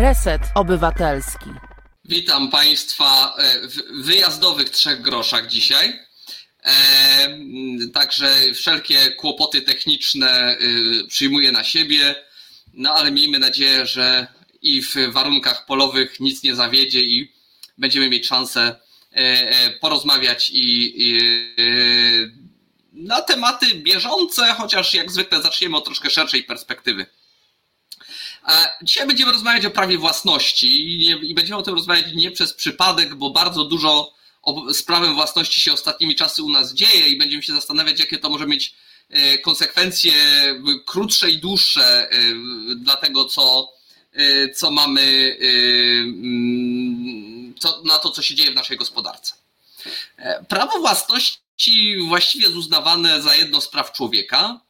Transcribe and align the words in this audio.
Reset 0.00 0.42
Obywatelski. 0.54 1.50
Witam 2.04 2.50
Państwa 2.50 3.36
w 3.62 4.04
wyjazdowych 4.04 4.70
trzech 4.70 5.02
groszach 5.02 5.46
dzisiaj. 5.46 6.00
Także 7.94 8.34
wszelkie 8.54 9.10
kłopoty 9.10 9.62
techniczne 9.62 10.56
przyjmuję 11.08 11.52
na 11.52 11.64
siebie, 11.64 12.14
no 12.74 12.94
ale 12.94 13.10
miejmy 13.10 13.38
nadzieję, 13.38 13.86
że 13.86 14.26
i 14.62 14.82
w 14.82 14.94
warunkach 15.12 15.66
polowych 15.66 16.20
nic 16.20 16.42
nie 16.42 16.54
zawiedzie 16.54 17.00
i 17.00 17.32
będziemy 17.78 18.08
mieć 18.08 18.26
szansę 18.26 18.76
porozmawiać 19.80 20.50
i, 20.50 20.92
i 20.96 21.20
na 22.92 23.22
tematy 23.22 23.74
bieżące, 23.74 24.54
chociaż 24.54 24.94
jak 24.94 25.10
zwykle 25.10 25.42
zaczniemy 25.42 25.76
od 25.76 25.84
troszkę 25.84 26.10
szerszej 26.10 26.44
perspektywy. 26.44 27.06
Dzisiaj 28.82 29.06
będziemy 29.06 29.32
rozmawiać 29.32 29.66
o 29.66 29.70
prawie 29.70 29.98
własności 29.98 31.00
i 31.30 31.34
będziemy 31.34 31.58
o 31.58 31.62
tym 31.62 31.74
rozmawiać 31.74 32.06
nie 32.14 32.30
przez 32.30 32.54
przypadek, 32.54 33.14
bo 33.14 33.30
bardzo 33.30 33.64
dużo 33.64 34.20
z 34.72 34.82
prawem 34.82 35.14
własności 35.14 35.60
się 35.60 35.72
ostatnimi 35.72 36.14
czasy 36.14 36.42
u 36.42 36.48
nas 36.48 36.74
dzieje 36.74 37.08
i 37.08 37.18
będziemy 37.18 37.42
się 37.42 37.52
zastanawiać, 37.52 38.00
jakie 38.00 38.18
to 38.18 38.30
może 38.30 38.46
mieć 38.46 38.74
e, 39.10 39.38
konsekwencje 39.38 40.12
krótsze 40.86 41.30
i 41.30 41.38
dłuższe 41.38 42.10
e, 42.10 42.18
dla 42.76 42.96
tego, 42.96 43.24
co, 43.24 43.72
e, 44.12 44.48
co 44.48 44.70
mamy, 44.70 45.36
mm, 46.02 47.54
co, 47.58 47.82
na 47.84 47.98
to, 47.98 48.10
co 48.10 48.22
się 48.22 48.34
dzieje 48.34 48.50
w 48.50 48.54
naszej 48.54 48.76
gospodarce. 48.76 49.34
Prawo 50.48 50.78
własności 50.78 51.96
właściwie 52.08 52.44
jest 52.44 52.56
uznawane 52.56 53.22
za 53.22 53.34
jedno 53.34 53.60
z 53.60 53.68
praw 53.68 53.92
człowieka 53.92 54.60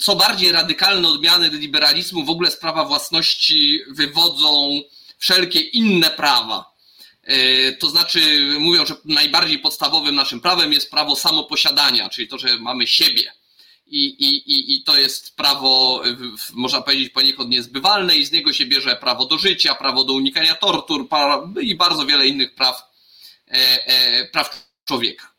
co 0.00 0.16
bardziej 0.16 0.52
radykalne 0.52 1.08
odmiany 1.08 1.48
liberalizmu, 1.48 2.24
w 2.24 2.30
ogóle 2.30 2.50
z 2.50 2.56
prawa 2.56 2.84
własności 2.84 3.80
wywodzą 3.88 4.80
wszelkie 5.18 5.60
inne 5.60 6.10
prawa. 6.10 6.70
E, 7.22 7.72
to 7.72 7.90
znaczy, 7.90 8.20
mówią, 8.58 8.86
że 8.86 8.94
najbardziej 9.04 9.58
podstawowym 9.58 10.14
naszym 10.14 10.40
prawem 10.40 10.72
jest 10.72 10.90
prawo 10.90 11.16
samoposiadania, 11.16 12.08
czyli 12.08 12.28
to, 12.28 12.38
że 12.38 12.58
mamy 12.58 12.86
siebie. 12.86 13.32
I, 13.86 14.06
i, 14.06 14.74
I 14.74 14.82
to 14.82 14.96
jest 14.98 15.36
prawo, 15.36 16.02
można 16.52 16.80
powiedzieć, 16.80 17.10
poniekąd 17.10 17.50
niezbywalne, 17.50 18.16
i 18.16 18.24
z 18.24 18.32
niego 18.32 18.52
się 18.52 18.66
bierze 18.66 18.96
prawo 18.96 19.26
do 19.26 19.38
życia, 19.38 19.74
prawo 19.74 20.04
do 20.04 20.12
unikania 20.12 20.54
tortur 20.54 21.08
i 21.60 21.74
bardzo 21.74 22.06
wiele 22.06 22.26
innych 22.26 22.54
praw, 22.54 22.82
e, 23.48 23.86
e, 23.86 24.24
praw 24.24 24.70
człowieka. 24.84 25.34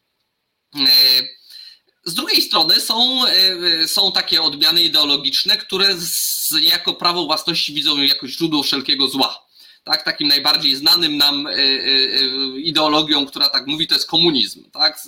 Z 2.04 2.14
drugiej 2.14 2.42
strony 2.42 2.80
są, 2.80 3.26
e, 3.28 3.88
są 3.88 4.12
takie 4.12 4.42
odmiany 4.42 4.84
ideologiczne, 4.84 5.58
które 5.58 5.98
z, 5.98 6.52
jako 6.62 6.94
prawo 6.94 7.26
własności 7.26 7.74
widzą 7.74 8.02
jako 8.02 8.28
źródło 8.28 8.64
wszelkiego 8.64 9.08
zła. 9.08 9.46
Tak, 9.84 10.04
takim 10.04 10.28
najbardziej 10.28 10.76
znanym 10.76 11.18
nam 11.18 11.48
e, 11.48 11.52
e, 11.52 11.60
ideologią, 12.60 13.26
która 13.26 13.50
tak 13.50 13.68
mówi, 13.68 13.88
to 13.88 13.96
jest 13.96 14.08
komunizm. 14.08 14.72
Tak? 14.72 15.04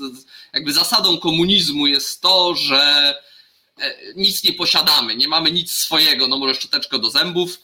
Jakby 0.53 0.73
zasadą 0.73 1.17
komunizmu 1.17 1.88
jest 1.88 2.21
to, 2.21 2.55
że 2.55 3.14
nic 4.16 4.44
nie 4.44 4.53
posiadamy, 4.53 5.16
nie 5.16 5.27
mamy 5.27 5.52
nic 5.52 5.71
swojego, 5.71 6.27
no 6.27 6.38
może 6.38 6.55
szczoteczkę 6.55 6.99
do 6.99 7.09
zębów. 7.09 7.59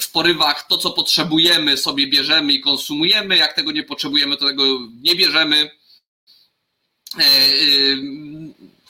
W 0.00 0.10
porywach 0.10 0.66
to, 0.66 0.78
co 0.78 0.90
potrzebujemy, 0.90 1.76
sobie 1.76 2.06
bierzemy 2.06 2.52
i 2.52 2.60
konsumujemy. 2.60 3.36
Jak 3.36 3.52
tego 3.52 3.72
nie 3.72 3.82
potrzebujemy, 3.82 4.36
to 4.36 4.46
tego 4.46 4.64
nie 5.02 5.14
bierzemy 5.14 5.70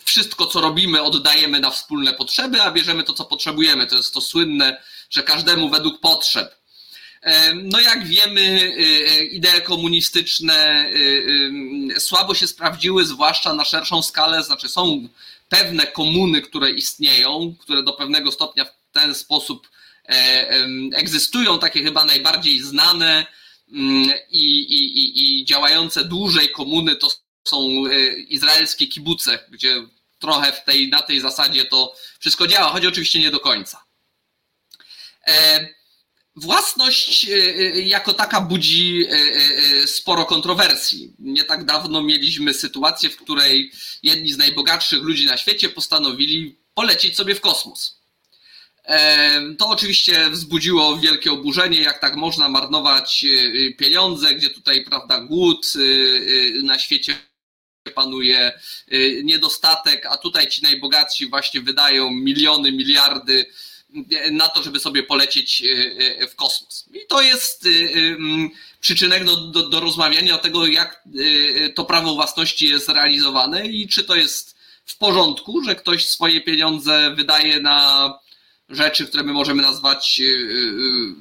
wszystko, 0.05 0.47
co 0.47 0.61
robimy, 0.61 1.03
oddajemy 1.03 1.61
na 1.61 1.71
wspólne 1.71 2.13
potrzeby, 2.13 2.63
a 2.63 2.71
bierzemy 2.71 3.03
to, 3.03 3.13
co 3.13 3.25
potrzebujemy. 3.25 3.87
To 3.87 3.97
jest 3.97 4.15
to 4.15 4.21
słynne, 4.21 4.83
że 5.11 5.23
każdemu 5.23 5.71
według 5.71 6.01
potrzeb. 6.01 6.65
No 7.55 7.81
jak 7.81 8.07
wiemy, 8.07 8.41
y, 8.41 9.21
y, 9.21 9.25
idee 9.25 9.63
komunistyczne 9.65 10.87
y, 10.89 12.01
słabo 12.01 12.35
się 12.35 12.47
sprawdziły, 12.47 13.05
zwłaszcza 13.05 13.55
na 13.55 13.65
szerszą 13.65 14.03
skalę, 14.03 14.43
znaczy 14.43 14.69
są 14.69 15.09
pewne 15.49 15.87
komuny, 15.87 16.43
które 16.43 16.71
istnieją, 16.71 17.55
które 17.61 17.83
do 17.83 17.93
pewnego 17.93 18.33
stopnia 18.33 18.65
w 18.65 18.93
ten 18.93 19.15
sposób 19.15 19.69
e, 20.09 20.67
egzystują, 20.95 21.59
takie 21.59 21.83
chyba 21.83 22.05
najbardziej 22.05 22.61
znane 22.63 23.27
mm, 23.73 24.11
i, 24.31 24.61
i, 24.61 25.41
i 25.41 25.45
działające 25.45 26.05
dłużej 26.05 26.49
komuny 26.49 26.97
to 26.97 27.11
są 27.45 27.87
e, 27.87 28.09
izraelskie 28.19 28.87
kibuce, 28.87 29.39
gdzie 29.51 29.87
trochę 30.25 30.53
w 30.53 30.65
tej, 30.65 30.89
na 30.89 31.03
tej 31.03 31.21
zasadzie 31.21 31.65
to 31.65 31.97
wszystko 32.19 32.47
działa, 32.47 32.71
choć 32.71 32.87
oczywiście 32.87 33.21
nie 33.21 33.31
do 33.31 33.41
końca. 33.41 33.85
E, 35.27 35.69
własność 36.37 37.29
e, 37.29 37.37
jako 37.81 38.13
taka 38.13 38.41
budzi 38.41 39.07
sporo 39.87 40.25
kontrowersji. 40.25 41.13
Nie 41.19 41.45
tak 41.45 41.65
dawno 41.65 42.03
mieliśmy 42.03 42.55
sytuację, 42.55 43.11
w 43.11 43.17
której 43.17 43.73
jedni 44.03 44.33
z 44.33 44.39
najbogatszych 44.39 45.03
ludzi 45.03 45.27
na 45.27 45.37
świecie 45.37 45.69
postanowili 45.69 46.57
polecieć 46.75 47.17
sobie 47.17 47.35
w 47.35 47.41
kosmos. 47.41 48.01
To 49.59 49.69
oczywiście 49.69 50.31
wzbudziło 50.31 50.97
wielkie 50.97 51.33
oburzenie, 51.33 51.81
jak 51.81 52.01
tak 52.01 52.17
można 52.17 52.49
marnować 52.49 53.25
pieniądze, 53.79 54.35
gdzie 54.35 54.51
tutaj, 54.51 54.85
prawda, 54.85 55.21
głód 55.21 55.67
na 56.63 56.79
świecie 56.79 57.17
panuje 57.91 58.53
y, 58.93 59.23
niedostatek, 59.25 60.07
a 60.07 60.17
tutaj 60.17 60.49
ci 60.49 60.63
najbogatsi 60.63 61.29
właśnie 61.29 61.61
wydają 61.61 62.11
miliony, 62.11 62.73
miliardy 62.73 63.47
y, 64.27 64.31
na 64.31 64.49
to, 64.49 64.63
żeby 64.63 64.81
sobie 64.81 65.03
polecieć 65.03 65.63
y, 65.63 66.29
w 66.29 66.37
kosmos. 66.37 66.85
I 66.95 67.07
to 67.09 67.23
jest 67.23 67.67
mm, 67.67 68.51
przyczynek 68.81 69.25
do, 69.25 69.37
do, 69.37 69.69
do 69.69 69.81
rozmawiania 69.81 70.35
o 70.35 70.39
tego, 70.39 70.67
jak 70.67 71.03
to 71.75 71.85
prawo 71.85 72.15
własności 72.15 72.69
jest 72.69 72.89
realizowane 72.89 73.67
i 73.67 73.89
czy 73.89 74.05
to 74.05 74.15
jest 74.15 74.57
w 74.85 74.99
porządku, 74.99 75.65
że 75.65 75.75
ktoś 75.75 76.09
swoje 76.09 76.41
pieniądze 76.41 77.15
wydaje 77.17 77.61
na 77.61 78.11
rzeczy, 78.69 79.07
które 79.07 79.23
my 79.23 79.33
możemy 79.33 79.63
nazwać 79.63 80.21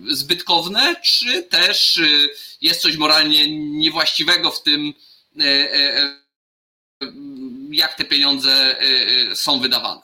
zbytkowne, 0.09 0.95
czy 1.03 1.43
też 1.43 1.99
jest 2.61 2.81
coś 2.81 2.97
moralnie 2.97 3.47
niewłaściwego 3.57 4.51
w 4.51 4.63
tym, 4.63 4.93
jak 7.73 7.93
te 7.93 8.05
pieniądze 8.05 8.51
e, 8.51 8.81
e, 9.31 9.35
są 9.35 9.59
wydawane. 9.59 10.01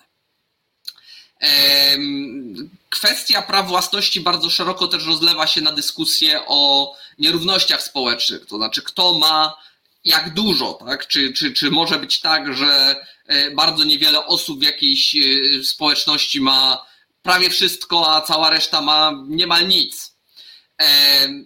Kwestia 2.89 3.41
praw 3.41 3.67
własności 3.67 4.21
bardzo 4.21 4.49
szeroko 4.49 4.87
też 4.87 5.05
rozlewa 5.05 5.47
się 5.47 5.61
na 5.61 5.71
dyskusję 5.71 6.41
o 6.47 6.93
nierównościach 7.19 7.83
społecznych, 7.83 8.45
to 8.45 8.57
znaczy 8.57 8.81
kto 8.81 9.13
ma 9.13 9.57
jak 10.05 10.33
dużo, 10.33 10.73
tak? 10.73 11.07
Czy, 11.07 11.33
czy, 11.33 11.53
czy 11.53 11.71
może 11.71 11.99
być 11.99 12.19
tak, 12.19 12.53
że 12.57 12.95
e, 13.25 13.51
bardzo 13.51 13.83
niewiele 13.83 14.25
osób 14.25 14.59
w 14.59 14.63
jakiejś 14.63 15.15
społeczności 15.63 16.41
ma 16.41 16.85
prawie 17.21 17.49
wszystko, 17.49 18.15
a 18.15 18.21
cała 18.21 18.49
reszta 18.49 18.81
ma 18.81 19.11
niemal 19.27 19.67
nic. 19.67 20.15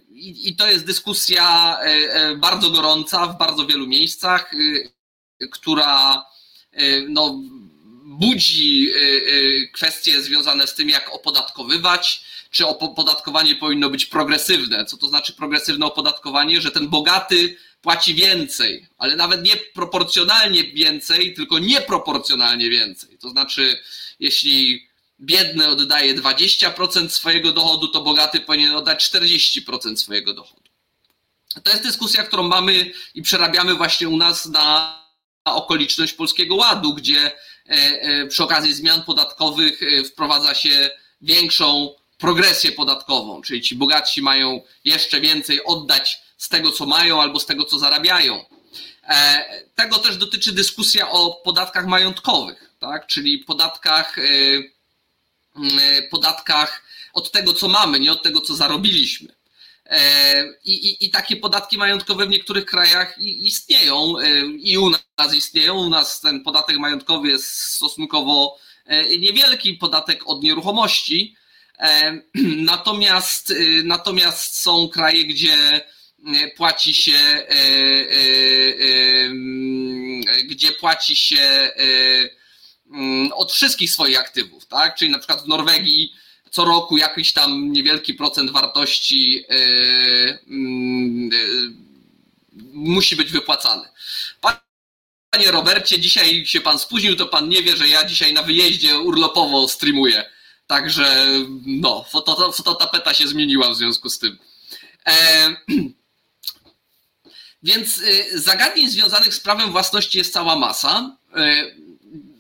I, 0.09 0.50
i 0.50 0.55
to 0.55 0.67
jest 0.67 0.85
dyskusja 0.85 1.78
bardzo 2.38 2.69
gorąca 2.69 3.28
w 3.28 3.38
bardzo 3.38 3.66
wielu 3.66 3.88
miejscach 3.88 4.51
która 5.51 6.25
e, 6.71 7.01
no, 7.01 7.39
budzi 8.03 8.91
e, 8.91 8.97
e, 8.97 9.67
kwestie 9.67 10.21
związane 10.21 10.67
z 10.67 10.75
tym, 10.75 10.89
jak 10.89 11.13
opodatkowywać, 11.13 12.23
czy 12.51 12.67
opodatkowanie 12.67 13.55
powinno 13.55 13.89
być 13.89 14.05
progresywne. 14.05 14.85
Co 14.85 14.97
to 14.97 15.07
znaczy 15.07 15.33
progresywne 15.33 15.85
opodatkowanie? 15.85 16.61
Że 16.61 16.71
ten 16.71 16.87
bogaty 16.87 17.57
płaci 17.81 18.15
więcej, 18.15 18.87
ale 18.97 19.15
nawet 19.15 19.43
nie 19.43 19.57
proporcjonalnie 19.57 20.63
więcej, 20.63 21.33
tylko 21.33 21.59
nieproporcjonalnie 21.59 22.69
więcej. 22.69 23.17
To 23.17 23.29
znaczy, 23.29 23.79
jeśli 24.19 24.87
biedny 25.19 25.67
oddaje 25.67 26.16
20% 26.16 27.09
swojego 27.09 27.51
dochodu, 27.51 27.87
to 27.87 28.01
bogaty 28.01 28.39
powinien 28.39 28.75
oddać 28.75 29.09
40% 29.11 29.96
swojego 29.96 30.34
dochodu. 30.34 30.63
To 31.63 31.72
jest 31.72 31.84
dyskusja, 31.84 32.23
którą 32.23 32.43
mamy 32.43 32.91
i 33.16 33.22
przerabiamy 33.22 33.73
właśnie 33.73 34.09
u 34.09 34.17
nas 34.17 34.46
na 34.46 35.03
okoliczność 35.45 36.13
Polskiego 36.13 36.55
Ładu, 36.55 36.93
gdzie 36.93 37.25
e, 37.25 37.31
e, 37.69 38.28
przy 38.28 38.43
okazji 38.43 38.73
zmian 38.73 39.03
podatkowych 39.03 39.84
e, 39.84 40.03
wprowadza 40.03 40.55
się 40.55 40.90
większą 41.22 41.95
progresję 42.17 42.72
podatkową, 42.72 43.41
czyli 43.41 43.61
ci 43.61 43.75
bogatsi 43.75 44.22
mają 44.22 44.61
jeszcze 44.85 45.22
więcej 45.22 45.63
oddać 45.63 46.22
z 46.37 46.49
tego, 46.49 46.72
co 46.72 46.85
mają 46.85 47.22
albo 47.22 47.40
z 47.40 47.45
tego, 47.45 47.66
co 47.66 47.79
zarabiają. 47.79 48.45
Tego 49.75 49.99
też 49.99 50.17
dotyczy 50.17 50.51
dyskusja 50.51 51.09
o 51.09 51.31
podatkach 51.31 51.87
majątkowych, 51.87 52.73
tak? 52.79 53.07
czyli 53.07 53.39
podatkach, 53.39 54.16
podatkach 56.11 56.84
od 57.13 57.31
tego, 57.31 57.53
co 57.53 57.67
mamy, 57.67 57.99
nie 57.99 58.11
od 58.11 58.23
tego, 58.23 58.41
co 58.41 58.55
zarobiliśmy. 58.55 59.34
E, 59.93 60.43
I, 60.66 60.73
i, 60.73 61.05
I, 61.05 61.09
takie 61.09 61.35
podatki 61.35 61.78
majątkowe 61.78 62.25
w 62.25 62.29
niektórych 62.29 62.66
krajach 62.66 63.17
istnieją 63.17 64.19
e, 64.19 64.45
i 64.45 64.78
u 64.78 64.90
nas 64.90 65.34
istnieją. 65.35 65.75
U 65.75 65.90
nas 65.90 66.22
ten 66.22 66.43
podatek 66.43 66.78
majątkowy 66.78 67.28
jest 67.28 67.55
stosunkowo 67.55 68.57
e, 68.85 69.17
niewielki, 69.17 69.73
podatek 69.73 70.22
od 70.25 70.43
nieruchomości, 70.43 71.35
Natomiast, 72.73 73.53
natomiast 73.84 74.61
są 74.61 74.90
kraje, 74.90 75.25
gdzie 75.25 75.81
płaci 76.55 76.93
się, 76.93 77.46
gdzie 80.46 80.72
płaci 80.72 81.16
się 81.16 81.72
od 83.34 83.51
wszystkich 83.51 83.91
swoich 83.91 84.19
aktywów, 84.19 84.66
tak? 84.66 84.96
Czyli 84.96 85.11
na 85.11 85.17
przykład 85.17 85.43
w 85.43 85.47
Norwegii 85.47 86.13
co 86.53 86.66
roku 86.66 86.97
jakiś 86.97 87.34
tam 87.34 87.72
niewielki 87.72 88.14
procent 88.14 88.52
wartości 88.52 89.46
musi 92.73 93.16
być 93.16 93.32
wypłacany. 93.32 93.84
Panie 95.29 95.52
Robercie, 95.52 96.00
dzisiaj 96.00 96.46
się 96.46 96.61
pan 96.61 96.79
spóźnił, 96.79 97.16
to 97.16 97.26
pan 97.26 97.50
nie 97.50 97.64
wie, 97.64 97.78
że 97.78 97.88
ja 97.88 98.05
dzisiaj 98.05 98.34
na 98.34 98.44
wyjeździe 98.44 99.00
urlopowo 99.00 99.67
streamuję. 99.67 100.29
Także 100.67 101.28
no, 101.66 102.05
foto, 102.11 102.52
fototapeta 102.52 103.14
się 103.14 103.28
zmieniła 103.28 103.70
w 103.70 103.76
związku 103.76 104.09
z 104.09 104.20
tym. 104.20 104.38
E, 105.06 105.56
więc 107.64 107.97
y, 107.97 108.40
zagadnień 108.40 108.90
związanych 108.90 109.34
z 109.34 109.40
prawem 109.40 109.72
własności 109.72 110.17
jest 110.17 110.34
cała 110.34 110.56
masa. 110.56 111.17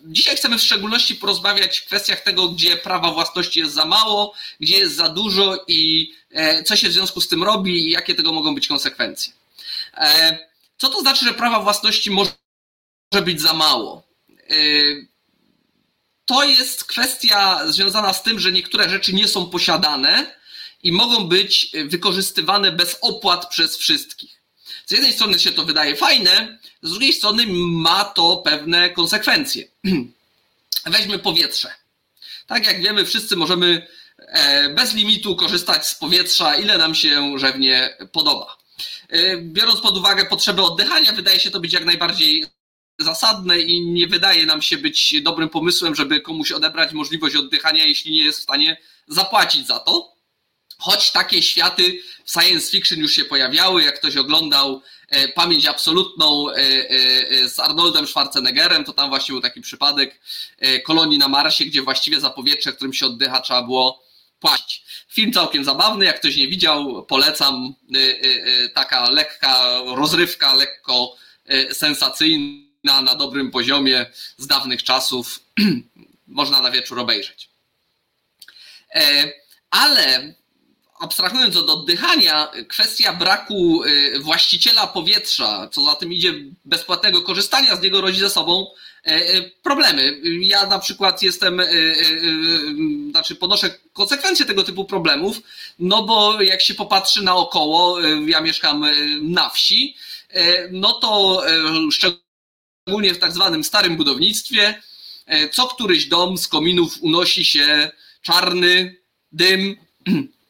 Dzisiaj 0.05 0.35
chcemy 0.35 0.57
w 0.57 0.63
szczególności 0.63 1.15
porozmawiać 1.15 1.79
w 1.79 1.85
kwestiach 1.85 2.21
tego, 2.21 2.49
gdzie 2.49 2.77
prawa 2.77 3.11
własności 3.11 3.59
jest 3.59 3.73
za 3.73 3.85
mało, 3.85 4.33
gdzie 4.59 4.77
jest 4.77 4.95
za 4.95 5.09
dużo 5.09 5.65
i 5.67 6.11
e, 6.31 6.63
co 6.63 6.75
się 6.75 6.89
w 6.89 6.93
związku 6.93 7.21
z 7.21 7.27
tym 7.27 7.43
robi 7.43 7.87
i 7.87 7.91
jakie 7.91 8.15
tego 8.15 8.31
mogą 8.31 8.55
być 8.55 8.67
konsekwencje. 8.67 9.33
E, 9.97 10.37
co 10.77 10.89
to 10.89 11.01
znaczy, 11.01 11.25
że 11.25 11.33
prawa 11.33 11.59
własności 11.59 12.11
może 12.11 12.31
być 13.23 13.41
za 13.41 13.53
mało? 13.53 14.07
E, 14.29 14.55
to 16.25 16.43
jest 16.43 16.83
kwestia 16.83 17.61
związana 17.67 18.13
z 18.13 18.23
tym, 18.23 18.39
że 18.39 18.51
niektóre 18.51 18.89
rzeczy 18.89 19.13
nie 19.13 19.27
są 19.27 19.49
posiadane 19.49 20.35
i 20.83 20.91
mogą 20.91 21.27
być 21.27 21.71
wykorzystywane 21.85 22.71
bez 22.71 22.97
opłat 23.01 23.49
przez 23.49 23.77
wszystkich. 23.77 24.41
Z 24.85 24.91
jednej 24.91 25.13
strony 25.13 25.39
się 25.39 25.51
to 25.51 25.65
wydaje 25.65 25.95
fajne, 25.95 26.59
z 26.83 26.91
drugiej 26.91 27.13
strony 27.13 27.45
ma 27.67 28.05
to 28.05 28.37
pewne 28.37 28.89
konsekwencje. 28.89 29.67
Weźmy 30.85 31.19
powietrze. 31.19 31.71
Tak 32.47 32.65
jak 32.67 32.81
wiemy, 32.81 33.05
wszyscy 33.05 33.35
możemy 33.35 33.87
e, 34.17 34.69
bez 34.69 34.93
limitu 34.93 35.35
korzystać 35.35 35.87
z 35.87 35.95
powietrza, 35.95 36.55
ile 36.55 36.77
nam 36.77 36.95
się 36.95 37.39
żewnie 37.39 37.97
podoba. 38.11 38.57
E, 39.09 39.37
biorąc 39.37 39.81
pod 39.81 39.97
uwagę 39.97 40.25
potrzeby 40.25 40.61
oddychania, 40.61 41.11
wydaje 41.11 41.39
się 41.39 41.51
to 41.51 41.59
być 41.59 41.73
jak 41.73 41.85
najbardziej 41.85 42.45
zasadne 42.99 43.59
i 43.59 43.81
nie 43.81 44.07
wydaje 44.07 44.45
nam 44.45 44.61
się 44.61 44.77
być 44.77 45.21
dobrym 45.21 45.49
pomysłem, 45.49 45.95
żeby 45.95 46.21
komuś 46.21 46.51
odebrać 46.51 46.93
możliwość 46.93 47.35
oddychania, 47.35 47.85
jeśli 47.85 48.11
nie 48.11 48.25
jest 48.25 48.39
w 48.39 48.43
stanie 48.43 48.77
zapłacić 49.07 49.67
za 49.67 49.79
to. 49.79 50.12
Choć 50.83 51.11
takie 51.11 51.43
światy 51.43 51.99
w 52.25 52.31
science 52.31 52.71
fiction 52.71 52.99
już 52.99 53.11
się 53.11 53.25
pojawiały, 53.25 53.83
jak 53.83 53.99
ktoś 53.99 54.17
oglądał 54.17 54.81
e, 55.09 55.27
Pamięć 55.27 55.65
Absolutną 55.65 56.49
e, 56.49 57.49
z 57.49 57.59
Arnoldem 57.59 58.07
Schwarzeneggerem, 58.07 58.83
to 58.83 58.93
tam 58.93 59.09
właśnie 59.09 59.33
był 59.33 59.41
taki 59.41 59.61
przypadek 59.61 60.19
kolonii 60.85 61.17
na 61.17 61.27
Marsie, 61.27 61.65
gdzie 61.65 61.81
właściwie 61.81 62.19
za 62.19 62.29
powietrze, 62.29 62.73
którym 62.73 62.93
się 62.93 63.05
oddycha, 63.05 63.41
trzeba 63.41 63.61
było 63.61 64.03
płacić. 64.39 64.83
Film 65.09 65.33
całkiem 65.33 65.63
zabawny, 65.63 66.05
jak 66.05 66.19
ktoś 66.19 66.35
nie 66.35 66.47
widział, 66.47 67.05
polecam. 67.05 67.73
Taka 68.73 69.09
lekka 69.09 69.81
rozrywka, 69.85 70.53
lekko 70.53 71.15
sensacyjna, 71.71 73.01
na 73.01 73.15
dobrym 73.15 73.51
poziomie 73.51 74.05
z 74.37 74.47
dawnych 74.47 74.83
czasów. 74.83 75.39
Można 76.27 76.61
na 76.61 76.71
wieczór 76.71 76.99
obejrzeć. 76.99 77.49
E, 78.95 79.31
ale 79.71 80.33
abstrahując 81.03 81.55
od 81.55 81.69
oddychania, 81.69 82.51
kwestia 82.67 83.13
braku 83.13 83.81
właściciela 84.21 84.87
powietrza, 84.87 85.69
co 85.71 85.85
za 85.85 85.95
tym 85.95 86.13
idzie 86.13 86.33
bezpłatnego 86.65 87.21
korzystania 87.21 87.75
z 87.75 87.81
niego, 87.81 88.01
rodzi 88.01 88.19
ze 88.19 88.29
sobą 88.29 88.67
E, 89.07 89.11
e, 89.11 89.41
problemy. 89.63 90.19
Ja 90.39 90.65
na 90.65 90.79
przykład 90.79 91.21
jestem, 91.21 91.59
e, 91.59 91.65
znaczy 93.11 93.35
ponoszę 93.35 93.79
konsekwencje 93.93 94.45
tego 94.45 94.63
typu 94.63 94.85
problemów, 94.85 95.41
no 95.79 96.03
bo 96.03 96.41
jak 96.41 96.61
się 96.61 96.73
popatrzy 96.73 97.23
naokoło, 97.23 97.99
ja 98.27 98.41
mieszkam 98.41 98.85
na 99.21 99.49
wsi, 99.49 99.95
no 100.71 100.93
to 100.93 101.43
szczególnie 101.91 103.13
w 103.13 103.19
tak 103.19 103.31
zwanym 103.31 103.63
starym 103.63 103.97
budownictwie, 103.97 104.81
co 105.51 105.67
któryś 105.67 106.05
dom 106.05 106.37
z 106.37 106.47
kominów 106.47 106.97
unosi 107.01 107.45
się 107.45 107.91
czarny 108.21 108.95
dym, 109.31 109.75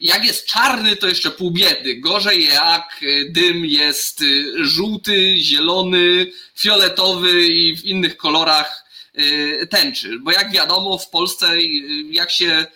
jak 0.00 0.24
jest 0.24 0.46
czarny, 0.46 0.96
to 0.96 1.08
jeszcze 1.08 1.30
pół 1.30 1.50
biedy. 1.50 1.96
Gorzej 1.96 2.44
jak 2.44 3.00
dym 3.28 3.64
jest 3.64 4.24
żółty, 4.60 5.36
zielony, 5.38 6.32
fioletowy 6.56 7.46
i 7.46 7.76
w 7.76 7.84
innych 7.84 8.16
kolorach 8.16 8.84
yy, 9.14 9.66
tęczy. 9.66 10.18
Bo 10.20 10.32
jak 10.32 10.52
wiadomo, 10.52 10.98
w 10.98 11.10
Polsce 11.10 11.62
jak 12.10 12.30
się 12.30 12.66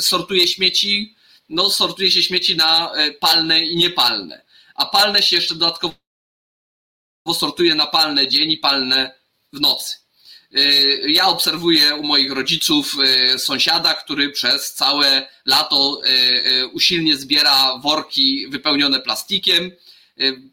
sortuje 0.00 0.48
śmieci, 0.48 1.14
no 1.48 1.70
sortuje 1.70 2.10
się 2.10 2.22
śmieci 2.22 2.56
na 2.56 2.92
palne 3.20 3.64
i 3.64 3.76
niepalne. 3.76 4.42
A 4.74 4.86
palne 4.86 5.22
się 5.22 5.36
jeszcze 5.36 5.54
dodatkowo 5.54 5.94
sortuje 7.34 7.74
na 7.74 7.86
palne 7.86 8.28
dzień 8.28 8.50
i 8.50 8.56
palne 8.56 9.14
w 9.52 9.60
nocy. 9.60 10.01
Y, 10.56 11.02
ja 11.06 11.26
obserwuję 11.26 11.94
u 11.94 12.02
moich 12.02 12.32
rodziców 12.32 12.96
y, 13.34 13.38
sąsiada, 13.38 13.94
który 13.94 14.30
przez 14.30 14.74
całe 14.74 15.28
lato 15.44 16.00
y, 16.06 16.66
usilnie 16.66 17.16
zbiera 17.16 17.78
worki 17.78 18.48
wypełnione 18.48 19.00
plastikiem. 19.00 19.70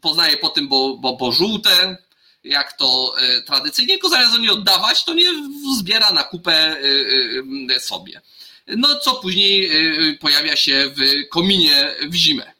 Poznaje 0.00 0.36
po 0.36 0.48
tym, 0.48 0.68
bo, 0.68 0.96
bo, 0.96 1.16
bo 1.16 1.32
żółte, 1.32 1.96
jak 2.44 2.72
to 2.72 3.14
tradycyjnie, 3.46 3.94
tylko 3.94 4.08
zamiast 4.08 4.38
nie 4.38 4.52
oddawać, 4.52 5.04
to 5.04 5.14
nie 5.14 5.30
zbiera 5.78 6.12
na 6.12 6.22
kupę 6.22 6.76
sobie. 7.78 8.20
No, 8.66 8.88
co 8.98 9.14
później 9.14 9.70
pojawia 10.20 10.56
się 10.56 10.90
w 10.96 11.28
kominie 11.28 11.94
w 12.08 12.14
zimę. 12.14 12.52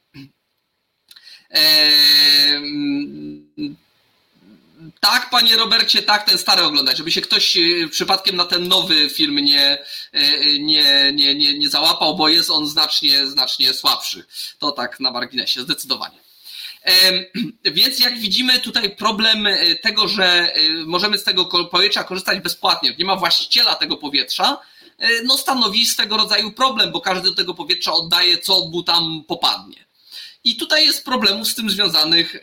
Tak, 5.01 5.31
panie 5.31 5.57
Robercie, 5.57 6.03
tak, 6.03 6.29
ten 6.29 6.39
stary 6.39 6.63
oglądać, 6.63 6.99
żeby 6.99 7.13
się 7.13 7.21
ktoś 7.21 7.57
e, 7.57 7.61
przypadkiem 7.91 8.37
na 8.37 8.45
ten 8.45 8.69
nowy 8.69 9.11
film 9.11 9.37
nie, 9.37 9.79
e, 10.13 10.59
nie, 10.59 11.13
nie, 11.13 11.35
nie, 11.35 11.59
nie 11.59 11.69
załapał, 11.69 12.17
bo 12.17 12.29
jest 12.29 12.51
on 12.51 12.67
znacznie, 12.67 13.27
znacznie 13.27 13.75
słabszy. 13.75 14.25
To 14.59 14.73
tak 14.73 15.01
na 15.01 15.11
marginesie, 15.11 15.61
zdecydowanie. 15.61 16.19
Więc 17.65 18.01
jak 18.01 18.19
widzimy 18.19 18.59
tutaj 18.59 18.97
problem 18.97 19.49
tego, 19.83 20.09
że 20.09 20.53
możemy 20.87 21.19
z 21.19 21.25
tego 21.25 21.45
powietrza 21.45 22.05
korzystać 22.05 22.41
bezpłatnie, 22.41 22.95
nie 22.99 23.05
ma 23.05 23.17
właściciela 23.17 23.75
tego 23.75 23.97
powietrza, 23.97 24.61
no 25.25 25.37
stanowi 25.37 25.87
swego 25.87 26.17
rodzaju 26.17 26.53
problem, 26.53 26.93
bo 26.93 27.01
każdy 27.01 27.29
do 27.29 27.35
tego 27.35 27.55
powietrza 27.55 27.93
oddaje, 27.93 28.39
co 28.39 28.67
mu 28.67 28.83
tam 28.83 29.25
popadnie. 29.29 29.85
I 30.45 30.57
tutaj 30.57 30.87
jest 30.87 31.05
problemów 31.05 31.49
z 31.49 31.55
tym 31.55 31.71
związanych 31.71 32.37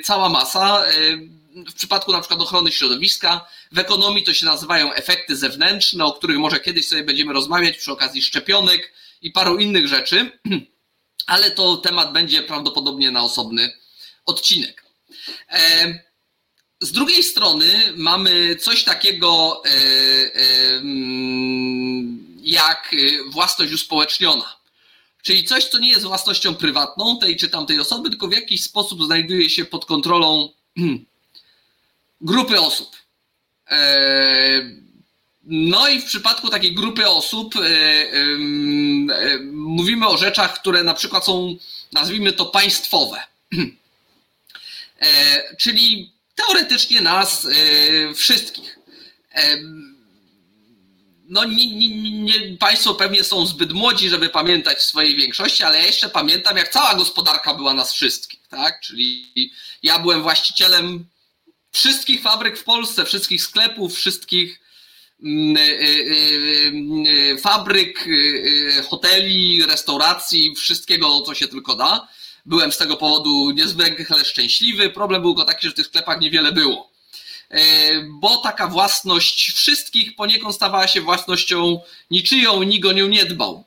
cała 0.00 0.28
masa. 0.28 0.82
W 1.54 1.74
przypadku 1.74 2.12
na 2.12 2.20
przykład 2.20 2.40
ochrony 2.40 2.72
środowiska, 2.72 3.46
w 3.72 3.78
ekonomii 3.78 4.24
to 4.24 4.34
się 4.34 4.46
nazywają 4.46 4.92
efekty 4.92 5.36
zewnętrzne, 5.36 6.04
o 6.04 6.12
których 6.12 6.38
może 6.38 6.60
kiedyś 6.60 6.88
sobie 6.88 7.04
będziemy 7.04 7.32
rozmawiać 7.32 7.76
przy 7.76 7.92
okazji 7.92 8.22
szczepionek 8.22 8.92
i 9.22 9.30
paru 9.30 9.58
innych 9.58 9.88
rzeczy, 9.88 10.30
ale 11.26 11.50
to 11.50 11.76
temat 11.76 12.12
będzie 12.12 12.42
prawdopodobnie 12.42 13.10
na 13.10 13.22
osobny 13.22 13.72
odcinek. 14.26 14.84
Z 16.80 16.92
drugiej 16.92 17.22
strony 17.22 17.92
mamy 17.96 18.56
coś 18.56 18.84
takiego 18.84 19.62
e, 19.64 19.70
jak 22.42 22.94
własność 23.30 23.72
uspołeczniona. 23.72 24.59
Czyli 25.22 25.44
coś, 25.44 25.64
co 25.64 25.78
nie 25.78 25.88
jest 25.88 26.02
własnością 26.02 26.54
prywatną 26.54 27.18
tej 27.18 27.36
czy 27.36 27.48
tamtej 27.48 27.80
osoby, 27.80 28.10
tylko 28.10 28.28
w 28.28 28.32
jakiś 28.32 28.62
sposób 28.62 29.04
znajduje 29.04 29.50
się 29.50 29.64
pod 29.64 29.84
kontrolą 29.84 30.48
grupy 32.20 32.60
osób. 32.60 32.96
E, 33.70 34.70
no 35.42 35.88
i 35.88 36.00
w 36.00 36.04
przypadku 36.04 36.48
takiej 36.48 36.74
grupy 36.74 37.08
osób 37.08 37.54
e, 37.56 37.60
e, 37.60 39.38
mówimy 39.52 40.08
o 40.08 40.16
rzeczach, 40.16 40.60
które 40.60 40.84
na 40.84 40.94
przykład 40.94 41.24
są, 41.24 41.56
nazwijmy 41.92 42.32
to, 42.32 42.46
państwowe. 42.46 43.22
Czyli 45.58 46.12
teoretycznie 46.34 47.00
nas 47.00 47.46
wszystkich 48.14 48.78
no 51.30 51.44
nie, 51.44 51.76
nie, 51.76 52.10
nie, 52.10 52.56
Państwo 52.58 52.94
pewnie 52.94 53.24
są 53.24 53.46
zbyt 53.46 53.72
młodzi, 53.72 54.08
żeby 54.08 54.28
pamiętać 54.28 54.78
w 54.78 54.82
swojej 54.82 55.16
większości, 55.16 55.64
ale 55.64 55.78
ja 55.78 55.86
jeszcze 55.86 56.08
pamiętam, 56.08 56.56
jak 56.56 56.68
cała 56.68 56.94
gospodarka 56.94 57.54
była 57.54 57.74
nas 57.74 57.92
wszystkich, 57.92 58.40
tak? 58.48 58.80
Czyli 58.80 59.52
ja 59.82 59.98
byłem 59.98 60.22
właścicielem 60.22 61.06
wszystkich 61.72 62.22
fabryk 62.22 62.58
w 62.58 62.64
Polsce, 62.64 63.04
wszystkich 63.04 63.42
sklepów, 63.42 63.94
wszystkich 63.94 64.60
mm, 65.22 65.56
fabryk, 67.38 68.08
hoteli, 68.88 69.62
restauracji, 69.66 70.54
wszystkiego, 70.56 71.20
co 71.20 71.34
się 71.34 71.48
tylko 71.48 71.76
da. 71.76 72.08
Byłem 72.46 72.72
z 72.72 72.78
tego 72.78 72.96
powodu 72.96 73.50
niezwykle 73.50 74.24
szczęśliwy. 74.24 74.90
Problem 74.90 75.22
był 75.22 75.34
tylko 75.34 75.52
taki, 75.52 75.66
że 75.66 75.72
w 75.72 75.76
tych 75.76 75.86
sklepach 75.86 76.20
niewiele 76.20 76.52
było. 76.52 76.89
Bo 78.08 78.36
taka 78.36 78.66
własność 78.66 79.52
wszystkich 79.52 80.16
poniekąd 80.16 80.54
stawała 80.54 80.88
się 80.88 81.00
własnością 81.00 81.80
niczyją, 82.10 82.62
nikt 82.62 82.86
o 82.86 82.92
nią 82.92 83.08
nie 83.08 83.24
dbał. 83.24 83.64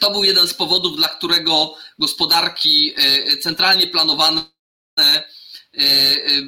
To 0.00 0.10
był 0.10 0.24
jeden 0.24 0.48
z 0.48 0.54
powodów, 0.54 0.96
dla 0.96 1.08
którego 1.08 1.74
gospodarki 1.98 2.94
centralnie 3.42 3.86
planowane 3.86 4.44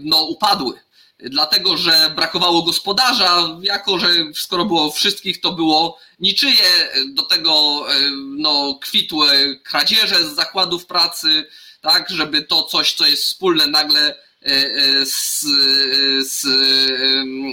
no, 0.03 0.25
upadły 0.25 0.85
dlatego 1.19 1.76
że 1.76 2.12
brakowało 2.17 2.62
gospodarza, 2.62 3.59
jako 3.62 3.99
że 3.99 4.09
skoro 4.35 4.64
było 4.64 4.91
wszystkich, 4.91 5.41
to 5.41 5.53
było 5.53 5.99
niczyje, 6.21 6.88
do 7.09 7.23
tego 7.23 7.85
e, 7.88 8.11
no, 8.37 8.79
kwitły 8.83 9.61
kradzieże 9.64 10.31
z 10.31 10.35
zakładów 10.35 10.87
pracy, 10.87 11.47
tak, 11.81 12.11
żeby 12.11 12.43
to 12.43 12.62
coś, 12.62 12.95
co 12.95 13.07
jest 13.07 13.23
wspólne, 13.23 13.67
nagle 13.67 14.17
e, 14.45 15.05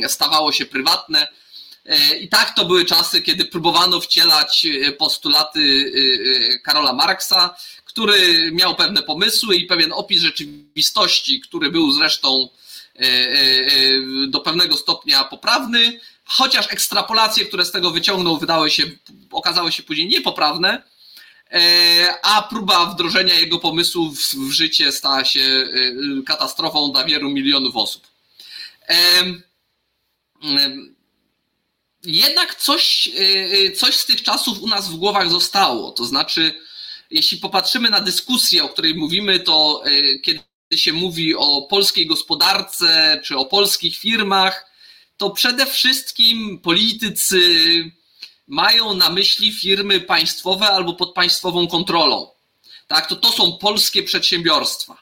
e, 0.03 0.09
stawało 0.09 0.51
się 0.51 0.65
prywatne. 0.65 1.27
I 2.21 2.29
tak 2.29 2.55
to 2.55 2.65
były 2.65 2.85
czasy, 2.85 3.21
kiedy 3.21 3.45
próbowano 3.45 4.01
wcielać 4.01 4.67
postulaty 4.97 5.91
Karola 6.63 6.93
Marksa, 6.93 7.55
który 7.85 8.51
miał 8.51 8.75
pewne 8.75 9.03
pomysły 9.03 9.55
i 9.55 9.65
pewien 9.65 9.91
opis 9.93 10.21
rzeczywistości, 10.21 11.41
który 11.41 11.71
był 11.71 11.91
zresztą 11.91 12.49
E, 12.99 13.03
e, 13.03 13.07
e, 13.07 14.27
do 14.27 14.39
pewnego 14.39 14.77
stopnia 14.77 15.23
poprawny, 15.23 15.99
chociaż 16.25 16.73
ekstrapolacje, 16.73 17.45
które 17.45 17.65
z 17.65 17.71
tego 17.71 17.91
wyciągnął, 17.91 18.37
wydały 18.37 18.71
się, 18.71 18.83
okazały 19.31 19.71
się 19.71 19.83
później 19.83 20.07
niepoprawne, 20.07 20.83
a 22.23 22.41
próba 22.41 22.85
wdrożenia 22.85 23.39
jego 23.39 23.59
pomysłów 23.59 24.19
w 24.33 24.51
życie 24.51 24.91
stała 24.91 25.25
się 25.25 25.67
katastrofą 26.25 26.91
dla 26.91 27.05
wielu 27.05 27.29
milionów 27.29 27.75
osób. 27.75 28.07
Jednak 32.03 32.55
coś, 32.55 33.09
coś 33.75 33.95
z 33.95 34.05
tych 34.05 34.23
czasów 34.23 34.61
u 34.61 34.67
nas 34.67 34.89
w 34.89 34.95
głowach 34.95 35.29
zostało. 35.29 35.91
To 35.91 36.05
znaczy, 36.05 36.53
jeśli 37.11 37.37
popatrzymy 37.37 37.89
na 37.89 38.01
dyskusję, 38.01 38.63
o 38.63 38.69
której 38.69 38.95
mówimy, 38.95 39.39
to 39.39 39.83
kiedy 40.23 40.41
się 40.75 40.93
mówi 40.93 41.35
o 41.35 41.61
polskiej 41.61 42.07
gospodarce 42.07 43.21
czy 43.23 43.37
o 43.37 43.45
polskich 43.45 43.97
firmach, 43.97 44.71
to 45.17 45.29
przede 45.29 45.65
wszystkim 45.65 46.59
politycy 46.59 47.41
mają 48.47 48.93
na 48.93 49.09
myśli 49.09 49.51
firmy 49.51 49.99
państwowe 49.99 50.67
albo 50.67 50.93
pod 50.93 51.13
państwową 51.13 51.67
kontrolą. 51.67 52.27
Tak, 52.87 53.07
to 53.07 53.15
to 53.15 53.31
są 53.31 53.57
polskie 53.57 54.03
przedsiębiorstwa. 54.03 54.97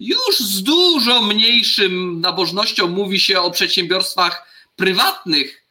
Już 0.00 0.38
z 0.38 0.62
dużo 0.62 1.22
mniejszym 1.22 2.20
nabożnością 2.20 2.88
mówi 2.88 3.20
się 3.20 3.40
o 3.40 3.50
przedsiębiorstwach 3.50 4.50
prywatnych, 4.76 5.66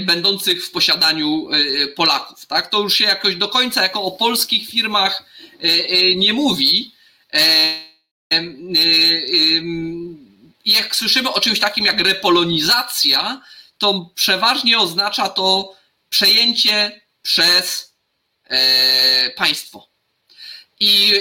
będących 0.00 0.66
w 0.66 0.70
posiadaniu 0.70 1.48
e, 1.50 1.86
Polaków. 1.86 2.46
Tak? 2.46 2.70
To 2.70 2.80
już 2.80 2.94
się 2.94 3.04
jakoś 3.04 3.36
do 3.36 3.48
końca 3.48 3.82
jako 3.82 4.02
o 4.02 4.10
polskich 4.10 4.68
firmach 4.68 5.24
e, 5.62 5.64
e, 5.64 6.14
nie 6.14 6.32
mówi, 6.32 6.92
jak 10.64 10.96
słyszymy 10.96 11.32
o 11.32 11.40
czymś 11.40 11.58
takim 11.58 11.84
jak 11.84 12.00
repolonizacja, 12.00 13.42
to 13.82 14.10
przeważnie 14.14 14.78
oznacza 14.78 15.28
to 15.28 15.76
przejęcie 16.08 17.00
przez 17.22 17.94
e, 18.44 19.30
państwo. 19.30 19.88
I 20.80 21.12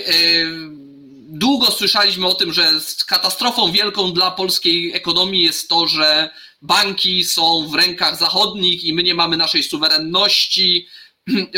długo 1.29 1.71
słyszeliśmy 1.71 2.27
o 2.27 2.33
tym, 2.33 2.53
że 2.53 2.71
katastrofą 3.07 3.71
wielką 3.71 4.13
dla 4.13 4.31
polskiej 4.31 4.93
ekonomii 4.93 5.43
jest 5.43 5.69
to, 5.69 5.87
że 5.87 6.29
banki 6.61 7.23
są 7.23 7.67
w 7.67 7.73
rękach 7.73 8.17
zachodnich 8.17 8.83
i 8.83 8.93
my 8.93 9.03
nie 9.03 9.15
mamy 9.15 9.37
naszej 9.37 9.63
suwerenności, 9.63 10.87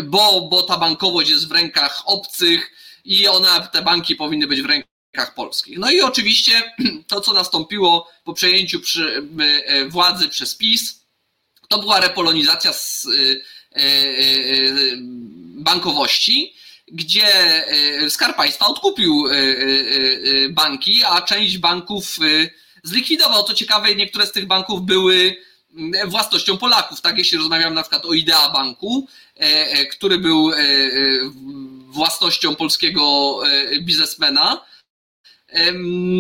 bo, 0.04 0.42
bo 0.42 0.64
ta 0.64 0.78
bankowość 0.78 1.30
jest 1.30 1.48
w 1.48 1.52
rękach 1.52 2.04
obcych 2.06 2.72
i 3.06 3.28
one, 3.28 3.68
te 3.72 3.82
banki 3.82 4.16
powinny 4.16 4.48
być 4.48 4.62
w 4.62 4.66
rękach 4.66 4.93
polskich. 5.36 5.78
No 5.78 5.92
i 5.92 6.02
oczywiście 6.02 6.74
to, 7.08 7.22
co 7.22 7.34
nastąpiło 7.34 8.12
po 8.24 8.34
przejęciu 8.34 8.80
przy, 8.80 9.28
e, 9.66 9.86
władzy 9.86 10.30
przez 10.30 10.56
PiS, 10.56 11.00
to 11.68 11.80
była 11.80 12.00
repolonizacja 12.00 12.74
z 12.74 13.08
e, 13.08 13.80
e, 13.82 13.84
bankowości, 15.56 16.54
gdzie 16.88 17.28
Skarb 18.10 18.38
Państwa 18.38 18.66
odkupił 18.66 19.26
banki, 20.50 21.04
a 21.04 21.22
część 21.22 21.58
banków 21.58 22.18
zlikwidował. 22.84 23.44
To 23.44 23.54
ciekawe, 23.54 23.96
niektóre 23.96 24.26
z 24.26 24.32
tych 24.32 24.46
banków 24.46 24.82
były 24.82 25.36
własnością 26.06 26.58
Polaków. 26.58 27.02
Tak, 27.02 27.18
jeśli 27.18 27.38
rozmawiam 27.38 27.74
na 27.74 27.82
przykład 27.82 28.06
o 28.06 28.14
Idea 28.14 28.50
Banku, 28.50 29.08
który 29.92 30.18
był 30.18 30.52
własnością 31.94 32.56
polskiego 32.56 33.40
e, 33.48 33.82
biznesmena, 33.82 34.66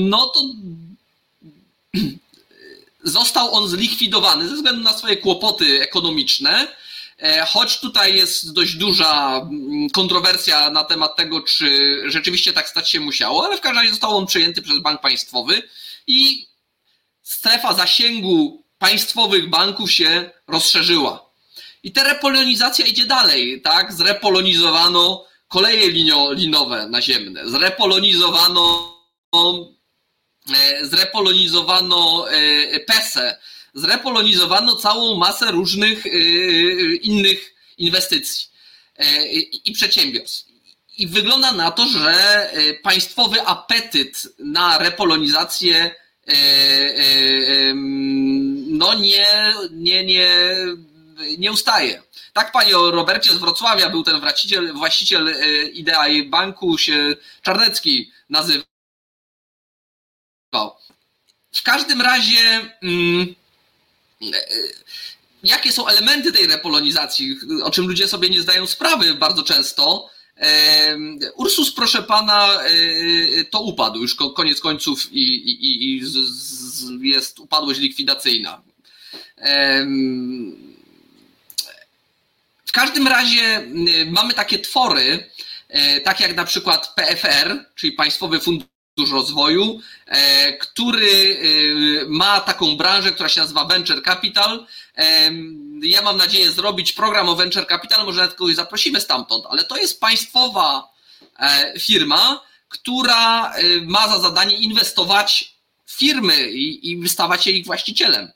no 0.09 0.27
to 0.27 0.41
został 3.03 3.53
on 3.53 3.67
zlikwidowany 3.67 4.49
ze 4.49 4.55
względu 4.55 4.81
na 4.81 4.97
swoje 4.97 5.17
kłopoty 5.17 5.81
ekonomiczne. 5.81 6.67
E, 7.17 7.45
choć 7.45 7.79
tutaj 7.79 8.15
jest 8.15 8.53
dość 8.53 8.75
duża 8.75 9.37
mm, 9.37 9.89
kontrowersja 9.89 10.69
na 10.69 10.83
temat 10.83 11.15
tego, 11.15 11.41
czy 11.41 11.97
rzeczywiście 12.05 12.53
tak 12.53 12.69
stać 12.69 12.89
się 12.89 12.99
musiało, 12.99 13.45
ale 13.45 13.57
w 13.57 13.61
każdym 13.61 13.77
razie 13.77 13.89
został 13.89 14.17
on 14.17 14.25
przejęty 14.25 14.61
przez 14.61 14.79
bank 14.79 15.01
państwowy 15.01 15.61
i 16.07 16.47
strefa 17.23 17.73
zasięgu 17.73 18.63
państwowych 18.77 19.49
banków 19.49 19.91
się 19.91 20.31
rozszerzyła. 20.47 21.25
I 21.83 21.91
ta 21.91 22.03
repolonizacja 22.03 22.85
idzie 22.85 23.05
dalej, 23.05 23.61
tak? 23.61 23.93
Zrepolonizowano 23.93 25.25
koleje 25.47 25.89
linio, 25.89 26.31
linowe 26.31 26.87
naziemne, 26.87 27.49
zrepolonizowano, 27.49 28.92
zrepolonizowano 30.81 32.29
e, 32.29 32.79
PESE, 32.79 33.37
zrepolonizowano 33.73 34.75
całą 34.75 35.17
masę 35.17 35.51
różnych 35.51 36.05
e, 36.05 36.09
innych 36.95 37.53
inwestycji 37.77 38.53
i 39.65 39.71
przedsiębiorstw. 39.71 40.49
I 40.97 41.07
wygląda 41.07 41.51
na 41.51 41.71
to, 41.71 41.87
że 41.87 42.49
państwowy 42.83 43.41
apetyt 43.41 44.27
na 44.39 44.77
repolonizację 44.77 45.95
no 48.67 48.93
nie, 48.93 49.53
nie, 49.71 50.05
nie, 50.05 50.29
nie 51.37 51.51
ustaje. 51.51 52.03
Tak, 52.33 52.51
panie 52.51 52.71
Robercie 52.71 53.31
z 53.31 53.37
Wrocławia 53.37 53.89
był 53.89 54.03
ten 54.03 54.19
właściciel, 54.19 54.73
właściciel 54.73 55.27
e, 55.27 55.63
Idea 55.63 56.05
Banku 56.25 56.77
się 56.77 57.15
Czarnecki 57.41 58.11
nazywał. 58.29 58.72
W 61.51 61.63
każdym 61.63 62.01
razie, 62.01 62.69
mm, 62.83 63.35
e, 64.21 64.45
jakie 65.43 65.71
są 65.71 65.87
elementy 65.87 66.31
tej 66.31 66.47
repolonizacji, 66.47 67.37
o 67.63 67.71
czym 67.71 67.87
ludzie 67.87 68.07
sobie 68.07 68.29
nie 68.29 68.41
zdają 68.41 68.67
sprawy 68.67 69.13
bardzo 69.13 69.43
często. 69.43 70.09
E, 70.37 70.97
Ursus, 71.35 71.73
proszę 71.73 72.03
pana, 72.03 72.59
to 73.49 73.61
upadł 73.61 73.99
już 73.99 74.15
koniec 74.35 74.59
końców 74.59 75.11
i, 75.11 75.21
i, 75.21 75.83
i 75.85 76.01
jest 77.01 77.39
upadłość 77.39 77.79
likwidacyjna 77.79 78.61
każdym 82.73 83.07
razie 83.07 83.67
mamy 84.07 84.33
takie 84.33 84.59
twory, 84.59 85.29
tak 86.03 86.19
jak 86.19 86.35
na 86.35 86.45
przykład 86.45 86.95
PFR, 86.95 87.65
czyli 87.75 87.93
Państwowy 87.93 88.39
Fundusz 88.39 88.72
Rozwoju, 89.11 89.79
y, 90.07 90.13
który 90.57 91.37
ma 92.07 92.39
taką 92.39 92.77
branżę, 92.77 93.11
która 93.11 93.29
się 93.29 93.41
nazywa 93.41 93.65
Venture 93.65 94.03
Capital. 94.03 94.67
Ja 95.81 96.01
mam 96.01 96.17
nadzieję 96.17 96.51
zrobić 96.51 96.93
program 96.93 97.29
o 97.29 97.35
Venture 97.35 97.67
Capital, 97.67 98.05
może 98.05 98.21
nawet 98.21 98.35
kogoś 98.35 98.55
zaprosimy 98.55 99.01
stamtąd, 99.01 99.45
ale 99.49 99.63
to 99.63 99.77
jest 99.77 99.99
państwowa 99.99 100.93
e, 101.39 101.79
firma, 101.79 102.41
która 102.69 103.53
ma 103.81 104.07
za 104.07 104.19
zadanie 104.19 104.55
inwestować 104.55 105.55
w 105.85 105.91
firmy 105.91 106.51
i, 106.51 106.97
wystawać 106.97 107.43
się 107.43 107.51
ich 107.51 107.65
właścicielem. 107.65 108.31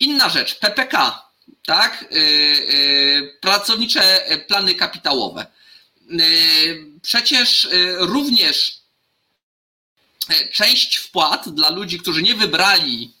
Inna 0.00 0.28
rzecz, 0.28 0.54
PPK, 0.58 1.22
tak? 1.66 2.04
Pracownicze 3.40 4.20
plany 4.46 4.74
kapitałowe. 4.74 5.46
Przecież 7.02 7.68
również 7.96 8.80
część 10.52 10.96
wpłat 10.96 11.48
dla 11.48 11.70
ludzi, 11.70 11.98
którzy 11.98 12.22
nie 12.22 12.34
wybrali 12.34 13.12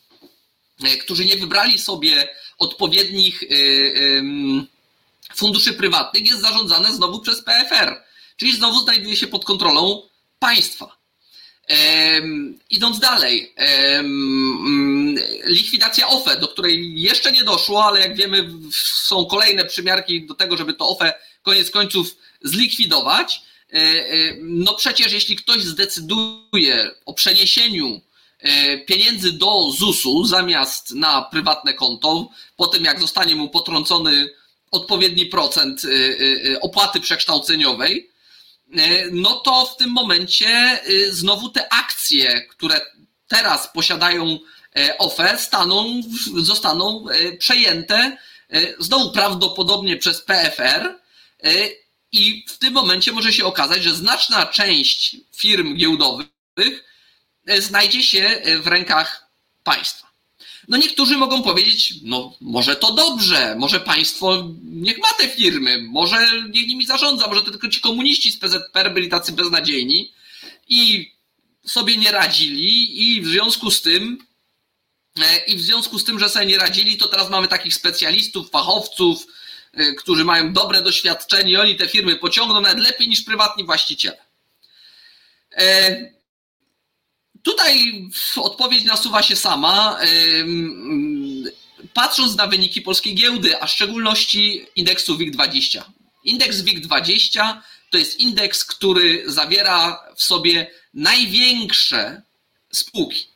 którzy 1.00 1.24
nie 1.24 1.36
wybrali 1.36 1.78
sobie 1.78 2.28
odpowiednich 2.58 3.44
funduszy 5.34 5.72
prywatnych, 5.72 6.26
jest 6.26 6.40
zarządzane 6.40 6.92
znowu 6.92 7.20
przez 7.20 7.42
PFR, 7.42 8.02
czyli 8.36 8.56
znowu 8.56 8.80
znajduje 8.80 9.16
się 9.16 9.26
pod 9.26 9.44
kontrolą 9.44 10.02
państwa. 10.38 10.98
Idąc 12.70 12.98
dalej, 12.98 13.54
likwidacja 15.44 16.08
OFE, 16.08 16.36
do 16.36 16.48
której 16.48 17.00
jeszcze 17.00 17.32
nie 17.32 17.44
doszło, 17.44 17.84
ale 17.84 18.00
jak 18.00 18.16
wiemy, 18.16 18.50
są 18.72 19.26
kolejne 19.26 19.64
przymiarki 19.64 20.26
do 20.26 20.34
tego, 20.34 20.56
żeby 20.56 20.74
to 20.74 20.88
OFE 20.88 21.14
koniec 21.42 21.70
końców 21.70 22.16
zlikwidować. 22.42 23.42
E, 23.72 23.76
e, 23.76 24.34
no 24.40 24.74
przecież 24.74 25.12
jeśli 25.12 25.36
ktoś 25.36 25.62
zdecyduje 25.62 26.90
o 27.06 27.14
przeniesieniu 27.14 28.00
e, 28.38 28.78
pieniędzy 28.78 29.32
do 29.32 29.70
ZUS-u 29.70 30.24
zamiast 30.24 30.90
na 30.90 31.22
prywatne 31.22 31.74
konto, 31.74 32.28
po 32.56 32.66
tym 32.66 32.84
jak 32.84 33.00
zostanie 33.00 33.36
mu 33.36 33.48
potrącony 33.48 34.30
odpowiedni 34.70 35.26
procent 35.26 35.82
opłaty 36.60 37.00
przekształceniowej, 37.00 38.10
no 39.12 39.34
to 39.34 39.66
w 39.66 39.76
tym 39.76 39.90
momencie 39.90 40.80
znowu 41.10 41.48
te 41.48 41.72
akcje, 41.72 42.46
które 42.50 42.80
teraz 43.28 43.68
posiadają 43.74 44.38
OFE, 44.98 45.38
staną, 45.38 46.02
zostaną 46.42 47.04
przejęte 47.38 48.16
znowu 48.78 49.12
prawdopodobnie 49.12 49.96
przez 49.96 50.22
PFR 50.22 50.98
i 52.12 52.44
w 52.48 52.58
tym 52.58 52.74
momencie 52.74 53.12
może 53.12 53.32
się 53.32 53.44
okazać, 53.44 53.82
że 53.82 53.94
znaczna 53.94 54.46
część 54.46 55.16
firm 55.36 55.76
giełdowych 55.76 56.28
e, 57.46 57.62
znajdzie 57.62 58.02
się 58.02 58.20
e, 58.20 58.58
w 58.58 58.66
rękach 58.66 59.28
państwa. 59.64 60.08
No 60.68 60.76
niektórzy 60.76 61.16
mogą 61.16 61.42
powiedzieć, 61.42 61.94
no 62.02 62.34
może 62.40 62.76
to 62.76 62.92
dobrze, 62.92 63.56
może 63.58 63.80
państwo 63.80 64.48
niech 64.62 64.98
ma 64.98 65.08
te 65.18 65.28
firmy, 65.28 65.82
może 65.82 66.42
niech 66.50 66.66
nimi 66.66 66.86
zarządza, 66.86 67.26
może 67.26 67.42
to 67.42 67.50
tylko 67.50 67.68
ci 67.68 67.80
komuniści 67.80 68.32
z 68.32 68.38
PZPR 68.38 68.94
byli 68.94 69.08
tacy 69.08 69.32
beznadziejni 69.32 70.12
i 70.68 71.10
sobie 71.66 71.96
nie 71.96 72.12
radzili 72.12 73.02
i 73.02 73.22
w 73.22 73.26
związku 73.26 73.70
z 73.70 73.82
tym 73.82 74.26
e, 75.20 75.44
i 75.46 75.56
w 75.56 75.60
związku 75.60 75.98
z 75.98 76.04
tym, 76.04 76.18
że 76.18 76.28
sobie 76.28 76.46
nie 76.46 76.58
radzili, 76.58 76.96
to 76.96 77.08
teraz 77.08 77.30
mamy 77.30 77.48
takich 77.48 77.74
specjalistów, 77.74 78.50
fachowców, 78.50 79.26
którzy 79.98 80.24
mają 80.24 80.52
dobre 80.52 80.82
doświadczenie 80.82 81.60
oni 81.60 81.76
te 81.76 81.88
firmy 81.88 82.16
pociągną 82.16 82.60
nawet 82.60 82.78
lepiej 82.78 83.08
niż 83.08 83.22
prywatni 83.22 83.64
właściciele. 83.64 84.18
E, 85.56 85.96
tutaj 87.42 88.04
odpowiedź 88.36 88.84
nasuwa 88.84 89.22
się 89.22 89.36
sama. 89.36 89.98
Patrząc 91.94 92.36
na 92.36 92.46
wyniki 92.46 92.82
polskiej 92.82 93.14
giełdy, 93.14 93.62
a 93.62 93.66
w 93.66 93.70
szczególności 93.70 94.66
indeksu 94.76 95.16
WIG20. 95.16 95.82
Indeks 96.24 96.56
WIG20 96.56 97.56
to 97.90 97.98
jest 97.98 98.20
indeks, 98.20 98.64
który 98.64 99.22
zawiera 99.26 100.04
w 100.16 100.22
sobie 100.22 100.70
największe 100.94 102.22
spółki. 102.72 103.26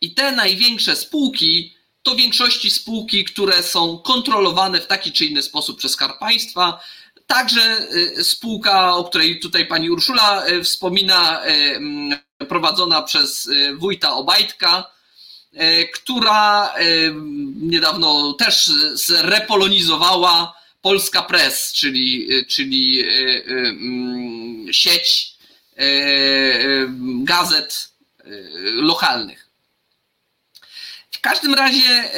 I 0.00 0.14
te 0.14 0.32
największe 0.32 0.96
spółki 0.96 1.77
to 2.08 2.16
większości 2.16 2.70
spółki, 2.70 3.24
które 3.24 3.62
są 3.62 3.98
kontrolowane 3.98 4.80
w 4.80 4.86
taki 4.86 5.12
czy 5.12 5.24
inny 5.24 5.42
sposób 5.42 5.78
przez 5.78 5.92
Skarb 5.92 6.18
Państwa. 6.18 6.80
Także 7.26 7.86
y, 8.18 8.24
spółka, 8.24 8.94
o 8.94 9.04
której 9.04 9.40
tutaj 9.40 9.66
pani 9.66 9.90
Urszula 9.90 10.48
y, 10.48 10.64
wspomina, 10.64 11.46
y, 11.46 12.46
prowadzona 12.48 13.02
przez 13.02 13.50
wójta 13.76 14.14
Obajtka, 14.14 14.90
która 15.94 16.74
niedawno 17.60 18.32
też 18.32 18.70
zrepolonizowała 18.94 20.54
Polska 20.82 21.22
Press, 21.22 21.72
czyli, 21.72 22.28
czyli 22.48 23.04
sieć 24.70 25.34
gazet 27.24 27.88
lokalnych. 28.72 29.47
W 31.18 31.20
każdym 31.20 31.54
razie, 31.54 32.10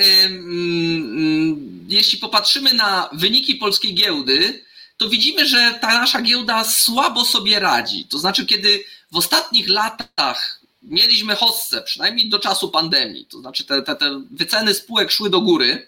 jeśli 1.88 2.18
popatrzymy 2.18 2.74
na 2.74 3.08
wyniki 3.12 3.54
polskiej 3.54 3.94
giełdy, 3.94 4.64
to 4.96 5.08
widzimy, 5.08 5.48
że 5.48 5.78
ta 5.80 6.00
nasza 6.00 6.22
giełda 6.22 6.64
słabo 6.64 7.24
sobie 7.24 7.60
radzi. 7.60 8.04
To 8.04 8.18
znaczy, 8.18 8.46
kiedy 8.46 8.84
w 9.12 9.16
ostatnich 9.16 9.68
latach 9.68 10.60
mieliśmy 10.82 11.36
hossę, 11.36 11.82
przynajmniej 11.82 12.28
do 12.28 12.38
czasu 12.38 12.68
pandemii, 12.68 13.26
to 13.26 13.40
znaczy 13.40 13.64
te, 13.64 13.82
te, 13.82 13.96
te 13.96 14.22
wyceny 14.30 14.74
spółek 14.74 15.10
szły 15.10 15.30
do 15.30 15.40
góry 15.40 15.86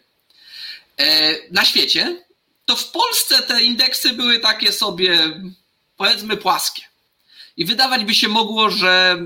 e, 0.97 1.35
na 1.51 1.65
świecie, 1.65 2.25
to 2.65 2.77
w 2.77 2.91
Polsce 2.91 3.43
te 3.43 3.63
indeksy 3.63 4.13
były 4.13 4.39
takie 4.39 4.73
sobie, 4.73 5.41
powiedzmy, 5.97 6.37
płaskie. 6.37 6.83
I 7.57 7.65
wydawać 7.65 8.05
by 8.05 8.15
się 8.15 8.29
mogło, 8.29 8.71
że 8.71 9.19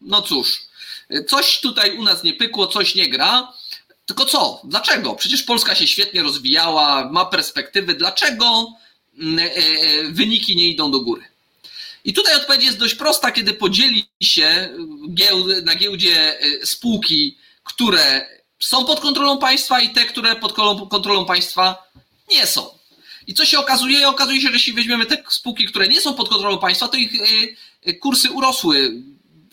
no 0.00 0.22
cóż, 0.22 0.71
coś 1.28 1.60
tutaj 1.60 1.96
u 1.96 2.02
nas 2.02 2.24
nie 2.24 2.32
pykło, 2.32 2.66
coś 2.66 2.94
nie 2.94 3.08
gra. 3.08 3.52
Tylko 4.06 4.24
co? 4.24 4.60
Dlaczego? 4.64 5.14
Przecież 5.14 5.42
Polska 5.42 5.74
się 5.74 5.86
świetnie 5.86 6.22
rozwijała, 6.22 7.10
ma 7.10 7.24
perspektywy. 7.24 7.94
Dlaczego 7.94 8.72
mm, 9.18 9.38
e, 9.38 9.42
e, 9.42 10.02
wyniki 10.10 10.56
nie 10.56 10.68
idą 10.68 10.90
do 10.90 11.00
góry? 11.00 11.22
I 12.04 12.12
tutaj 12.12 12.36
odpowiedź 12.36 12.64
jest 12.64 12.78
dość 12.78 12.94
prosta, 12.94 13.32
kiedy 13.32 13.54
podzieli 13.54 14.04
się 14.22 14.68
na 15.62 15.74
giełdzie 15.74 16.40
e, 16.40 16.66
spółki, 16.66 17.38
które 17.64 18.26
są 18.60 18.84
pod 18.84 19.00
kontrolą 19.00 19.38
państwa 19.38 19.80
i 19.80 19.90
te, 19.90 20.04
które 20.04 20.36
pod 20.36 20.52
kontrolą 20.90 21.24
państwa 21.26 21.90
nie 22.30 22.46
są. 22.46 22.70
I 23.26 23.34
co 23.34 23.44
się 23.44 23.58
okazuje? 23.58 24.08
Okazuje 24.08 24.40
się, 24.40 24.48
że 24.48 24.52
jeśli 24.52 24.72
weźmiemy 24.72 25.06
te 25.06 25.22
spółki, 25.28 25.66
które 25.66 25.88
nie 25.88 26.00
są 26.00 26.14
pod 26.14 26.28
kontrolą 26.28 26.58
państwa, 26.58 26.88
to 26.88 26.96
ich 26.96 27.12
kursy 28.00 28.30
urosły 28.30 29.02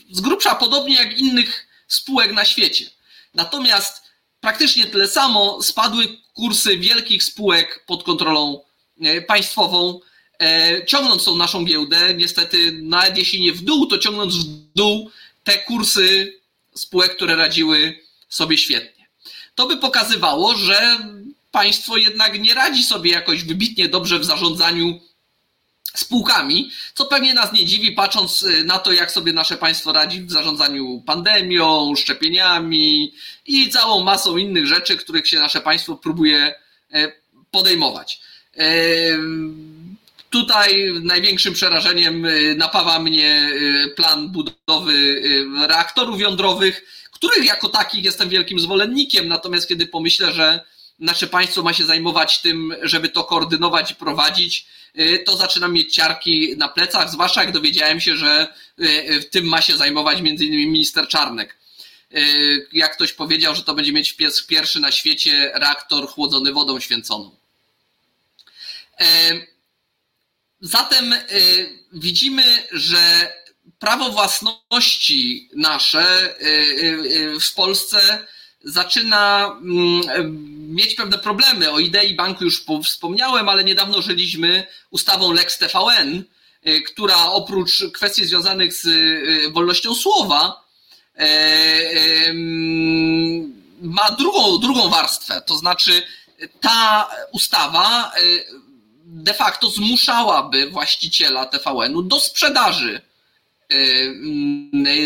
z 0.10 0.22
grubsza 0.22 0.56
podobnie 0.56 0.96
jak 0.96 1.20
innych 1.20 1.68
spółek 1.88 2.34
na 2.34 2.46
świecie. 2.46 2.86
Natomiast 3.34 4.04
praktycznie 4.42 4.86
tyle 4.86 5.08
samo 5.08 5.64
spadły 5.64 6.18
kursy 6.34 6.78
wielkich 6.78 7.24
spółek 7.24 7.84
pod 7.88 8.04
kontrolą 8.04 8.62
e, 9.02 9.22
państwową, 9.22 10.00
e, 10.42 10.86
ciągnąc 10.86 11.24
tą 11.24 11.36
naszą 11.36 11.66
giełdę, 11.66 12.14
niestety 12.14 12.72
nawet 12.72 13.18
jeśli 13.18 13.42
nie 13.42 13.54
w 13.54 13.62
dół, 13.62 13.86
to 13.86 13.98
ciągnąc 13.98 14.36
w 14.36 14.46
dół 14.76 15.12
te 15.44 15.58
kursy 15.58 16.34
spółek, 16.76 17.16
które 17.16 17.36
radziły 17.36 18.00
sobie 18.30 18.58
świetnie. 18.58 19.08
To 19.56 19.68
by 19.68 19.78
pokazywało, 19.78 20.56
że 20.56 21.00
państwo 21.52 21.98
jednak 21.98 22.40
nie 22.40 22.54
radzi 22.54 22.84
sobie 22.84 23.12
jakoś 23.12 23.44
wybitnie 23.44 23.90
dobrze 23.90 24.20
w 24.20 24.26
zarządzaniu 24.26 25.00
spółkami, 25.94 26.72
co 26.94 27.06
pewnie 27.06 27.34
nas 27.34 27.54
nie 27.54 27.66
dziwi, 27.66 27.92
patrząc 27.92 28.44
y, 28.44 28.64
na 28.64 28.80
to, 28.80 28.94
jak 28.94 29.12
sobie 29.12 29.34
nasze 29.34 29.58
państwo 29.58 29.94
radzi 29.94 30.22
w 30.22 30.32
zarządzaniu 30.32 31.04
pandemią, 31.06 31.96
szczepieniami 31.96 33.14
i 33.46 33.70
całą 33.70 34.04
masą 34.04 34.38
innych 34.38 34.68
rzeczy, 34.68 34.98
których 34.98 35.28
się 35.28 35.40
nasze 35.40 35.62
państwo 35.62 35.96
próbuje 35.96 36.56
e, 36.94 37.12
podejmować. 37.52 38.22
E, 38.58 38.68
tutaj 40.30 40.94
największym 41.04 41.54
przerażeniem 41.54 42.26
y, 42.26 42.56
napawa 42.56 43.00
mnie 43.00 43.50
y, 43.54 43.94
plan 43.96 44.30
budowy 44.30 45.22
reaktorów 45.68 46.22
jądrowych, 46.22 46.86
których 47.12 47.46
jako 47.46 47.70
takich 47.70 48.04
jestem 48.04 48.30
wielkim 48.30 48.60
zwolennikiem, 48.60 49.28
natomiast 49.28 49.68
kiedy 49.68 49.88
pomyślę, 49.88 50.32
że 50.34 50.60
nasze 51.00 51.28
państwo 51.28 51.64
ma 51.64 51.74
się 51.74 51.86
zajmować 51.86 52.42
tym, 52.42 52.76
żeby 52.82 53.10
to 53.10 53.24
koordynować 53.24 53.92
i 53.92 53.96
prowadzić, 53.96 54.66
Y, 54.98 55.24
to 55.26 55.38
zaczynam 55.38 55.74
mieć 55.74 55.96
ciarki 55.96 56.58
na 56.58 56.68
plecach, 56.68 57.12
zwłaszcza 57.12 57.44
jak 57.44 57.52
dowiedziałem 57.52 58.02
się, 58.02 58.16
że 58.16 58.54
y, 58.80 58.86
y, 58.86 59.24
tym 59.24 59.46
ma 59.46 59.62
się 59.62 59.78
zajmować 59.78 60.22
między 60.22 60.46
innymi 60.46 60.68
minister 60.68 61.08
Czarnek. 61.08 61.60
Jak 62.74 62.96
ktoś 62.96 63.14
powiedział, 63.14 63.56
że 63.56 63.64
to 63.64 63.74
będzie 63.74 63.94
mieć 63.94 64.16
pierwszy 64.48 64.80
na 64.80 64.92
świecie 64.92 65.52
reaktor 65.54 66.08
chłodzony 66.08 66.54
wodą 66.54 66.80
święconą. 66.80 67.36
Zatem 70.62 71.16
widzimy, 71.94 72.44
że 72.72 73.34
prawo 73.80 74.10
własności 74.10 75.50
nasze 75.56 76.36
w 77.42 77.54
Polsce 77.54 78.28
zaczyna 78.64 79.46
mm, 79.62 80.59
mieć 80.70 80.96
pewne 80.96 81.18
problemy. 81.18 81.72
O 81.72 81.80
idei 81.80 82.16
banku 82.16 82.44
już 82.44 82.66
wspomniałem, 82.84 83.50
ale 83.50 83.64
niedawno 83.64 84.02
żyliśmy 84.02 84.68
ustawą 84.90 85.32
Lex 85.32 85.58
TVN, 85.58 86.24
y, 86.68 86.82
która 86.82 87.26
oprócz 87.26 87.84
kwestii 87.94 88.26
związanych 88.26 88.74
z 88.74 88.86
y, 88.86 89.52
wolnością 89.52 89.96
słowa 89.96 90.64
y, 91.20 92.34
ma 93.82 94.12
drugą, 94.12 94.60
drugą 94.60 94.90
warstwę. 94.90 95.42
To 95.46 95.58
znaczy, 95.58 96.04
ta 96.62 97.10
ustawa 97.32 98.12
de 99.06 99.34
facto 99.34 99.70
zmuszałaby 99.70 100.70
właściciela 100.70 101.46
TVN-u 101.46 102.02
do 102.02 102.20
sprzedaży 102.20 103.02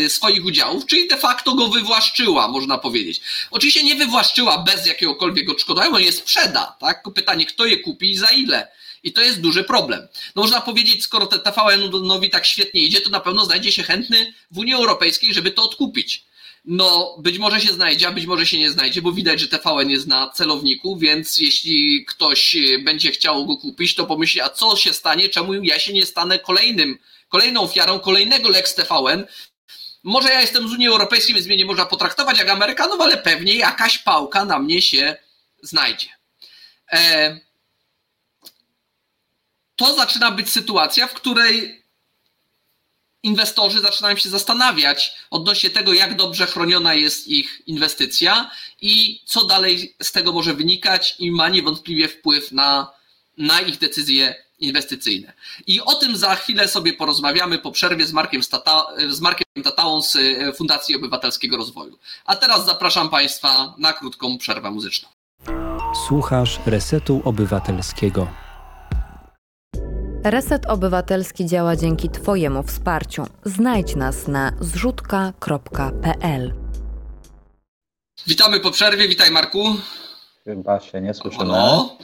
swoich 0.08 0.44
udziałów, 0.44 0.86
czyli 0.86 1.08
de 1.08 1.16
facto 1.16 1.54
go 1.54 1.68
wywłaszczyła, 1.68 2.48
można 2.48 2.78
powiedzieć. 2.78 3.20
Oczywiście 3.50 3.82
nie 3.82 3.94
wywłaszczyła 3.94 4.58
bez 4.58 4.86
jakiegokolwiek 4.86 5.50
odszkodowania, 5.50 5.98
je 5.98 6.12
sprzeda, 6.12 6.76
tak? 6.80 7.02
Pytanie, 7.14 7.46
kto 7.46 7.66
je 7.66 7.76
kupi 7.76 8.10
i 8.10 8.16
za 8.16 8.26
ile? 8.26 8.68
I 9.02 9.12
to 9.12 9.20
jest 9.20 9.40
duży 9.40 9.64
problem. 9.64 10.08
No 10.36 10.42
można 10.42 10.60
powiedzieć, 10.60 11.02
skoro 11.02 11.26
te 11.26 11.38
TVN-owi 11.38 12.30
tak 12.30 12.46
świetnie 12.46 12.82
idzie, 12.82 13.00
to 13.00 13.10
na 13.10 13.20
pewno 13.20 13.44
znajdzie 13.44 13.72
się 13.72 13.82
chętny 13.82 14.34
w 14.50 14.58
Unii 14.58 14.74
Europejskiej, 14.74 15.34
żeby 15.34 15.50
to 15.50 15.62
odkupić. 15.62 16.24
No, 16.64 17.16
być 17.18 17.38
może 17.38 17.60
się 17.60 17.72
znajdzie, 17.72 18.08
a 18.08 18.12
być 18.12 18.26
może 18.26 18.46
się 18.46 18.58
nie 18.58 18.70
znajdzie, 18.70 19.02
bo 19.02 19.12
widać, 19.12 19.40
że 19.40 19.48
TVN 19.48 19.90
jest 19.90 20.06
na 20.06 20.30
celowniku, 20.30 20.96
więc 20.96 21.38
jeśli 21.38 22.04
ktoś 22.04 22.56
będzie 22.84 23.10
chciał 23.10 23.46
go 23.46 23.56
kupić, 23.56 23.94
to 23.94 24.06
pomyśli, 24.06 24.40
a 24.40 24.48
co 24.48 24.76
się 24.76 24.92
stanie, 24.92 25.28
czemu 25.28 25.54
ja 25.54 25.78
się 25.78 25.92
nie 25.92 26.06
stanę 26.06 26.38
kolejnym, 26.38 26.98
kolejną 27.34 27.60
ofiarą 27.60 28.00
kolejnego 28.00 28.48
Lex 28.48 28.74
TVN, 28.74 29.26
może 30.02 30.28
ja 30.28 30.40
jestem 30.40 30.68
z 30.68 30.72
Unii 30.72 30.88
Europejskiej, 30.88 31.34
więc 31.34 31.46
mnie 31.46 31.56
nie 31.56 31.64
można 31.64 31.86
potraktować 31.86 32.38
jak 32.38 32.48
Amerykanów, 32.48 33.00
ale 33.00 33.16
pewnie 33.16 33.54
jakaś 33.54 33.98
pałka 33.98 34.44
na 34.44 34.58
mnie 34.58 34.82
się 34.82 35.16
znajdzie. 35.62 36.06
E, 36.92 37.38
to 39.76 39.94
zaczyna 39.94 40.30
być 40.30 40.50
sytuacja, 40.50 41.06
w 41.06 41.14
której 41.14 41.82
inwestorzy 43.22 43.80
zaczynają 43.80 44.16
się 44.16 44.28
zastanawiać 44.28 45.14
odnośnie 45.30 45.70
tego, 45.70 45.92
jak 45.92 46.16
dobrze 46.16 46.46
chroniona 46.46 46.94
jest 46.94 47.28
ich 47.28 47.62
inwestycja 47.66 48.50
i 48.80 49.20
co 49.24 49.44
dalej 49.44 49.96
z 50.02 50.12
tego 50.12 50.32
może 50.32 50.54
wynikać 50.54 51.16
i 51.18 51.30
ma 51.30 51.48
niewątpliwie 51.48 52.08
wpływ 52.08 52.52
na, 52.52 52.92
na 53.38 53.60
ich 53.60 53.78
decyzje 53.78 54.43
inwestycyjne. 54.64 55.32
I 55.66 55.80
o 55.80 55.94
tym 55.94 56.16
za 56.16 56.34
chwilę 56.34 56.68
sobie 56.68 56.92
porozmawiamy 56.92 57.58
po 57.58 57.72
przerwie 57.72 58.06
z 58.06 58.12
Markiem, 58.12 58.42
Stata, 58.42 58.86
z 59.08 59.20
Markiem 59.20 59.44
Tatałą 59.64 60.02
z 60.02 60.16
Fundacji 60.56 60.96
Obywatelskiego 60.96 61.56
Rozwoju. 61.56 61.98
A 62.24 62.36
teraz 62.36 62.66
zapraszam 62.66 63.08
Państwa 63.10 63.74
na 63.78 63.92
krótką 63.92 64.38
przerwę 64.38 64.70
muzyczną. 64.70 65.08
Słuchasz 66.08 66.60
Resetu 66.66 67.22
Obywatelskiego. 67.24 68.28
Reset 70.24 70.66
Obywatelski 70.66 71.46
działa 71.46 71.76
dzięki 71.76 72.10
Twojemu 72.10 72.62
wsparciu. 72.62 73.26
Znajdź 73.44 73.96
nas 73.96 74.28
na 74.28 74.52
zrzutka.pl. 74.60 76.54
Witamy 78.26 78.60
po 78.60 78.70
przerwie, 78.70 79.08
witaj 79.08 79.30
Marku. 79.30 79.76
Chyba 80.44 80.80
się 80.80 81.00
nie 81.00 81.14
słyszymy. 81.14 81.44
No. 81.44 81.98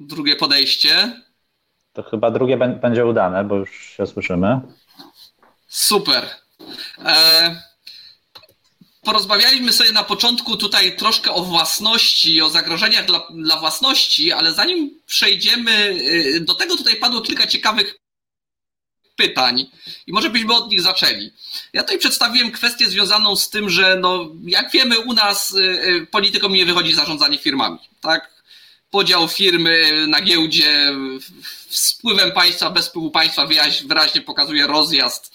Drugie 0.00 0.36
podejście. 0.36 1.22
To 1.98 2.02
chyba 2.10 2.30
drugie 2.30 2.56
będzie 2.56 3.06
udane, 3.06 3.44
bo 3.44 3.56
już 3.56 3.70
się 3.96 4.06
słyszymy. 4.06 4.60
Super. 5.68 6.24
E 7.04 7.62
porozmawialiśmy 9.02 9.72
sobie 9.72 9.92
na 9.92 10.02
początku 10.02 10.56
tutaj 10.56 10.96
troszkę 10.96 11.32
o 11.32 11.42
własności, 11.42 12.42
o 12.42 12.50
zagrożeniach 12.50 13.06
dla, 13.06 13.22
dla 13.30 13.56
własności, 13.56 14.32
ale 14.32 14.52
zanim 14.52 14.90
przejdziemy 15.06 15.72
y, 15.90 16.40
do 16.40 16.54
tego, 16.54 16.76
tutaj 16.76 16.96
padło 16.96 17.20
kilka 17.20 17.46
ciekawych 17.46 17.94
pytań 19.16 19.66
i 20.06 20.12
może 20.12 20.30
byśmy 20.30 20.54
od 20.54 20.70
nich 20.70 20.82
zaczęli. 20.82 21.30
Ja 21.72 21.82
tutaj 21.82 21.98
przedstawiłem 21.98 22.50
kwestię 22.50 22.86
związaną 22.86 23.36
z 23.36 23.50
tym, 23.50 23.70
że 23.70 23.98
no, 24.00 24.28
jak 24.44 24.70
wiemy 24.70 24.98
u 24.98 25.12
nas 25.12 25.54
y, 25.54 26.06
politykom 26.10 26.52
nie 26.52 26.66
wychodzi 26.66 26.94
zarządzanie 26.94 27.38
firmami, 27.38 27.78
tak? 28.00 28.38
Podział 28.90 29.28
firmy 29.28 30.06
na 30.06 30.20
giełdzie 30.20 30.92
z 31.70 31.92
wpływem 31.92 32.32
państwa, 32.32 32.70
bez 32.70 32.88
wpływu 32.88 33.10
państwa 33.10 33.46
wyraźnie 33.86 34.20
pokazuje 34.20 34.66
rozjazd 34.66 35.32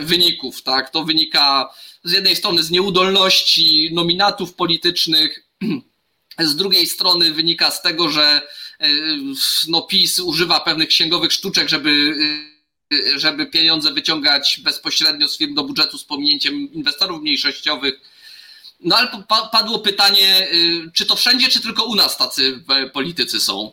wyników, 0.00 0.62
tak? 0.62 0.90
To 0.90 1.04
wynika 1.04 1.70
z 2.04 2.12
jednej 2.12 2.36
strony 2.36 2.62
z 2.62 2.70
nieudolności 2.70 3.90
nominatów 3.92 4.54
politycznych, 4.54 5.44
z 6.38 6.56
drugiej 6.56 6.86
strony 6.86 7.32
wynika 7.32 7.70
z 7.70 7.82
tego, 7.82 8.08
że 8.08 8.42
e, 8.80 8.88
no, 9.68 9.82
PiS 9.82 10.18
używa 10.18 10.60
pewnych 10.60 10.88
księgowych 10.88 11.32
sztuczek, 11.32 11.68
żeby, 11.68 12.14
e, 12.92 13.18
żeby 13.18 13.46
pieniądze 13.46 13.92
wyciągać 13.92 14.60
bezpośrednio 14.64 15.28
z 15.28 15.38
firm 15.38 15.54
do 15.54 15.64
budżetu 15.64 15.98
z 15.98 16.04
pominięciem 16.04 16.72
inwestorów 16.72 17.22
mniejszościowych. 17.22 18.00
No 18.80 18.96
ale 18.96 19.24
padło 19.52 19.78
pytanie, 19.78 20.48
e, 20.48 20.90
czy 20.94 21.06
to 21.06 21.16
wszędzie, 21.16 21.48
czy 21.48 21.60
tylko 21.60 21.84
u 21.84 21.94
nas 21.94 22.16
tacy 22.16 22.64
politycy 22.92 23.40
są? 23.40 23.72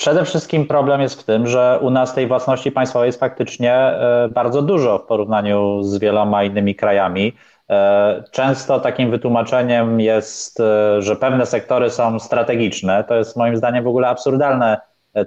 Przede 0.00 0.24
wszystkim 0.24 0.66
problem 0.66 1.00
jest 1.00 1.20
w 1.20 1.24
tym, 1.24 1.46
że 1.46 1.78
u 1.82 1.90
nas 1.90 2.14
tej 2.14 2.26
własności 2.26 2.72
państwowej 2.72 3.06
jest 3.06 3.20
faktycznie 3.20 3.74
e, 3.74 4.28
bardzo 4.34 4.62
dużo 4.62 4.98
w 4.98 5.06
porównaniu 5.06 5.82
z 5.82 5.98
wieloma 5.98 6.44
innymi 6.44 6.74
krajami. 6.74 7.36
E, 7.70 8.24
często 8.32 8.80
takim 8.80 9.10
wytłumaczeniem 9.10 10.00
jest, 10.00 10.60
e, 10.60 11.02
że 11.02 11.16
pewne 11.16 11.46
sektory 11.46 11.90
są 11.90 12.20
strategiczne. 12.20 13.04
To 13.04 13.14
jest 13.14 13.36
moim 13.36 13.56
zdaniem 13.56 13.84
w 13.84 13.86
ogóle 13.86 14.08
absurdalne 14.08 14.80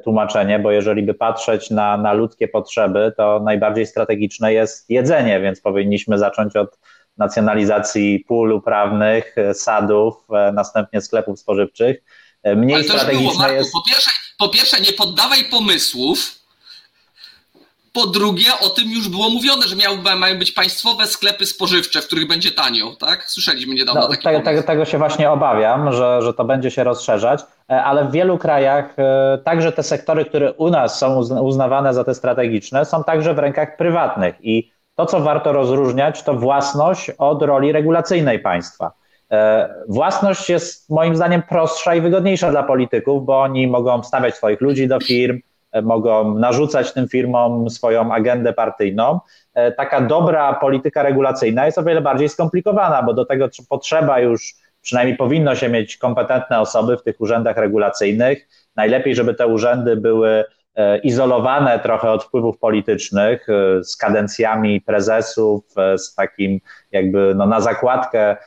tłumaczenie, 0.04 0.60
bo 0.60 0.72
jeżeli 0.72 1.04
by 1.04 1.14
patrzeć 1.14 1.70
na, 1.70 1.98
na 1.98 2.14
ludzkie 2.14 2.48
potrzeby, 2.48 3.14
to 3.18 3.40
najbardziej 3.40 3.86
strategiczne 3.86 4.54
jest 4.54 4.90
jedzenie, 4.90 5.40
więc 5.40 5.62
powinniśmy 5.62 6.18
zacząć 6.18 6.56
od 6.56 6.80
nacjonalizacji 7.18 8.26
pól 8.28 8.52
uprawnych, 8.52 9.36
sadów, 9.54 10.28
następnie 10.54 11.02
sklepów 11.02 11.40
spożywczych. 11.40 12.04
Mniej 12.56 12.76
Ale 12.76 12.84
to 12.84 12.94
strategiczne 12.94 13.28
było, 13.28 13.40
Marku, 13.40 13.56
jest. 13.56 13.74
Po 13.74 13.82
pierwsze, 13.90 14.12
po 14.44 14.50
pierwsze, 14.50 14.82
nie 14.82 14.94
poddawaj 14.94 15.44
pomysłów. 15.52 16.18
Po 17.94 18.08
drugie, 18.08 18.46
o 18.62 18.70
tym 18.70 18.92
już 18.92 19.10
było 19.10 19.30
mówione, 19.30 19.68
że 19.68 19.76
miały, 19.76 19.98
mają 20.16 20.40
być 20.40 20.52
państwowe 20.52 21.08
sklepy 21.08 21.46
spożywcze, 21.46 22.02
w 22.02 22.08
których 22.08 22.28
będzie 22.28 22.52
tanio, 22.52 22.96
tak? 23.00 23.24
Słyszeliśmy 23.24 23.76
niedawno 23.76 24.02
no, 24.02 24.08
taki 24.08 24.24
tego, 24.24 24.42
tego, 24.42 24.64
tego 24.64 24.86
się 24.86 24.98
właśnie 24.98 25.32
obawiam, 25.32 25.94
że, 25.94 26.22
że 26.22 26.34
to 26.34 26.46
będzie 26.46 26.72
się 26.72 26.84
rozszerzać, 26.84 27.42
e, 27.70 27.84
ale 27.84 28.06
w 28.06 28.12
wielu 28.12 28.38
krajach 28.38 28.94
e, 28.98 29.38
także 29.46 29.72
te 29.72 29.84
sektory, 29.84 30.26
które 30.26 30.54
u 30.54 30.70
nas 30.70 31.00
są 31.00 31.20
uznawane 31.42 31.94
za 31.94 32.04
te 32.04 32.16
strategiczne, 32.16 32.86
są 32.86 33.04
także 33.04 33.34
w 33.34 33.40
rękach 33.40 33.78
prywatnych 33.78 34.36
i 34.42 34.72
to, 34.96 35.06
co 35.06 35.20
warto 35.20 35.52
rozróżniać, 35.52 36.24
to 36.24 36.34
własność 36.34 37.12
od 37.18 37.42
roli 37.42 37.72
regulacyjnej 37.72 38.40
państwa. 38.40 38.92
E, 39.34 39.70
własność 39.88 40.50
jest 40.50 40.90
moim 40.90 41.16
zdaniem 41.16 41.42
prostsza 41.42 41.96
i 41.96 42.02
wygodniejsza 42.02 42.52
dla 42.52 42.64
polityków, 42.64 43.26
bo 43.26 43.42
oni 43.42 43.68
mogą 43.68 44.02
wstawiać 44.02 44.36
swoich 44.36 44.62
ludzi 44.62 44.88
do 44.88 45.00
firm, 45.00 45.40
e, 45.72 45.82
mogą 45.82 46.36
narzucać 46.36 46.94
tym 46.94 47.08
firmom 47.08 47.70
swoją 47.70 48.14
agendę 48.14 48.54
partyjną. 48.54 49.20
E, 49.54 49.72
taka 49.72 50.02
dobra 50.02 50.54
polityka 50.54 51.04
regulacyjna 51.04 51.66
jest 51.66 51.78
o 51.78 51.84
wiele 51.84 52.02
bardziej 52.02 52.30
skomplikowana, 52.30 53.04
bo 53.04 53.14
do 53.14 53.26
tego 53.26 53.48
potrzeba 53.70 54.20
już, 54.20 54.54
przynajmniej 54.82 55.18
powinno 55.18 55.56
się 55.56 55.70
mieć 55.70 55.98
kompetentne 55.98 56.60
osoby 56.60 56.98
w 56.98 57.04
tych 57.04 57.22
urzędach 57.22 57.58
regulacyjnych. 57.58 58.48
Najlepiej, 58.76 59.16
żeby 59.16 59.34
te 59.34 59.48
urzędy 59.48 59.96
były 59.96 60.44
izolowane 61.04 61.80
trochę 61.80 62.12
od 62.12 62.24
wpływów 62.24 62.58
politycznych, 62.58 63.48
z 63.84 63.98
kadencjami 63.98 64.82
prezesów, 64.82 65.64
z 65.98 66.16
takim 66.16 66.60
jakby 66.92 67.34
no, 67.36 67.46
na 67.46 67.62
zakładkę 67.62 68.38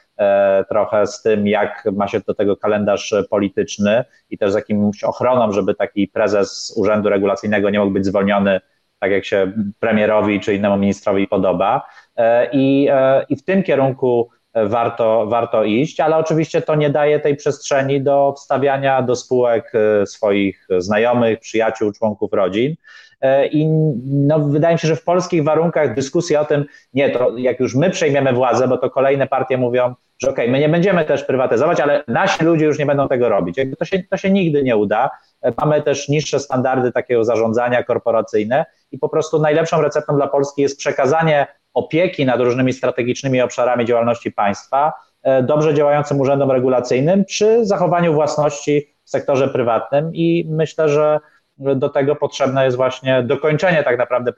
trochę 0.69 1.07
z 1.07 1.23
tym, 1.23 1.47
jak 1.47 1.85
ma 1.93 2.09
się 2.09 2.21
do 2.21 2.35
tego 2.35 2.57
kalendarz 2.57 3.15
polityczny 3.31 4.05
i 4.31 4.39
też 4.39 4.53
z 4.53 4.55
jakimś 4.55 5.05
ochroną, 5.05 5.53
żeby 5.53 5.75
taki 5.75 6.09
prezes 6.09 6.75
Urzędu 6.77 7.09
Regulacyjnego 7.09 7.71
nie 7.71 7.81
mógł 7.81 7.93
być 7.93 8.07
zwolniony, 8.07 8.61
tak 8.99 9.11
jak 9.11 9.25
się 9.25 9.53
premierowi 9.81 10.41
czy 10.41 10.55
innemu 10.55 10.77
ministrowi 10.77 11.29
podoba. 11.29 11.87
E, 12.17 12.49
I, 12.53 12.89
e, 12.91 13.25
i 13.29 13.37
w 13.37 13.45
tym 13.45 13.63
kierunku 13.63 14.31
warto, 14.65 15.27
warto 15.27 15.65
iść, 15.65 16.01
ale 16.01 16.17
oczywiście 16.17 16.63
to 16.63 16.75
nie 16.75 16.91
daje 16.91 17.21
tej 17.21 17.37
przestrzeni 17.37 18.03
do 18.03 18.35
wstawiania 18.37 19.03
do 19.03 19.17
spółek 19.17 19.73
swoich 20.07 20.67
znajomych, 20.79 21.41
przyjaciół, 21.41 21.93
członków 21.93 22.33
rodzin. 22.33 22.75
E, 23.21 23.47
I 23.47 23.67
no, 24.05 24.41
wydaje 24.41 24.75
mi 24.75 24.79
się, 24.79 24.89
że 24.89 24.97
w 24.97 25.05
polskich 25.05 25.45
warunkach 25.45 25.95
dyskusja 25.95 26.41
o 26.41 26.45
tym, 26.45 26.65
nie, 26.95 27.11
to 27.11 27.39
jak 27.39 27.61
już 27.61 27.75
my 27.75 27.91
przejmiemy 27.91 28.33
władzę, 28.33 28.69
bo 28.69 28.79
to 28.79 28.91
kolejne 28.91 29.27
partie 29.27 29.59
mówią, 29.59 29.95
że 30.19 30.31
okej, 30.31 30.45
okay, 30.45 30.53
my 30.53 30.61
nie 30.61 30.69
będziemy 30.69 31.05
też 31.05 31.25
prywatyzować, 31.25 31.81
ale 31.81 32.05
nasi 32.09 32.45
ludzie 32.45 32.65
już 32.65 32.79
nie 32.79 32.87
będą 32.87 33.09
tego 33.09 33.29
robić. 33.29 33.57
To, 33.79 33.85
się, 33.85 34.03
to 34.11 34.17
się 34.17 34.31
nigdy 34.31 34.63
nie 34.63 34.77
uda. 34.77 35.11
E, 35.43 35.53
mamy 35.59 35.83
też 35.83 36.09
niższe 36.09 36.41
standardy 36.41 36.93
takiego 36.93 37.25
zarządzania 37.25 37.83
korporacyjne 37.83 38.65
i 38.91 38.99
po 38.99 39.09
prostu 39.09 39.39
najlepszą 39.39 39.83
receptą 39.83 40.17
dla 40.17 40.29
Polski 40.29 40.63
jest 40.63 40.79
przekazanie 40.79 41.47
opieki 41.75 42.27
nad 42.27 42.41
różnymi 42.41 42.73
strategicznymi 42.73 43.41
obszarami 43.41 43.85
działalności 43.85 44.33
państwa 44.33 44.93
e, 45.23 45.43
dobrze 45.43 45.75
działającym 45.75 46.21
urzędom 46.21 46.51
regulacyjnym 46.51 47.25
przy 47.25 47.67
zachowaniu 47.67 48.15
własności 48.15 48.97
w 49.05 49.11
sektorze 49.11 49.49
prywatnym 49.49 50.11
i 50.15 50.47
myślę, 50.51 50.89
że 50.89 51.21
do 51.59 51.89
tego 51.89 52.17
potrzebne 52.17 52.65
jest 52.65 52.77
właśnie 52.77 53.23
dokończenie 53.23 53.85
tak 53.85 53.99
naprawdę 53.99 54.33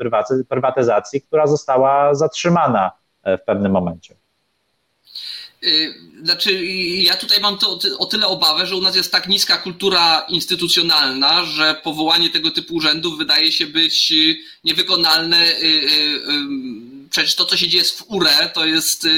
prywatyzacji, 0.49 1.23
która 1.23 1.47
została 1.47 2.15
zatrzymana 2.15 2.93
e, 3.23 3.39
w 3.39 3.45
pewnym 3.45 3.73
momencie. 3.73 4.28
Y, 5.65 5.95
znaczy, 6.23 6.67
ja 7.03 7.17
tutaj 7.17 7.41
mam 7.41 7.59
to 7.59 7.79
o 7.99 8.07
tyle 8.07 8.27
obawę, 8.27 8.67
że 8.67 8.77
u 8.77 8.81
nas 8.81 8.97
jest 8.97 9.13
tak 9.13 9.29
niska 9.29 9.59
kultura 9.59 10.27
instytucjonalna, 10.29 11.45
że 11.45 11.81
powołanie 11.85 12.31
tego 12.31 12.51
typu 12.51 12.75
urzędów 12.75 13.19
wydaje 13.19 13.53
się 13.53 13.67
być 13.67 14.13
y, 14.13 14.37
niewykonalne. 14.65 15.47
Y, 15.47 15.89
przecież 17.11 17.35
to, 17.35 17.45
co 17.45 17.57
się 17.57 17.69
dzieje 17.69 17.85
w 17.85 18.05
URE, 18.09 18.51
to 18.55 18.67
jest. 18.67 19.09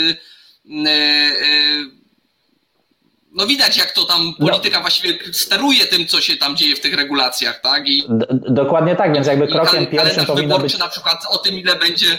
No 3.33 3.47
widać, 3.47 3.77
jak 3.77 3.93
to 3.93 4.05
tam 4.05 4.35
polityka 4.35 4.77
no. 4.77 4.81
właściwie 4.81 5.19
steruje 5.33 5.87
tym, 5.87 6.07
co 6.07 6.21
się 6.21 6.37
tam 6.37 6.57
dzieje 6.57 6.77
w 6.77 6.81
tych 6.81 6.95
regulacjach, 6.95 7.61
tak? 7.61 7.89
I, 7.89 8.05
dokładnie 8.49 8.97
tak, 8.97 9.15
więc 9.15 9.27
jakby 9.27 9.49
krokiem 9.49 9.87
pierwszym 9.87 10.27
powinno 10.27 10.59
być... 10.59 10.79
na 10.79 10.89
przykład 10.89 11.25
o 11.29 11.39
tym, 11.39 11.59
ile 11.59 11.77
będzie 11.77 12.19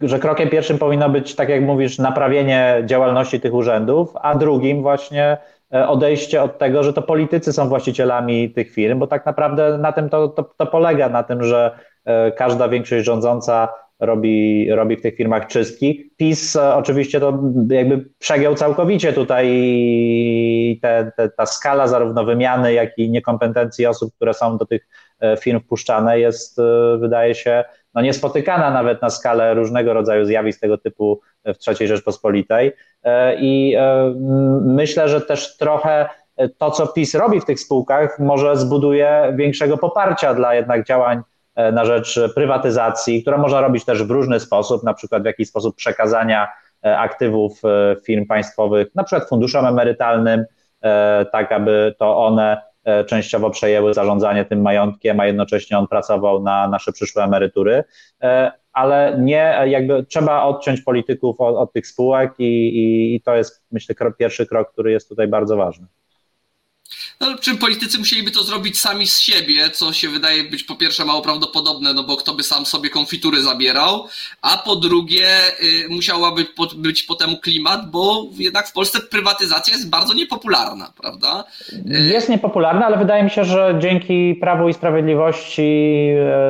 że 0.00 0.18
krokiem 0.18 0.48
pierwszym 0.48 0.78
powinno 0.78 1.08
być, 1.08 1.34
tak 1.34 1.48
jak 1.48 1.62
mówisz, 1.62 1.98
naprawienie 1.98 2.82
działalności 2.84 3.40
tych 3.40 3.54
urzędów, 3.54 4.12
a 4.22 4.34
drugim 4.34 4.82
właśnie 4.82 5.36
e, 5.74 5.88
odejście 5.88 6.42
od 6.42 6.58
tego, 6.58 6.82
że 6.82 6.92
to 6.92 7.02
politycy 7.02 7.52
są 7.52 7.68
właścicielami 7.68 8.50
tych 8.50 8.72
firm, 8.72 8.98
bo 8.98 9.06
tak 9.06 9.26
naprawdę 9.26 9.78
na 9.78 9.92
tym 9.92 10.08
to, 10.08 10.28
to, 10.28 10.42
to 10.56 10.66
polega, 10.66 11.08
na 11.08 11.22
tym, 11.22 11.44
że 11.44 11.78
e, 12.04 12.32
każda 12.32 12.68
większość 12.68 13.04
rządząca 13.04 13.68
robi, 14.00 14.70
robi 14.70 14.96
w 14.96 15.02
tych 15.02 15.16
firmach 15.16 15.46
czystki. 15.46 16.10
PiS 16.16 16.56
e, 16.56 16.74
oczywiście 16.74 17.20
to 17.20 17.42
jakby 17.70 18.04
przegiął 18.18 18.54
całkowicie 18.54 19.12
tutaj 19.12 19.46
te, 20.82 21.12
te, 21.16 21.28
ta 21.28 21.46
skala 21.46 21.88
zarówno 21.88 22.24
wymiany, 22.24 22.72
jak 22.72 22.98
i 22.98 23.10
niekompetencji 23.10 23.86
osób, 23.86 24.14
które 24.14 24.34
są 24.34 24.58
do 24.58 24.66
tych 24.66 24.88
firm 25.40 25.60
wpuszczane 25.60 26.20
jest, 26.20 26.60
wydaje 26.98 27.34
się, 27.34 27.64
no 27.96 28.02
niespotykana 28.02 28.70
nawet 28.70 29.02
na 29.02 29.10
skalę 29.10 29.54
różnego 29.54 29.94
rodzaju 29.94 30.24
zjawisk 30.24 30.60
tego 30.60 30.78
typu 30.78 31.20
w 31.44 31.68
III 31.68 31.88
Rzeczpospolitej. 31.88 32.72
E, 33.04 33.36
I 33.40 33.74
e, 33.74 34.14
myślę, 34.60 35.08
że 35.08 35.20
też 35.20 35.56
trochę 35.56 36.08
to, 36.58 36.70
co 36.70 36.86
PiS 36.86 37.14
robi 37.14 37.40
w 37.40 37.44
tych 37.44 37.60
spółkach, 37.60 38.18
może 38.18 38.56
zbuduje 38.56 39.32
większego 39.36 39.78
poparcia 39.78 40.34
dla 40.34 40.54
jednak 40.54 40.86
działań 40.86 41.22
e, 41.54 41.72
na 41.72 41.84
rzecz 41.84 42.20
prywatyzacji, 42.34 43.22
które 43.22 43.38
można 43.38 43.60
robić 43.60 43.84
też 43.84 44.02
w 44.02 44.10
różny 44.10 44.40
sposób, 44.40 44.82
na 44.82 44.94
przykład 44.94 45.22
w 45.22 45.26
jakiś 45.26 45.48
sposób 45.48 45.76
przekazania 45.76 46.48
aktywów 46.82 47.62
firm 48.04 48.26
państwowych, 48.26 48.94
na 48.94 49.04
przykład 49.04 49.28
funduszom 49.28 49.66
emerytalnym, 49.66 50.44
tak 51.32 51.52
aby 51.52 51.94
to 51.98 52.18
one 52.18 52.62
E, 52.75 52.75
częściowo 53.06 53.50
przejęły 53.50 53.94
zarządzanie 53.94 54.44
tym 54.44 54.62
majątkiem, 54.62 55.20
a 55.20 55.26
jednocześnie 55.26 55.78
on 55.78 55.86
pracował 55.86 56.42
na 56.42 56.68
nasze 56.68 56.92
przyszłe 56.92 57.24
emerytury. 57.24 57.84
E, 58.22 58.52
ale 58.72 59.16
nie, 59.20 59.54
jakby 59.66 60.04
trzeba 60.04 60.42
odciąć 60.42 60.80
polityków 60.80 61.40
od, 61.40 61.56
od 61.56 61.72
tych 61.72 61.86
spółek 61.86 62.32
i, 62.38 62.44
i, 62.44 63.14
i 63.14 63.20
to 63.20 63.36
jest, 63.36 63.64
myślę, 63.72 63.94
pierwszy 64.18 64.46
krok, 64.46 64.72
który 64.72 64.92
jest 64.92 65.08
tutaj 65.08 65.28
bardzo 65.28 65.56
ważny. 65.56 65.86
No, 67.20 67.26
czym 67.40 67.58
politycy 67.58 67.98
musieliby 67.98 68.30
to 68.30 68.42
zrobić 68.42 68.80
sami 68.80 69.06
z 69.06 69.20
siebie, 69.20 69.70
co 69.70 69.92
się 69.92 70.08
wydaje 70.08 70.44
być 70.44 70.64
po 70.64 70.76
pierwsze 70.76 71.04
mało 71.04 71.22
prawdopodobne, 71.22 71.94
no 71.94 72.02
bo 72.02 72.16
kto 72.16 72.34
by 72.34 72.42
sam 72.42 72.66
sobie 72.66 72.90
konfitury 72.90 73.42
zabierał, 73.42 74.06
a 74.42 74.58
po 74.58 74.76
drugie 74.76 75.28
y, 75.84 75.88
musiałaby 75.88 76.44
po, 76.44 76.66
być 76.76 77.02
potem 77.02 77.36
klimat, 77.36 77.90
bo 77.90 78.26
jednak 78.38 78.68
w 78.68 78.72
Polsce 78.72 79.00
prywatyzacja 79.00 79.74
jest 79.74 79.90
bardzo 79.90 80.14
niepopularna, 80.14 80.92
prawda? 81.00 81.44
Y, 81.72 82.00
jest 82.00 82.28
niepopularna, 82.28 82.86
ale 82.86 82.96
wydaje 82.96 83.22
mi 83.22 83.30
się, 83.30 83.44
że 83.44 83.78
dzięki 83.78 84.34
Prawu 84.40 84.68
i 84.68 84.74
Sprawiedliwości 84.74 85.62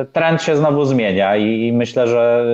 y, 0.03 0.13
trend 0.13 0.41
się 0.41 0.57
znowu 0.57 0.85
zmienia 0.85 1.35
i, 1.37 1.71
myślę, 1.71 2.07
że 2.07 2.45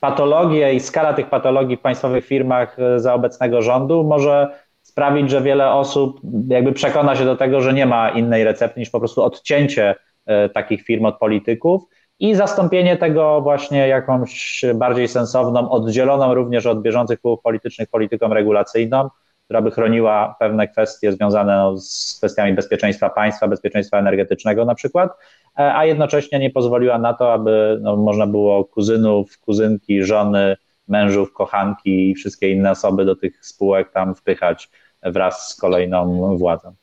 patologie 0.00 0.74
i 0.74 0.80
skala 0.80 1.12
tych 1.14 1.26
patologii 1.26 1.76
w 1.76 1.80
państwowych 1.80 2.26
firmach 2.26 2.76
za 2.96 3.14
obecnego 3.14 3.62
rządu 3.62 4.04
może 4.04 4.65
sprawić, 4.96 5.30
że 5.30 5.42
wiele 5.42 5.70
osób 5.70 6.20
jakby 6.48 6.72
przekona 6.72 7.16
się 7.16 7.24
do 7.24 7.36
tego, 7.36 7.60
że 7.60 7.72
nie 7.72 7.86
ma 7.86 8.10
innej 8.10 8.44
recepty 8.44 8.80
niż 8.80 8.90
po 8.90 8.98
prostu 8.98 9.22
odcięcie 9.22 9.94
e, 10.26 10.48
takich 10.48 10.82
firm 10.82 11.04
od 11.04 11.18
polityków 11.18 11.82
i 12.20 12.34
zastąpienie 12.34 12.96
tego 12.96 13.40
właśnie 13.40 13.88
jakąś 13.88 14.64
bardziej 14.74 15.08
sensowną, 15.08 15.70
oddzieloną 15.70 16.34
również 16.34 16.66
od 16.66 16.82
bieżących 16.82 17.18
wpływów 17.18 17.42
politycznych 17.42 17.88
polityką 17.88 18.28
regulacyjną, 18.28 19.08
która 19.44 19.62
by 19.62 19.70
chroniła 19.70 20.36
pewne 20.38 20.68
kwestie 20.68 21.12
związane 21.12 21.56
no, 21.56 21.76
z 21.78 22.14
kwestiami 22.18 22.52
bezpieczeństwa 22.52 23.10
państwa, 23.10 23.48
bezpieczeństwa 23.48 23.98
energetycznego 23.98 24.64
na 24.64 24.74
przykład, 24.74 25.10
e, 25.58 25.74
a 25.74 25.84
jednocześnie 25.84 26.38
nie 26.38 26.50
pozwoliła 26.50 26.98
na 26.98 27.14
to, 27.14 27.32
aby 27.32 27.78
no, 27.82 27.96
można 27.96 28.26
było 28.26 28.64
kuzynów, 28.64 29.38
kuzynki, 29.38 30.02
żony, 30.02 30.56
mężów, 30.88 31.32
kochanki 31.32 32.10
i 32.10 32.14
wszystkie 32.14 32.50
inne 32.50 32.70
osoby 32.70 33.04
do 33.04 33.16
tych 33.16 33.46
spółek 33.46 33.90
tam 33.92 34.14
wpychać 34.14 34.70
wraz 35.12 35.50
z 35.50 35.54
kolejną 35.54 36.36
władzą. 36.36 36.74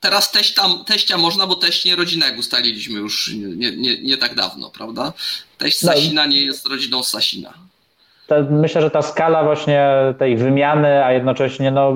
Teraz 0.00 0.32
teścia, 0.32 0.62
teścia 0.86 1.18
można, 1.18 1.46
bo 1.46 1.56
teść 1.56 1.84
nierodzinnego 1.84 2.38
ustaliliśmy 2.38 2.98
już 2.98 3.32
nie, 3.34 3.76
nie, 3.76 4.02
nie 4.02 4.16
tak 4.16 4.34
dawno, 4.34 4.70
prawda? 4.78 5.12
Teść 5.58 5.82
no 5.82 5.92
Sasina 5.92 6.26
nie 6.26 6.44
jest 6.44 6.66
rodziną 6.66 7.02
Sasina. 7.02 7.52
myślę, 8.50 8.80
że 8.80 8.90
ta 8.90 9.02
skala 9.02 9.44
właśnie 9.44 9.88
tej 10.18 10.36
wymiany, 10.36 11.04
a 11.04 11.12
jednocześnie 11.12 11.70
no, 11.70 11.94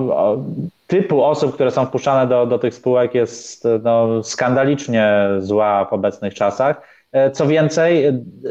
typu 0.87 1.24
osób, 1.24 1.55
które 1.55 1.70
są 1.70 1.87
wpuszczane 1.87 2.27
do, 2.27 2.46
do 2.46 2.59
tych 2.59 2.74
spółek 2.74 3.14
jest 3.14 3.64
no, 3.83 4.22
skandalicznie 4.22 5.29
zła 5.38 5.85
w 5.85 5.92
obecnych 5.92 6.35
czasach. 6.35 6.88
E, 7.12 7.31
co 7.31 7.46
więcej, 7.46 8.05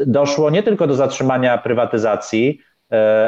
doszło 0.06 0.50
nie 0.50 0.62
tylko 0.62 0.86
do 0.86 0.94
zatrzymania 0.94 1.58
prywatyzacji, 1.58 2.60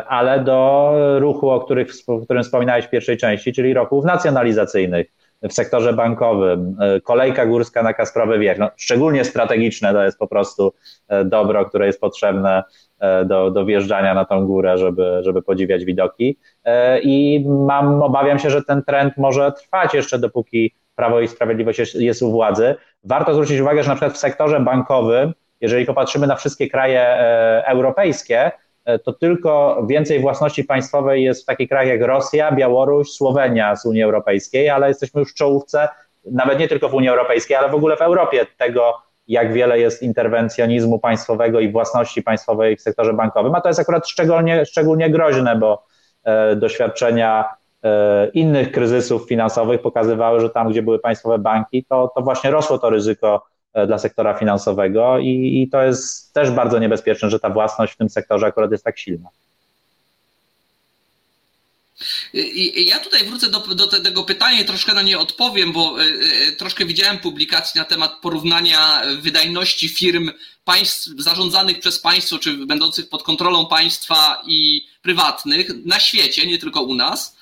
ale 0.09 0.41
do 0.41 0.93
ruchu, 1.19 1.51
o, 1.51 1.61
których, 1.61 1.89
o 2.07 2.19
którym 2.19 2.43
wspominałeś 2.43 2.85
w 2.85 2.91
pierwszej 2.91 3.17
części, 3.17 3.53
czyli 3.53 3.75
ruchów 3.75 4.05
nacjonalizacyjnych 4.05 5.07
w 5.43 5.53
sektorze 5.53 5.93
bankowym, 5.93 6.77
e, 6.81 7.01
kolejka 7.01 7.47
górska 7.47 7.83
na 7.83 7.93
Kasprowy 7.93 8.39
Wiech, 8.39 8.59
no, 8.59 8.71
szczególnie 8.77 9.25
strategiczne 9.25 9.93
to 9.93 10.05
jest 10.05 10.19
po 10.19 10.27
prostu 10.27 10.73
e, 11.09 11.25
dobro, 11.25 11.65
które 11.65 11.87
jest 11.87 12.01
potrzebne 12.01 12.63
do, 13.25 13.51
do 13.51 13.65
wjeżdżania 13.65 14.15
na 14.15 14.25
tą 14.25 14.47
górę, 14.47 14.79
żeby, 14.79 15.21
żeby 15.23 15.43
podziwiać 15.43 15.85
widoki. 15.85 16.39
I 17.03 17.45
mam, 17.49 18.03
obawiam 18.03 18.39
się, 18.39 18.51
że 18.51 18.63
ten 18.63 18.83
trend 18.83 19.15
może 19.17 19.53
trwać 19.53 19.95
jeszcze 19.95 20.19
dopóki 20.19 20.75
Prawo 20.95 21.21
i 21.21 21.29
Sprawiedliwość 21.29 21.79
jest, 21.79 21.95
jest 21.95 22.23
u 22.23 22.31
władzy. 22.31 22.75
Warto 23.05 23.35
zwrócić 23.35 23.61
uwagę, 23.61 23.83
że 23.83 23.89
na 23.89 23.95
przykład 23.95 24.13
w 24.13 24.19
sektorze 24.19 24.61
bankowym, 24.61 25.33
jeżeli 25.61 25.87
popatrzymy 25.87 26.27
na 26.27 26.37
wszystkie 26.37 26.69
kraje 26.69 27.17
europejskie, 27.65 28.51
E, 28.51 28.66
to 29.05 29.13
tylko 29.13 29.83
więcej 29.89 30.21
własności 30.21 30.65
państwowej 30.65 31.25
jest 31.25 31.43
w 31.43 31.47
takich 31.47 31.69
krajach 31.69 32.01
jak 32.01 32.09
Rosja, 32.09 32.53
Białoruś, 32.53 33.11
Słowenia 33.11 33.77
z 33.77 33.87
Unii 33.87 34.03
Europejskiej, 34.03 34.69
ale 34.69 34.89
jesteśmy 34.89 35.21
już 35.21 35.33
w 35.33 35.35
czołówce, 35.35 35.89
nawet 36.25 36.59
nie 36.59 36.69
tylko 36.69 36.89
w 36.89 36.95
Unii 36.95 37.09
Europejskiej, 37.09 37.57
ale 37.57 37.69
w 37.69 37.75
ogóle 37.75 37.97
w 37.97 38.01
Europie 38.01 38.47
tego, 38.59 38.95
jak 39.29 39.53
wiele 39.53 39.79
jest 39.79 40.03
interwencjonizmu 40.03 40.99
państwowego 40.99 41.61
i 41.61 41.73
własności 41.73 42.23
państwowej 42.23 42.77
w 42.77 42.81
sektorze 42.81 43.13
bankowym, 43.13 43.55
a 43.55 43.61
to 43.61 43.69
jest 43.69 43.81
akurat 43.81 44.09
szczególnie, 44.09 44.67
szczególnie 44.67 45.11
groźne, 45.11 45.57
bo 45.57 45.85
e, 46.25 46.57
doświadczenia 46.57 47.45
e, 47.85 48.29
innych 48.29 48.73
kryzysów 48.73 49.29
finansowych 49.29 49.83
pokazywały, 49.83 50.41
że 50.41 50.51
tam, 50.51 50.71
gdzie 50.71 50.83
były 50.83 50.99
państwowe 50.99 51.39
banki, 51.39 51.85
to, 51.85 52.13
to 52.15 52.23
właśnie 52.23 52.51
rosło 52.51 52.79
to 52.79 52.91
ryzyko 52.91 53.43
E, 53.56 53.56
dla 53.87 53.99
sektora 53.99 54.35
finansowego 54.35 55.19
i, 55.19 55.63
i 55.63 55.69
to 55.69 55.83
jest 55.83 56.33
też 56.33 56.51
bardzo 56.51 56.79
niebezpieczne, 56.79 57.31
że 57.31 57.41
ta 57.41 57.51
własność 57.51 57.93
w 57.93 57.97
tym 57.97 58.09
sektorze 58.09 58.47
akurat 58.47 58.73
jest 58.73 58.85
tak 58.85 58.99
silna. 58.99 59.29
Ja 62.75 62.99
tutaj 62.99 63.25
wrócę 63.25 63.51
do, 63.51 63.61
do, 63.61 63.87
tego 63.87 64.25
pytania 64.25 64.65
troszkę 64.65 64.95
na 64.95 65.03
nie 65.03 65.19
odpowiem, 65.19 65.73
bo 65.73 66.03
e, 66.03 66.05
e, 66.05 66.53
troszkę 66.53 66.85
widziałem 66.85 67.19
publikacji 67.19 67.79
na 67.79 67.85
temat 67.85 68.13
porównania 68.23 69.03
wydajności 69.21 69.89
firm 69.89 70.31
państw 70.65 71.09
zarządzanych 71.19 71.81
przez 71.81 71.99
państwo, 71.99 72.39
czy 72.39 72.67
będących 72.67 73.09
pod 73.09 73.23
kontrolą 73.23 73.67
państwa 73.67 74.43
i 74.47 74.87
prywatnych 75.03 75.69
na 75.85 76.01
świecie, 76.01 76.47
nie 76.47 76.59
tylko 76.59 76.83
u 76.83 76.95
nas. 76.95 77.37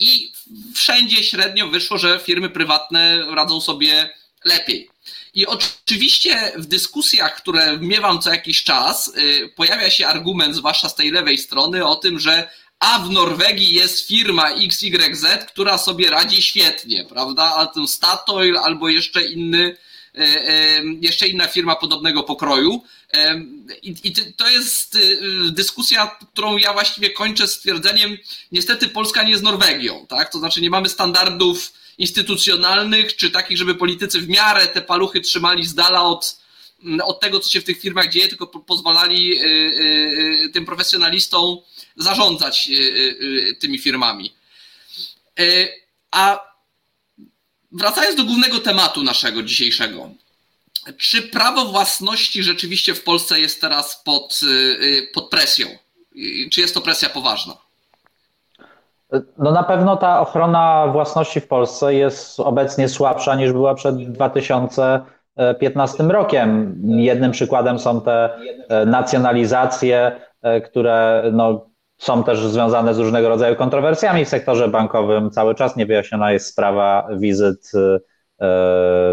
I 0.00 0.32
wszędzie 0.74 1.24
średnio 1.24 1.68
wyszło, 1.68 1.98
że 1.98 2.20
firmy 2.24 2.50
prywatne 2.50 3.24
radzą 3.34 3.60
sobie 3.60 4.10
lepiej. 4.44 4.89
I 5.34 5.46
oczywiście 5.46 6.52
w 6.56 6.66
dyskusjach, 6.66 7.36
które 7.36 7.78
miewam 7.78 8.20
co 8.20 8.30
jakiś 8.30 8.64
czas, 8.64 9.08
y, 9.08 9.52
pojawia 9.56 9.90
się 9.90 10.06
argument, 10.06 10.56
zwłaszcza 10.56 10.88
z 10.88 10.94
tej 10.94 11.10
lewej 11.10 11.38
strony, 11.38 11.86
o 11.86 11.96
tym, 11.96 12.18
że 12.18 12.50
a 12.78 12.98
w 12.98 13.10
Norwegii 13.10 13.74
jest 13.74 14.06
firma 14.06 14.50
XYZ, 14.50 15.26
która 15.48 15.78
sobie 15.78 16.10
radzi 16.10 16.42
świetnie, 16.42 17.04
prawda? 17.04 17.54
A 17.56 17.66
ten 17.66 17.88
Statoil 17.88 18.58
albo 18.58 18.88
jeszcze 18.88 19.24
inny, 19.24 19.76
y, 20.18 20.22
y, 20.22 20.82
jeszcze 21.00 21.28
inna 21.28 21.46
firma 21.46 21.76
podobnego 21.76 22.22
pokroju. 22.22 22.82
I, 23.82 24.12
to 24.36 24.48
jest 24.48 24.98
dyskusja, 25.50 26.16
którą 26.32 26.56
ja 26.56 26.72
właściwie 26.72 27.10
kończę 27.10 27.48
stwierdzeniem, 27.48 28.18
niestety 28.52 28.88
Polska 28.88 29.22
nie 29.22 29.30
jest 29.30 29.42
Norwegią, 29.42 30.06
tak? 30.08 30.32
To 30.32 30.38
znaczy 30.38 30.60
nie 30.60 30.70
mamy 30.70 30.88
standardów 30.88 31.72
instytucjonalnych, 32.00 33.16
czy 33.16 33.30
takich, 33.30 33.58
żeby 33.58 33.74
politycy 33.74 34.20
w 34.20 34.28
miarę 34.28 34.66
te 34.66 34.82
paluchy 34.82 35.20
trzymali 35.20 35.66
z 35.66 35.74
dala 35.74 36.02
od, 36.02 36.40
od 37.04 37.20
tego, 37.20 37.40
co 37.40 37.50
się 37.50 37.60
w 37.60 37.64
tych 37.64 37.80
firmach 37.80 38.08
dzieje, 38.08 38.28
tylko 38.28 38.46
pozwalali 38.46 39.38
y, 39.38 39.44
y, 39.44 40.44
y, 40.44 40.50
tym 40.52 40.66
profesjonalistom 40.66 41.58
zarządzać 41.96 42.68
tymi 43.58 43.78
firmami. 43.78 44.32
A 46.10 46.40
wracając 47.72 48.16
do 48.16 48.24
głównego 48.24 48.58
tematu 48.58 49.02
naszego 49.02 49.42
dzisiejszego. 49.42 50.10
Czy 50.98 51.22
prawo 51.22 51.64
własności 51.64 52.42
rzeczywiście 52.42 52.94
w 52.94 53.02
Polsce 53.02 53.40
jest 53.40 53.60
teraz 53.60 54.02
pod, 54.04 54.40
pod 55.12 55.30
presją? 55.30 55.78
Czy 56.52 56.60
jest 56.60 56.74
to 56.74 56.80
presja 56.80 57.08
poważna? 57.08 57.56
No 59.38 59.52
na 59.52 59.62
pewno 59.62 59.96
ta 59.96 60.20
ochrona 60.20 60.86
własności 60.92 61.40
w 61.40 61.48
Polsce 61.48 61.94
jest 61.94 62.40
obecnie 62.40 62.88
słabsza 62.88 63.34
niż 63.34 63.52
była 63.52 63.74
przed 63.74 64.12
2015 64.12 66.02
rokiem. 66.02 66.80
Jednym 66.84 67.30
przykładem 67.30 67.78
są 67.78 68.00
te 68.00 68.30
e, 68.68 68.86
nacjonalizacje, 68.86 70.12
e, 70.42 70.60
które 70.60 71.22
no, 71.32 71.66
są 71.98 72.24
też 72.24 72.38
związane 72.38 72.94
z 72.94 72.98
różnego 72.98 73.28
rodzaju 73.28 73.56
kontrowersjami 73.56 74.24
w 74.24 74.28
sektorze 74.28 74.68
bankowym. 74.68 75.30
Cały 75.30 75.54
czas 75.54 75.76
niewyjaśniona 75.76 76.32
jest 76.32 76.46
sprawa 76.46 77.08
wizyt 77.16 77.72
e, 77.74 77.98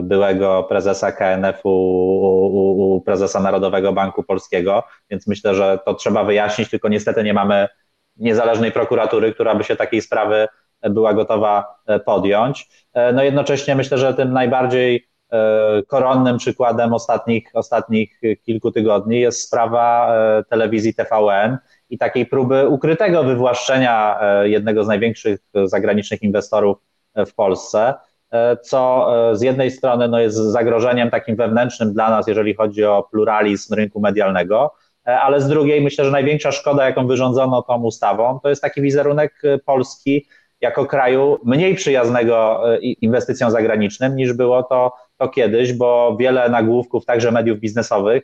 byłego 0.01 0.63
prezesa 0.63 1.12
KNF-u 1.12 1.69
u, 1.69 2.95
u 2.95 3.01
prezesa 3.01 3.39
Narodowego 3.39 3.93
Banku 3.93 4.23
Polskiego, 4.23 4.83
więc 5.10 5.27
myślę, 5.27 5.55
że 5.55 5.79
to 5.86 5.93
trzeba 5.93 6.23
wyjaśnić, 6.23 6.69
tylko 6.69 6.89
niestety 6.89 7.23
nie 7.23 7.33
mamy 7.33 7.67
niezależnej 8.19 8.71
prokuratury, 8.71 9.34
która 9.34 9.56
by 9.56 9.63
się 9.63 9.75
takiej 9.75 10.01
sprawy 10.01 10.47
była 10.82 11.13
gotowa 11.13 11.75
e, 11.86 11.99
podjąć. 11.99 12.69
E, 12.93 13.13
no 13.13 13.23
jednocześnie 13.23 13.75
myślę, 13.75 13.97
że 13.97 14.13
tym 14.13 14.34
najbardziej 14.34 15.08
e, 15.32 15.84
koronnym 15.88 16.38
przykładem 16.38 16.93
ostatnich, 16.93 17.49
ostatnich 17.53 18.21
kilku 18.45 18.71
tygodni 18.71 19.19
jest 19.19 19.41
sprawa 19.41 20.13
telewizji 20.49 20.93
TVN 20.93 21.58
i 21.89 21.97
takiej 21.97 22.25
próby 22.25 22.67
ukrytego 22.67 23.23
wywłaszczenia 23.23 24.19
jednego 24.43 24.84
z 24.84 24.88
największych 24.88 25.39
zagranicznych 25.65 26.23
inwestorów 26.23 26.77
w 27.15 27.34
Polsce, 27.34 27.93
co 28.62 29.12
z 29.34 29.41
jednej 29.41 29.71
strony 29.71 30.08
no 30.08 30.19
jest 30.19 30.38
zagrożeniem 30.38 31.10
takim 31.10 31.36
wewnętrznym 31.36 31.93
dla 31.93 32.10
nas, 32.10 32.27
jeżeli 32.27 32.53
chodzi 32.53 32.86
o 32.86 33.08
pluralizm 33.12 33.73
rynku 33.73 33.99
medialnego, 33.99 34.73
ale 35.08 35.41
z 35.41 35.48
drugiej 35.48 35.82
myślę, 35.82 36.06
że 36.06 36.12
największa 36.12 36.52
szkoda, 36.52 36.86
jaką 36.86 37.08
wyrządzono 37.08 37.62
tą 37.62 37.84
ustawą, 37.84 38.39
to 38.43 38.50
jest 38.50 38.62
taki 38.62 38.82
wizerunek 38.82 39.34
e, 39.43 39.58
Polski 39.58 40.28
jako 40.62 40.86
kraju 40.86 41.39
mniej 41.46 41.76
przyjaznego 41.76 42.63
e, 42.74 42.78
inwestycjom 42.80 43.52
zagranicznym 43.52 44.15
niż 44.15 44.34
było 44.34 44.63
to, 44.63 44.93
to 45.17 45.30
kiedyś, 45.30 45.74
bo 45.74 46.17
wiele 46.20 46.50
nagłówków, 46.50 47.06
także 47.06 47.32
mediów 47.32 47.60
biznesowych, 47.60 48.24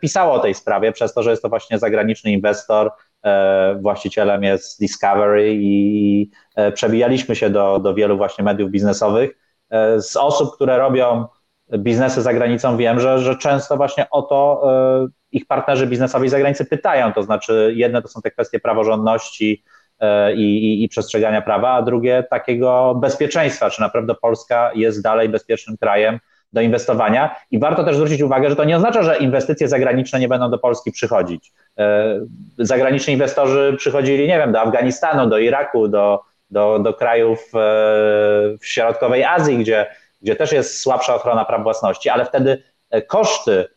pisało 0.00 0.32
o 0.34 0.38
tej 0.38 0.54
sprawie, 0.54 0.92
przez 0.92 1.14
to, 1.14 1.22
że 1.22 1.30
jest 1.30 1.42
to 1.42 1.48
właśnie 1.48 1.78
zagraniczny 1.78 2.32
inwestor, 2.32 2.90
właścicielem 3.80 4.42
jest 4.42 4.80
Discovery 4.80 5.54
i 5.54 6.30
przebijaliśmy 6.74 7.36
się 7.36 7.50
do, 7.50 7.78
do 7.78 7.94
wielu 7.94 8.16
właśnie 8.16 8.44
mediów 8.44 8.70
biznesowych. 8.70 9.38
Z 9.98 10.16
osób, 10.16 10.54
które 10.54 10.78
robią 10.78 11.26
biznesy 11.78 12.22
za 12.22 12.32
granicą, 12.32 12.76
wiem, 12.76 13.00
że, 13.00 13.18
że 13.18 13.36
często 13.36 13.76
właśnie 13.76 14.10
o 14.10 14.22
to 14.22 14.62
ich 15.32 15.46
partnerzy 15.46 15.86
biznesowi 15.86 16.28
za 16.28 16.38
granicą 16.38 16.64
pytają, 16.70 17.12
to 17.12 17.22
znaczy 17.22 17.72
jedne 17.76 18.02
to 18.02 18.08
są 18.08 18.20
te 18.20 18.30
kwestie 18.30 18.60
praworządności 18.60 19.64
e, 20.00 20.34
i, 20.34 20.64
i, 20.64 20.84
i, 20.84 20.88
przestrzegania 20.88 21.42
prawa, 21.42 21.70
a 21.70 21.82
drugie 21.82 22.24
takiego 22.30 22.94
bezpieczeństwa, 22.94 23.70
czy 23.70 23.80
naprawdę 23.80 24.14
Polska 24.14 24.70
jest 24.74 25.02
dalej 25.02 25.28
bezpiecznym 25.28 25.76
krajem 25.76 26.18
do 26.52 26.60
inwestowania. 26.60 27.36
I 27.50 27.58
warto 27.58 27.84
też 27.84 27.96
zwrócić 27.96 28.22
uwagę, 28.22 28.50
że 28.50 28.56
to 28.56 28.64
nie 28.64 28.76
oznacza, 28.76 29.02
że 29.02 29.16
inwestycje 29.16 29.68
zagraniczne 29.68 30.20
nie 30.20 30.28
będą 30.28 30.50
do 30.50 30.58
Polski 30.58 30.92
przychodzić. 30.92 31.52
E, 31.78 32.20
zagraniczni 32.58 33.12
inwestorzy 33.12 33.74
przychodzili, 33.78 34.28
nie 34.28 34.38
wiem, 34.38 34.52
do 34.52 34.60
Afganistanu, 34.60 35.30
do 35.30 35.38
Iraku, 35.38 35.88
do, 35.88 36.20
do, 36.50 36.78
do 36.78 36.94
krajów 36.94 37.38
e, 37.38 37.58
w 38.60 38.66
środkowej 38.66 39.24
Azji, 39.24 39.58
gdzie, 39.58 39.86
gdzie 40.22 40.36
też 40.36 40.52
jest 40.52 40.80
słabsza 40.80 41.14
ochrona 41.14 41.44
praw 41.44 41.62
własności, 41.62 42.08
ale 42.08 42.24
wtedy 42.24 42.62
koszty 43.06 43.68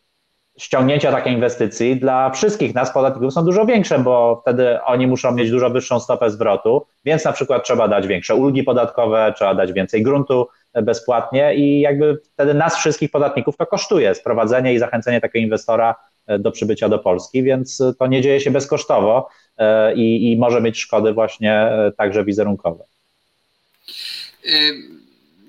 ściągnięcia 0.57 1.11
takiej 1.11 1.33
inwestycji 1.33 1.99
dla 1.99 2.29
wszystkich 2.29 2.75
nas 2.75 2.93
podatników 2.93 3.33
są 3.33 3.45
dużo 3.45 3.65
większe, 3.65 3.99
bo 3.99 4.39
wtedy 4.41 4.81
oni 4.83 5.07
muszą 5.07 5.31
mieć 5.31 5.51
dużo 5.51 5.69
wyższą 5.69 5.99
stopę 5.99 6.31
zwrotu, 6.31 6.85
więc 7.05 7.25
na 7.25 7.33
przykład 7.33 7.63
trzeba 7.63 7.87
dać 7.87 8.07
większe 8.07 8.35
ulgi 8.35 8.63
podatkowe, 8.63 9.33
trzeba 9.35 9.55
dać 9.55 9.73
więcej 9.73 10.03
gruntu 10.03 10.47
bezpłatnie 10.73 11.55
i 11.55 11.79
jakby 11.79 12.21
wtedy 12.33 12.53
nas 12.53 12.75
wszystkich 12.75 13.11
podatników 13.11 13.57
to 13.57 13.65
kosztuje 13.65 14.15
sprowadzenie 14.15 14.73
i 14.73 14.79
zachęcenie 14.79 15.21
takiego 15.21 15.43
inwestora 15.43 15.95
e, 16.27 16.39
do 16.39 16.51
przybycia 16.51 16.89
do 16.89 16.99
Polski, 16.99 17.43
więc 17.43 17.83
to 17.99 18.07
nie 18.07 18.21
dzieje 18.21 18.39
się 18.39 18.51
bezkosztowo 18.51 19.29
e, 19.57 19.93
i, 19.95 20.31
i 20.31 20.37
może 20.37 20.61
mieć 20.61 20.79
szkody 20.79 21.13
właśnie 21.13 21.53
e, 21.53 21.91
także 21.97 22.25
wizerunkowe 22.25 22.83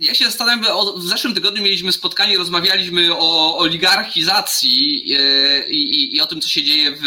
ja 0.02 0.14
się 0.14 0.24
zastanawiam, 0.24 0.76
o, 0.76 0.92
w 0.92 1.02
zeszłym 1.02 1.34
tygodniu 1.34 1.62
mieliśmy 1.62 1.92
spotkanie, 1.92 2.38
rozmawialiśmy 2.38 3.16
o 3.16 3.58
oligarchizacji 3.58 5.14
e, 5.18 5.68
i, 5.68 6.16
i, 6.16 6.20
o 6.20 6.26
tym, 6.26 6.40
co 6.40 6.48
się 6.48 6.62
dzieje 6.62 6.90
w, 6.90 7.02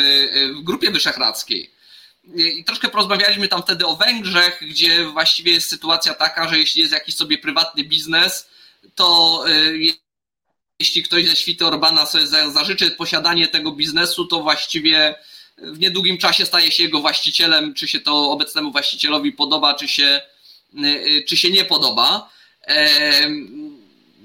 w 0.55 0.63
Grupie 0.63 0.91
Wyszehradzkiej. 0.91 1.71
I 2.35 2.63
troszkę 2.63 2.89
porozmawialiśmy 2.89 3.47
tam 3.47 3.61
wtedy 3.61 3.85
o 3.85 3.95
Węgrzech, 3.95 4.59
gdzie 4.61 5.05
właściwie 5.05 5.51
jest 5.51 5.69
sytuacja 5.69 6.13
taka, 6.13 6.49
że 6.49 6.59
jeśli 6.59 6.81
jest 6.81 6.93
jakiś 6.93 7.15
sobie 7.15 7.37
prywatny 7.37 7.83
biznes, 7.83 8.47
to 8.95 9.43
e, 9.49 9.51
jeśli 10.79 11.03
ktoś 11.03 11.27
ze 11.27 11.35
świty 11.35 11.65
Orbana 11.65 12.05
sobie 12.05 12.27
zażyczy 12.27 12.91
posiadanie 12.91 13.47
tego 13.47 13.71
biznesu, 13.71 14.25
to 14.25 14.41
właściwie 14.41 15.15
w 15.57 15.79
niedługim 15.79 16.17
czasie 16.17 16.45
staje 16.45 16.71
się 16.71 16.83
jego 16.83 17.01
właścicielem, 17.01 17.73
czy 17.73 17.87
się 17.87 17.99
to 17.99 18.31
obecnemu 18.31 18.71
właścicielowi 18.71 19.31
podoba, 19.31 19.73
czy 19.73 19.87
się, 19.87 20.21
e, 20.83 21.23
czy 21.23 21.37
się 21.37 21.51
nie 21.51 21.65
podoba 21.65 22.35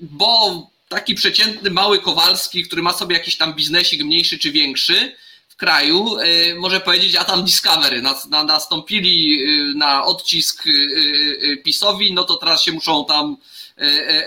bo 0.00 0.70
taki 0.90 1.14
przeciętny 1.14 1.70
mały 1.70 1.98
Kowalski, 1.98 2.64
który 2.64 2.82
ma 2.82 2.92
sobie 2.92 3.16
jakiś 3.16 3.36
tam 3.36 3.54
biznesik 3.54 4.02
mniejszy 4.04 4.38
czy 4.38 4.52
większy 4.52 5.16
w 5.48 5.56
kraju, 5.56 6.18
e, 6.18 6.54
może 6.54 6.80
powiedzieć, 6.80 7.16
a 7.16 7.24
tam 7.24 7.44
Discovery 7.44 8.02
nastąpili 8.30 9.42
e, 9.42 9.74
na 9.74 10.04
odcisk 10.04 10.64
e, 10.66 11.56
PiSowi, 11.56 12.14
no 12.14 12.24
to 12.24 12.36
teraz 12.36 12.62
się 12.62 12.72
muszą 12.72 13.04
tam 13.04 13.36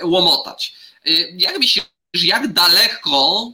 łomotać. 0.04 0.74
Jak 1.38 1.60
myślisz, 1.60 1.86
jak 2.14 2.54
daleko 2.54 3.52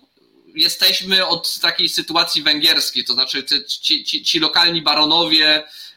jesteśmy 0.56 1.28
od 1.28 1.60
takiej 1.60 1.90
sytuacji 1.90 2.44
węgierskiej, 2.44 3.04
to 3.04 3.14
znaczy 3.14 3.46
ci, 3.68 4.04
ci, 4.04 4.24
ci 4.24 4.40
lokalni 4.40 4.82
baronowie 4.82 5.64
E, 5.64 5.64
e, 5.64 5.89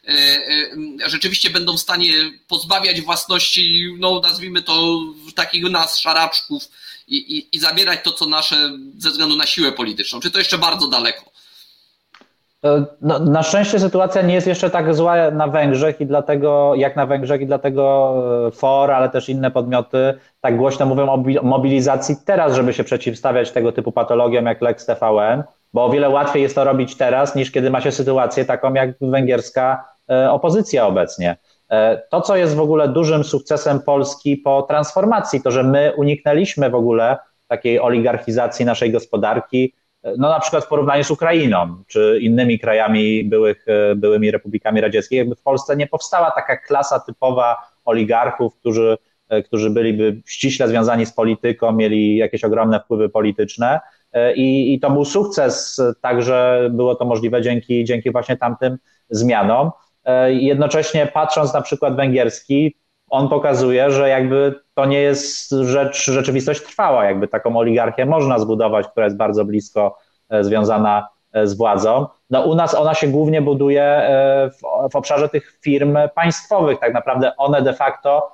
rzeczywiście 1.06 1.50
będą 1.50 1.76
w 1.76 1.80
stanie 1.80 2.12
pozbawiać 2.48 3.00
własności, 3.00 3.96
no 3.98 4.20
nazwijmy 4.20 4.62
to 4.62 5.00
takich 5.34 5.70
nas, 5.70 5.98
szaraczków 5.98 6.62
i, 7.08 7.16
i, 7.16 7.56
i 7.56 7.60
zabierać 7.60 7.98
to, 8.04 8.12
co 8.12 8.26
nasze 8.26 8.70
ze 8.98 9.10
względu 9.10 9.36
na 9.36 9.46
siłę 9.46 9.72
polityczną? 9.72 10.20
Czy 10.20 10.30
to 10.30 10.38
jeszcze 10.38 10.58
bardzo 10.58 10.88
daleko? 10.88 11.22
E, 12.64 12.84
no, 13.00 13.18
na 13.18 13.42
szczęście 13.42 13.80
sytuacja 13.80 14.22
nie 14.22 14.34
jest 14.34 14.46
jeszcze 14.46 14.70
tak 14.70 14.94
zła 14.94 15.30
na 15.30 15.48
Węgrzech 15.48 16.00
i 16.00 16.06
dlatego, 16.06 16.74
jak 16.76 16.96
na 16.96 17.06
Węgrzech 17.06 17.40
i 17.40 17.46
dlatego 17.46 18.14
FOR, 18.54 18.90
ale 18.90 19.08
też 19.08 19.28
inne 19.28 19.50
podmioty 19.50 20.14
tak 20.40 20.56
głośno 20.56 20.86
mówią 20.86 21.08
o 21.08 21.42
mobilizacji 21.42 22.16
teraz, 22.24 22.54
żeby 22.54 22.72
się 22.72 22.84
przeciwstawiać 22.84 23.50
tego 23.50 23.72
typu 23.72 23.92
patologiom 23.92 24.46
jak 24.46 24.60
Lex 24.60 24.86
TVN, 24.86 25.42
bo 25.72 25.84
o 25.84 25.90
wiele 25.90 26.08
łatwiej 26.08 26.42
jest 26.42 26.54
to 26.54 26.64
robić 26.64 26.96
teraz, 26.96 27.34
niż 27.34 27.50
kiedy 27.50 27.70
ma 27.70 27.80
się 27.80 27.92
sytuację 27.92 28.44
taką 28.44 28.74
jak 28.74 28.90
węgierska 29.00 29.91
E, 29.91 29.91
opozycja 30.08 30.86
obecnie. 30.86 31.36
E, 31.72 32.02
to, 32.10 32.20
co 32.20 32.36
jest 32.36 32.54
w 32.54 32.60
ogóle 32.60 32.88
dużym 32.88 33.24
sukcesem 33.24 33.80
Polski 33.80 34.36
po 34.36 34.62
transformacji, 34.62 35.42
to 35.42 35.50
że 35.50 35.62
my 35.62 35.92
uniknęliśmy 35.96 36.70
w 36.70 36.74
ogóle 36.74 37.18
takiej 37.48 37.80
oligarchizacji 37.80 38.64
naszej 38.64 38.92
gospodarki, 38.92 39.74
e, 40.02 40.14
no 40.18 40.28
na 40.28 40.40
przykład 40.40 40.64
w 40.64 40.68
porównaniu 40.68 41.04
z 41.04 41.10
Ukrainą 41.10 41.82
czy 41.86 42.18
innymi 42.22 42.58
krajami 42.58 43.24
byłych, 43.24 43.66
byłymi 43.96 44.30
republikami 44.30 44.80
radzieckich, 44.80 45.18
jakby 45.18 45.34
w 45.34 45.42
Polsce 45.42 45.76
nie 45.76 45.86
powstała 45.86 46.30
taka 46.30 46.56
klasa 46.56 47.00
typowa 47.00 47.56
oligarchów, 47.84 48.56
którzy, 48.56 48.98
którzy 49.44 49.70
byliby 49.70 50.22
ściśle 50.26 50.68
związani 50.68 51.06
z 51.06 51.12
polityką, 51.12 51.72
mieli 51.72 52.16
jakieś 52.16 52.44
ogromne 52.44 52.80
wpływy 52.80 53.08
polityczne. 53.08 53.80
I, 54.36 54.74
I 54.74 54.80
to 54.80 54.90
był 54.90 55.04
sukces, 55.04 55.82
także 56.00 56.68
było 56.72 56.94
to 56.94 57.04
możliwe 57.04 57.42
dzięki, 57.42 57.84
dzięki 57.84 58.10
właśnie 58.10 58.36
tamtym 58.36 58.78
zmianom. 59.10 59.70
E, 60.04 60.32
jednocześnie 60.32 61.06
patrząc 61.06 61.54
na 61.54 61.60
przykład 61.60 61.96
węgierski, 61.96 62.76
on 63.10 63.28
pokazuje, 63.28 63.90
że 63.90 64.08
jakby 64.08 64.60
to 64.74 64.86
nie 64.86 65.00
jest 65.00 65.50
rzecz, 65.50 66.04
rzeczywistość 66.04 66.62
trwała, 66.62 67.04
jakby 67.04 67.28
taką 67.28 67.56
oligarchię 67.56 68.06
można 68.06 68.38
zbudować, 68.38 68.86
która 68.88 69.06
jest 69.06 69.16
bardzo 69.16 69.44
blisko 69.44 69.98
e, 70.30 70.44
związana 70.44 71.08
e, 71.32 71.46
z 71.46 71.56
władzą. 71.56 72.06
No 72.30 72.42
u 72.42 72.54
nas 72.54 72.74
ona 72.74 72.94
się 72.94 73.06
głównie 73.06 73.42
buduje 73.42 74.08
w, 74.52 74.90
w 74.92 74.96
obszarze 74.96 75.28
tych 75.28 75.58
firm 75.60 75.98
państwowych. 76.14 76.78
Tak 76.78 76.94
naprawdę 76.94 77.36
one 77.36 77.62
de 77.62 77.74
facto 77.74 78.32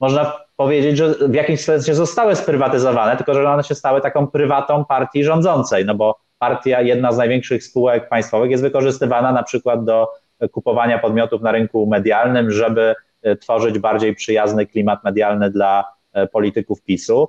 można 0.00 0.32
powiedzieć, 0.56 0.96
że 0.96 1.14
w 1.28 1.34
jakimś 1.34 1.64
sensie 1.64 1.94
zostały 1.94 2.36
sprywatyzowane, 2.36 3.16
tylko 3.16 3.34
że 3.34 3.50
one 3.50 3.64
się 3.64 3.74
stały 3.74 4.00
taką 4.00 4.26
prywatą 4.26 4.84
partii 4.84 5.24
rządzącej, 5.24 5.84
no 5.84 5.94
bo 5.94 6.18
partia, 6.38 6.80
jedna 6.80 7.12
z 7.12 7.18
największych 7.18 7.64
spółek 7.64 8.08
państwowych 8.08 8.50
jest 8.50 8.62
wykorzystywana 8.62 9.32
na 9.32 9.42
przykład 9.42 9.84
do 9.84 10.08
kupowania 10.52 10.98
podmiotów 10.98 11.42
na 11.42 11.52
rynku 11.52 11.86
medialnym, 11.86 12.50
żeby 12.50 12.94
tworzyć 13.40 13.78
bardziej 13.78 14.14
przyjazny 14.14 14.66
klimat 14.66 15.04
medialny 15.04 15.50
dla 15.50 15.84
polityków 16.32 16.82
PiSu. 16.82 17.28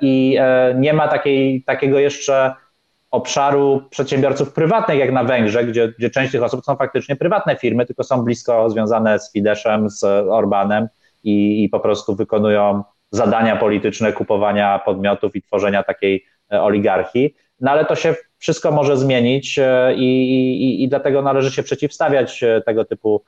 I 0.00 0.38
nie 0.74 0.92
ma 0.92 1.08
takiej, 1.08 1.62
takiego 1.62 1.98
jeszcze 1.98 2.54
obszaru 3.10 3.82
przedsiębiorców 3.90 4.52
prywatnych, 4.52 4.98
jak 4.98 5.12
na 5.12 5.24
Węgrzech, 5.24 5.68
gdzie, 5.68 5.92
gdzie 5.98 6.10
część 6.10 6.32
tych 6.32 6.42
osób 6.42 6.64
są 6.64 6.76
faktycznie 6.76 7.16
prywatne 7.16 7.56
firmy, 7.56 7.86
tylko 7.86 8.04
są 8.04 8.22
blisko 8.22 8.70
związane 8.70 9.18
z 9.18 9.32
Fideszem, 9.32 9.90
z 9.90 10.04
Orbanem 10.30 10.88
i, 11.24 11.64
i 11.64 11.68
po 11.68 11.80
prostu 11.80 12.16
wykonują 12.16 12.84
zadania 13.10 13.56
polityczne 13.56 14.12
kupowania 14.12 14.78
podmiotów 14.78 15.36
i 15.36 15.42
tworzenia 15.42 15.82
takiej 15.82 16.24
e, 16.52 16.62
oligarchii. 16.62 17.34
No 17.60 17.70
ale 17.70 17.84
to 17.84 17.94
się 17.94 18.14
wszystko 18.38 18.72
może 18.72 18.96
zmienić 18.96 19.58
e, 19.58 19.94
i, 19.96 20.04
i, 20.04 20.82
i 20.82 20.88
dlatego 20.88 21.22
należy 21.22 21.50
się 21.50 21.62
przeciwstawiać 21.62 22.42
e, 22.42 22.62
tego 22.66 22.84
typu 22.84 23.24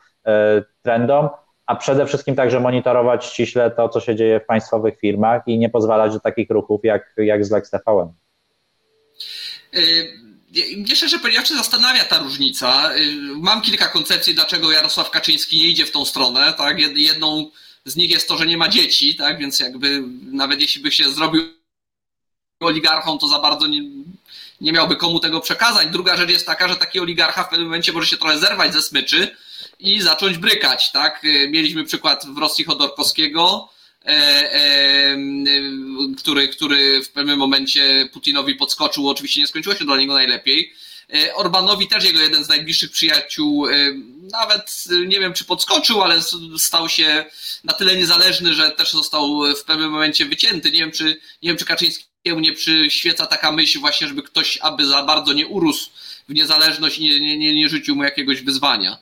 trendom, 0.83 1.29
a 1.67 1.77
przede 1.77 2.07
wszystkim 2.07 2.35
także 2.35 2.61
monitorować 2.61 3.25
ściśle 3.25 3.71
to, 3.71 3.89
co 3.89 4.01
się 4.01 4.17
dzieje 4.17 4.41
w 4.41 4.47
państwowych 4.47 4.99
firmach 4.99 5.43
i 5.47 5.59
nie 5.59 5.71
pozwalać 5.71 6.13
do 6.13 6.21
takich 6.21 6.51
ruchów 6.51 6.81
jak, 6.85 7.15
jak 7.17 7.45
z 7.45 7.51
Lex 7.51 7.71
TVN. 7.71 8.13
Mnie 10.77 10.97
szczerze 10.97 11.19
powiedziawszy 11.19 11.57
zastanawia 11.57 12.05
ta 12.05 12.19
różnica. 12.19 12.91
Mam 13.37 13.63
kilka 13.63 13.89
koncepcji, 13.89 14.35
dlaczego 14.35 14.73
Jarosław 14.73 15.11
Kaczyński 15.11 15.57
nie 15.57 15.69
idzie 15.69 15.87
w 15.87 15.91
tą 15.91 16.05
stronę. 16.05 16.55
Tak? 16.59 16.79
Jedną 16.97 17.51
z 17.85 17.97
nich 17.97 18.11
jest 18.11 18.29
to, 18.29 18.37
że 18.37 18.47
nie 18.47 18.57
ma 18.57 18.69
dzieci, 18.69 19.15
tak? 19.15 19.39
więc 19.39 19.61
jakby 19.61 20.03
nawet 20.33 20.61
jeśli 20.61 20.83
by 20.83 20.91
się 20.91 21.11
zrobił 21.11 21.43
oligarchą, 22.61 23.19
to 23.19 23.29
za 23.29 23.39
bardzo 23.39 23.67
nie, 23.67 23.83
nie 24.61 24.73
miałby 24.73 24.97
komu 24.97 25.21
tego 25.21 25.41
przekazać. 25.41 25.89
Druga 25.89 26.17
rzecz 26.17 26.31
jest 26.31 26.47
taka, 26.47 26.69
że 26.69 26.77
taki 26.77 27.01
oligarcha 27.01 27.45
w 27.45 27.49
pewnym 27.49 27.69
momencie 27.69 27.93
może 27.93 28.07
się 28.07 28.17
trochę 28.17 28.39
zerwać 28.39 28.73
ze 28.73 28.83
smyczy 28.83 29.37
i 29.79 30.01
zacząć 30.01 30.39
brykać. 30.39 30.93
Tak? 30.93 31.23
Mieliśmy 31.49 31.85
przykład 31.85 32.27
w 32.35 32.39
Rosji 32.39 32.65
Chodorkowskiego, 32.65 33.69
e, 34.05 34.09
e, 34.53 35.17
który, 36.19 36.49
który 36.49 37.03
w 37.03 37.11
pewnym 37.11 37.39
momencie 37.39 38.09
Putinowi 38.13 38.55
podskoczył. 38.55 39.09
Oczywiście 39.09 39.41
nie 39.41 39.47
skończyło 39.47 39.75
się 39.75 39.85
dla 39.85 39.97
niego 39.97 40.15
najlepiej. 40.15 40.73
E, 41.15 41.35
Orbanowi 41.35 41.89
też 41.89 42.05
jego 42.05 42.21
jeden 42.21 42.45
z 42.45 42.49
najbliższych 42.49 42.91
przyjaciół 42.91 43.67
nawet 44.33 44.85
nie 45.07 45.21
wiem, 45.21 45.33
czy 45.33 45.45
podskoczył, 45.45 46.03
ale 46.03 46.21
stał 46.59 46.89
się 46.89 47.25
na 47.65 47.73
tyle 47.73 47.97
niezależny, 47.97 48.55
że 48.55 48.71
też 48.71 48.93
został 48.93 49.55
w 49.57 49.65
pewnym 49.65 49.91
momencie 49.91 50.27
wycięty. 50.27 50.71
Nie 50.71 50.79
wiem, 50.79 50.93
czy, 50.93 51.05
nie 51.43 51.51
wiem, 51.51 51.57
czy 51.57 51.65
Kaczyńskiemu 51.65 52.08
nie 52.25 52.53
przyświeca 52.53 53.27
taka 53.27 53.53
myśl 53.53 53.81
właśnie, 53.81 54.07
żeby 54.07 54.23
ktoś 54.23 54.59
aby 54.63 54.87
za 54.87 55.03
bardzo 55.03 55.33
nie 55.33 55.47
urósł 55.47 55.91
w 56.29 56.35
niezależność 56.35 56.99
i 56.99 57.03
nie, 57.05 57.21
nie, 57.21 57.39
nie, 57.39 57.55
nie 57.55 57.69
rzucił 57.69 57.97
mu 57.97 58.05
jakiegoś 58.05 58.43
wyzwania. 58.43 58.97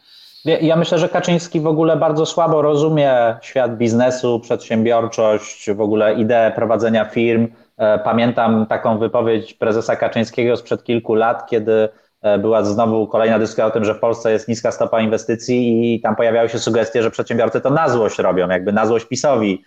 Ja 0.44 0.76
myślę, 0.76 0.98
że 0.98 1.08
Kaczyński 1.08 1.60
w 1.60 1.66
ogóle 1.66 1.96
bardzo 1.96 2.26
słabo 2.26 2.62
rozumie 2.62 3.36
świat 3.42 3.78
biznesu, 3.78 4.40
przedsiębiorczość, 4.40 5.70
w 5.70 5.80
ogóle 5.80 6.14
ideę 6.14 6.52
prowadzenia 6.52 7.04
firm. 7.04 7.48
E, 7.76 7.98
pamiętam 7.98 8.66
taką 8.66 8.98
wypowiedź 8.98 9.54
prezesa 9.54 9.96
Kaczyńskiego 9.96 10.56
sprzed 10.56 10.84
kilku 10.84 11.14
lat, 11.14 11.50
kiedy 11.50 11.88
E, 12.26 12.38
była 12.38 12.64
znowu 12.64 13.06
kolejna 13.06 13.38
dyskusja 13.38 13.66
o 13.66 13.70
tym, 13.70 13.84
że 13.84 13.94
w 13.94 13.98
Polsce 14.00 14.32
jest 14.32 14.48
niska 14.48 14.72
stopa 14.72 15.00
inwestycji 15.00 15.94
i 15.94 16.00
tam 16.00 16.16
pojawiały 16.16 16.48
się 16.48 16.58
sugestie, 16.58 17.02
że 17.02 17.10
przedsiębiorcy 17.10 17.60
to 17.60 17.70
na 17.70 17.88
złość 17.88 18.18
robią, 18.18 18.48
jakby 18.48 18.72
na 18.72 18.86
złość 18.86 19.06
PiSowi 19.06 19.64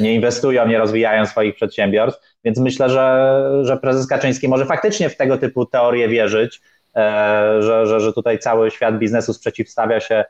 nie 0.00 0.14
inwestują, 0.14 0.66
nie 0.66 0.78
rozwijają 0.78 1.26
swoich 1.26 1.54
przedsiębiorstw, 1.54 2.36
więc 2.44 2.58
myślę, 2.58 2.90
że, 2.90 3.42
że 3.62 3.76
prezes 3.76 4.06
Kaczyński 4.06 4.48
może 4.48 4.66
faktycznie 4.66 5.08
w 5.08 5.16
tego 5.16 5.38
typu 5.38 5.66
teorie 5.66 6.08
wierzyć, 6.08 6.60
e, 6.96 7.62
że, 7.62 7.86
że, 7.86 8.00
że 8.00 8.12
tutaj 8.12 8.38
cały 8.38 8.70
świat 8.70 8.98
biznesu 8.98 9.32
sprzeciwstawia 9.32 10.00
się, 10.00 10.24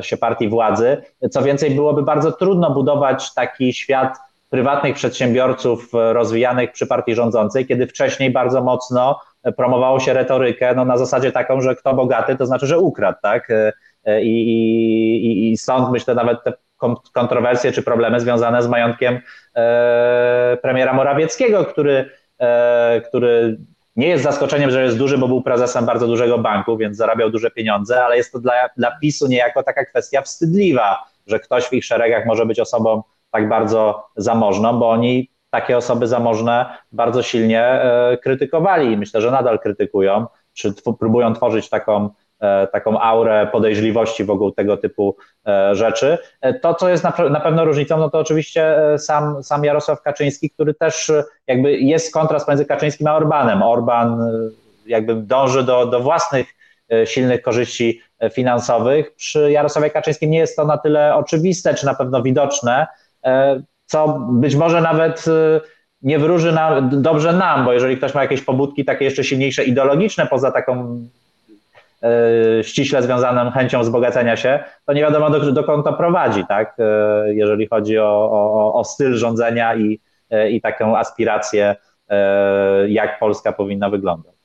się 0.00 0.16
partii 0.16 0.48
władzy. 0.48 1.02
Co 1.30 1.42
więcej, 1.42 1.70
byłoby 1.70 2.02
bardzo 2.02 2.32
trudno 2.32 2.70
budować 2.70 3.34
taki 3.34 3.72
świat 3.72 4.18
prywatnych 4.50 4.94
przedsiębiorców 4.94 5.88
rozwijanych 5.92 6.72
przy 6.72 6.86
partii 6.86 7.14
rządzącej, 7.14 7.66
kiedy 7.66 7.86
wcześniej 7.86 8.30
bardzo 8.30 8.62
mocno 8.62 9.20
promowało 9.56 10.00
się 10.00 10.12
retorykę 10.12 10.74
no, 10.74 10.84
na 10.84 10.96
zasadzie 10.96 11.32
taką, 11.32 11.60
że 11.60 11.76
kto 11.76 11.94
bogaty, 11.94 12.36
to 12.36 12.46
znaczy, 12.46 12.66
że 12.66 12.78
ukradł, 12.78 13.18
tak? 13.22 13.50
E, 13.50 13.72
e, 14.04 14.22
I, 14.22 15.26
i, 15.26 15.52
i 15.52 15.56
stąd 15.56 15.90
myślę 15.90 16.14
nawet 16.14 16.44
te 16.44 16.52
kontrowersje 17.12 17.72
czy 17.72 17.82
problemy 17.82 18.20
związane 18.20 18.62
z 18.62 18.68
majątkiem 18.68 19.20
e, 19.54 20.58
premiera 20.62 20.92
Morawieckiego, 20.92 21.64
który, 21.64 22.10
e, 22.38 23.00
który 23.00 23.58
nie 23.96 24.08
jest 24.08 24.24
zaskoczeniem, 24.24 24.70
że 24.70 24.82
jest 24.82 24.98
duży, 24.98 25.18
bo 25.18 25.28
był 25.28 25.42
prezesem 25.42 25.86
bardzo 25.86 26.06
dużego 26.06 26.38
banku, 26.38 26.76
więc 26.76 26.96
zarabiał 26.96 27.30
duże 27.30 27.50
pieniądze, 27.50 28.04
ale 28.04 28.16
jest 28.16 28.32
to 28.32 28.38
dla, 28.38 28.52
dla 28.76 28.98
PiSu 29.00 29.26
niejako 29.26 29.62
taka 29.62 29.84
kwestia 29.84 30.22
wstydliwa, 30.22 31.04
że 31.26 31.38
ktoś 31.38 31.64
w 31.64 31.72
ich 31.72 31.84
szeregach 31.84 32.26
może 32.26 32.46
być 32.46 32.60
osobą 32.60 33.02
tak 33.30 33.48
bardzo 33.48 34.08
zamożną, 34.16 34.78
bo 34.78 34.90
oni 34.90 35.30
takie 35.50 35.76
osoby 35.76 36.06
zamożne 36.06 36.66
bardzo 36.92 37.22
silnie 37.22 37.62
e, 37.62 38.18
krytykowali 38.22 38.92
i 38.92 38.96
myślę, 38.96 39.20
że 39.20 39.30
nadal 39.30 39.58
krytykują, 39.58 40.26
czy 40.52 40.74
próbują 40.98 41.34
tworzyć 41.34 41.68
taką, 41.68 42.10
taką 42.72 43.00
aurę 43.00 43.48
podejrzliwości 43.52 44.24
wokół 44.24 44.52
tego 44.52 44.76
typu 44.76 45.16
e, 45.46 45.74
rzeczy. 45.74 46.18
To, 46.62 46.74
co 46.74 46.88
jest 46.88 47.04
na, 47.04 47.12
na 47.30 47.40
pewno 47.40 47.64
różnicą, 47.64 47.98
no 47.98 48.10
to 48.10 48.18
oczywiście 48.18 48.76
sam, 48.98 49.42
sam 49.42 49.64
Jarosław 49.64 50.02
Kaczyński, 50.02 50.50
który 50.50 50.74
też 50.74 51.12
jakby 51.46 51.72
jest 51.72 52.14
kontrast 52.14 52.48
między 52.48 52.64
Kaczyńskim 52.64 53.06
a 53.06 53.16
Orbanem. 53.16 53.62
Orban 53.62 54.30
jakby 54.86 55.14
dąży 55.14 55.64
do, 55.64 55.86
do 55.86 56.00
własnych 56.00 56.46
silnych 57.04 57.42
korzyści 57.42 58.00
finansowych. 58.32 59.14
Przy 59.14 59.50
Jarosławie 59.50 59.90
Kaczyńskim 59.90 60.30
nie 60.30 60.38
jest 60.38 60.56
to 60.56 60.64
na 60.64 60.78
tyle 60.78 61.14
oczywiste, 61.14 61.74
czy 61.74 61.86
na 61.86 61.94
pewno 61.94 62.22
widoczne, 62.22 62.86
co 63.86 64.18
być 64.30 64.54
może 64.54 64.80
nawet 64.80 65.24
nie 66.02 66.18
wróży 66.18 66.52
nam, 66.52 67.02
dobrze 67.02 67.32
nam, 67.32 67.64
bo 67.64 67.72
jeżeli 67.72 67.96
ktoś 67.96 68.14
ma 68.14 68.22
jakieś 68.22 68.42
pobudki 68.42 68.84
takie 68.84 69.04
jeszcze 69.04 69.24
silniejsze 69.24 69.64
ideologiczne 69.64 70.26
poza 70.26 70.50
taką 70.50 70.72
e, 70.74 71.25
ściśle 72.62 73.02
związaną 73.02 73.50
chęcią 73.50 73.80
wzbogacenia 73.80 74.36
się, 74.36 74.64
to 74.86 74.92
nie 74.92 75.00
wiadomo 75.00 75.30
do, 75.30 75.52
dokąd 75.52 75.84
to 75.84 75.92
prowadzi, 75.92 76.44
tak? 76.48 76.76
E, 76.78 77.34
jeżeli 77.34 77.66
chodzi 77.66 77.98
o, 77.98 78.30
o, 78.32 78.74
o 78.74 78.84
styl 78.84 79.16
rządzenia 79.16 79.76
i, 79.76 80.00
e, 80.30 80.50
i 80.50 80.60
taką 80.60 80.98
aspirację, 80.98 81.76
jak 82.88 83.18
Polska 83.18 83.52
powinna 83.52 83.90
wyglądać. 83.90 84.36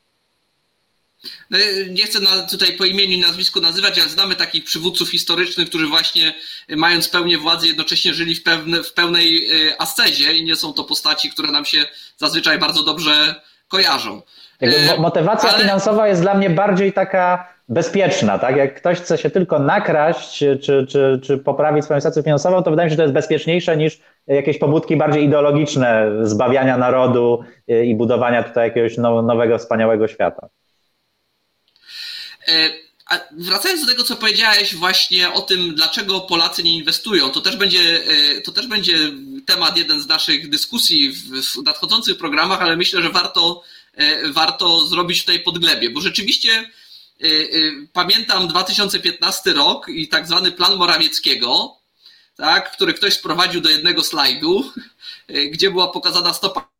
No, 1.49 1.57
nie 1.89 2.05
chcę 2.05 2.19
tutaj 2.49 2.73
po 2.73 2.85
imieniu 2.85 3.13
i 3.13 3.19
nazwisku 3.19 3.61
nazywać, 3.61 3.99
ale 3.99 4.09
znamy 4.09 4.35
takich 4.35 4.63
przywódców 4.63 5.09
historycznych, 5.09 5.69
którzy 5.69 5.87
właśnie 5.87 6.33
e, 6.67 6.75
mając 6.75 7.09
pełnię 7.09 7.37
władzy 7.37 7.67
jednocześnie 7.67 8.13
żyli 8.13 8.35
w, 8.35 8.43
pewne, 8.43 8.83
w 8.83 8.93
pełnej 8.93 9.51
e, 9.67 9.81
ascezie 9.81 10.33
i 10.33 10.43
nie 10.43 10.55
są 10.55 10.73
to 10.73 10.83
postaci, 10.83 11.29
które 11.29 11.51
nam 11.51 11.65
się 11.65 11.85
zazwyczaj 12.17 12.59
bardzo 12.59 12.83
dobrze 12.83 13.41
kojarzą. 13.67 14.21
E, 14.61 14.97
motywacja 14.97 15.49
ale... 15.49 15.59
finansowa 15.59 16.07
jest 16.07 16.21
dla 16.21 16.33
mnie 16.33 16.49
bardziej 16.49 16.93
taka 16.93 17.47
bezpieczna, 17.69 18.39
tak? 18.39 18.57
Jak 18.57 18.75
ktoś 18.75 18.97
chce 18.97 19.17
się 19.17 19.29
tylko 19.29 19.59
nakraść 19.59 20.37
czy, 20.37 20.87
czy, 20.87 21.19
czy 21.23 21.37
poprawić 21.37 21.85
swoją 21.85 21.99
sytuację 21.99 22.23
finansową, 22.23 22.63
to 22.63 22.71
wydaje 22.71 22.85
mi 22.85 22.89
się, 22.89 22.93
że 22.93 22.97
to 22.97 23.03
jest 23.03 23.13
bezpieczniejsze 23.13 23.77
niż 23.77 23.99
jakieś 24.27 24.57
pobudki 24.57 24.95
bardziej 24.95 25.23
ideologiczne 25.23 26.11
zbawiania 26.21 26.77
narodu 26.77 27.43
i 27.67 27.95
budowania 27.95 28.43
tutaj 28.43 28.67
jakiegoś 28.67 28.97
nowego, 28.97 29.57
wspaniałego 29.57 30.07
świata. 30.07 30.49
E, 32.47 32.69
a 33.09 33.19
wracając 33.31 33.81
do 33.81 33.91
tego, 33.91 34.03
co 34.03 34.15
powiedziałeś 34.15 34.75
właśnie 34.75 35.31
o 35.31 35.41
tym, 35.41 35.75
dlaczego 35.75 36.21
Polacy 36.21 36.63
nie 36.63 36.77
inwestują, 36.77 37.29
to 37.29 37.41
też 37.41 37.57
będzie, 37.57 37.79
to 38.45 38.51
też 38.51 38.67
będzie 38.67 38.93
temat 39.45 39.77
jeden 39.77 40.01
z 40.01 40.07
naszych 40.07 40.49
dyskusji 40.49 41.11
w 41.11 41.63
nadchodzących 41.65 42.17
programach, 42.17 42.61
ale 42.61 42.77
myślę, 42.77 43.01
że 43.01 43.09
warto, 43.09 43.63
warto 44.31 44.85
zrobić 44.85 45.19
tutaj 45.21 45.39
podglebie, 45.39 45.89
bo 45.89 46.01
rzeczywiście 46.01 46.71
pamiętam 47.93 48.47
2015 48.47 49.53
rok 49.53 49.89
i 49.89 50.07
tak 50.07 50.27
zwany 50.27 50.51
plan 50.51 50.75
Morawieckiego, 50.75 51.77
tak, 52.35 52.71
który 52.71 52.93
ktoś 52.93 53.13
sprowadził 53.13 53.61
do 53.61 53.69
jednego 53.69 54.03
slajdu, 54.03 54.71
gdzie 55.27 55.71
była 55.71 55.87
pokazana 55.87 56.33
stopa 56.33 56.71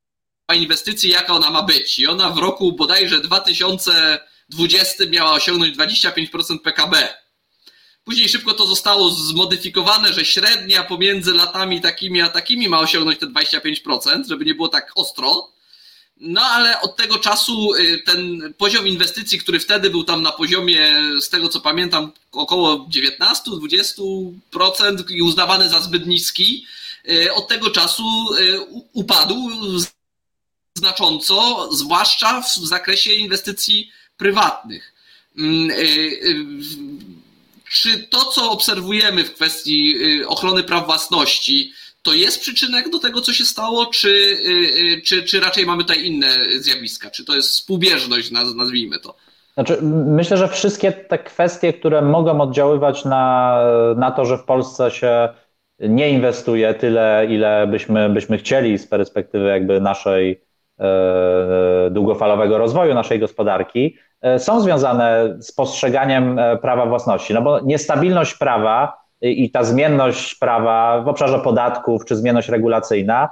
inwestycji, 0.54 1.10
jaka 1.10 1.34
ona 1.34 1.50
ma 1.50 1.64
być. 1.64 2.00
I 2.00 2.08
ona 2.08 2.30
w 2.30 2.38
roku 2.38 2.72
bodajże 2.72 3.22
2000 3.22 4.20
20 4.50 5.06
miała 5.10 5.32
osiągnąć 5.32 5.78
25% 5.78 6.60
PKB. 6.60 7.14
Później 8.04 8.30
szybko 8.30 8.54
to 8.54 8.66
zostało 8.66 9.10
zmodyfikowane, 9.10 10.14
że 10.14 10.26
średnia 10.26 10.84
pomiędzy 10.84 11.34
latami 11.34 11.82
takimi 11.82 12.22
a 12.22 12.30
takimi 12.30 12.68
ma 12.68 12.80
osiągnąć 12.80 13.20
te 13.20 13.26
25%, 13.26 14.28
żeby 14.30 14.46
nie 14.46 14.56
było 14.56 14.68
tak 14.68 14.92
ostro. 14.96 15.52
No 16.22 16.42
ale 16.42 16.82
od 16.82 16.96
tego 16.96 17.20
czasu 17.20 17.76
y, 17.76 18.04
ten 18.06 18.54
poziom 18.58 18.88
inwestycji, 18.88 19.40
który 19.40 19.60
wtedy 19.60 19.90
był 19.90 20.04
tam 20.04 20.22
na 20.22 20.32
poziomie, 20.32 20.96
z 21.22 21.30
tego 21.30 21.50
co 21.50 21.62
pamiętam, 21.62 22.12
około 22.32 22.76
19-20% 22.76 25.10
i 25.10 25.22
uznawany 25.22 25.70
za 25.70 25.82
zbyt 25.82 26.08
niski, 26.08 26.66
y, 27.10 27.34
od 27.34 27.48
tego 27.48 27.70
czasu 27.70 28.36
y, 28.36 28.60
upadł 28.94 29.50
znacząco, 30.78 31.70
zwłaszcza 31.74 32.42
w 32.42 32.56
zakresie 32.56 33.14
inwestycji 33.14 33.92
prywatnych. 34.18 34.94
Mm, 35.38 35.72
czy 37.70 37.98
to, 37.98 38.26
co 38.26 38.52
obserwujemy 38.52 39.24
w 39.24 39.34
kwestii 39.34 39.96
ochrony 40.28 40.64
praw 40.64 40.86
własności, 40.86 41.74
to 42.02 42.14
jest 42.14 42.42
przyczynek 42.42 42.90
do 42.90 43.00
tego, 43.00 43.22
co 43.22 43.34
się 43.34 43.46
stało, 43.46 43.86
czy, 43.86 44.38
czy, 45.06 45.24
czy 45.24 45.40
raczej 45.40 45.66
mamy 45.66 45.84
tutaj 45.84 46.06
inne 46.06 46.28
zjawiska? 46.60 47.10
Czy 47.10 47.26
to 47.26 47.36
jest 47.36 47.50
współbieżność, 47.50 48.32
nazwijmy 48.32 49.00
to? 49.00 49.16
Znaczy, 49.54 49.78
myślę, 50.06 50.38
że 50.38 50.48
wszystkie 50.48 50.92
te 50.92 51.18
kwestie, 51.18 51.74
które 51.74 52.02
mogą 52.02 52.42
oddziaływać 52.42 53.06
na, 53.06 53.58
na 53.98 54.12
to, 54.12 54.26
że 54.26 54.38
w 54.38 54.44
Polsce 54.44 54.92
się 54.92 55.30
nie 55.80 56.10
inwestuje 56.10 56.74
tyle, 56.74 57.28
ile 57.30 57.68
byśmy, 57.68 58.10
byśmy 58.10 58.38
chcieli 58.38 58.78
z 58.78 58.88
perspektywy 58.88 59.50
jakby 59.50 59.82
naszej 59.82 60.44
e, 60.80 61.90
długofalowego 61.92 62.58
rozwoju 62.58 62.94
naszej 62.94 63.20
gospodarki, 63.20 63.98
e, 64.22 64.40
są 64.40 64.62
związane 64.62 65.38
z 65.40 65.52
postrzeganiem 65.52 66.40
e, 66.40 66.58
prawa 66.58 66.86
własności. 66.86 67.34
No 67.34 67.42
bo 67.42 67.60
niestabilność 67.60 68.34
prawa 68.34 69.01
i 69.22 69.52
ta 69.52 69.64
zmienność 69.64 70.36
prawa 70.36 71.02
w 71.02 71.08
obszarze 71.08 71.40
podatków 71.40 72.06
czy 72.06 72.16
zmienność 72.16 72.50
regulacyjna 72.50 73.30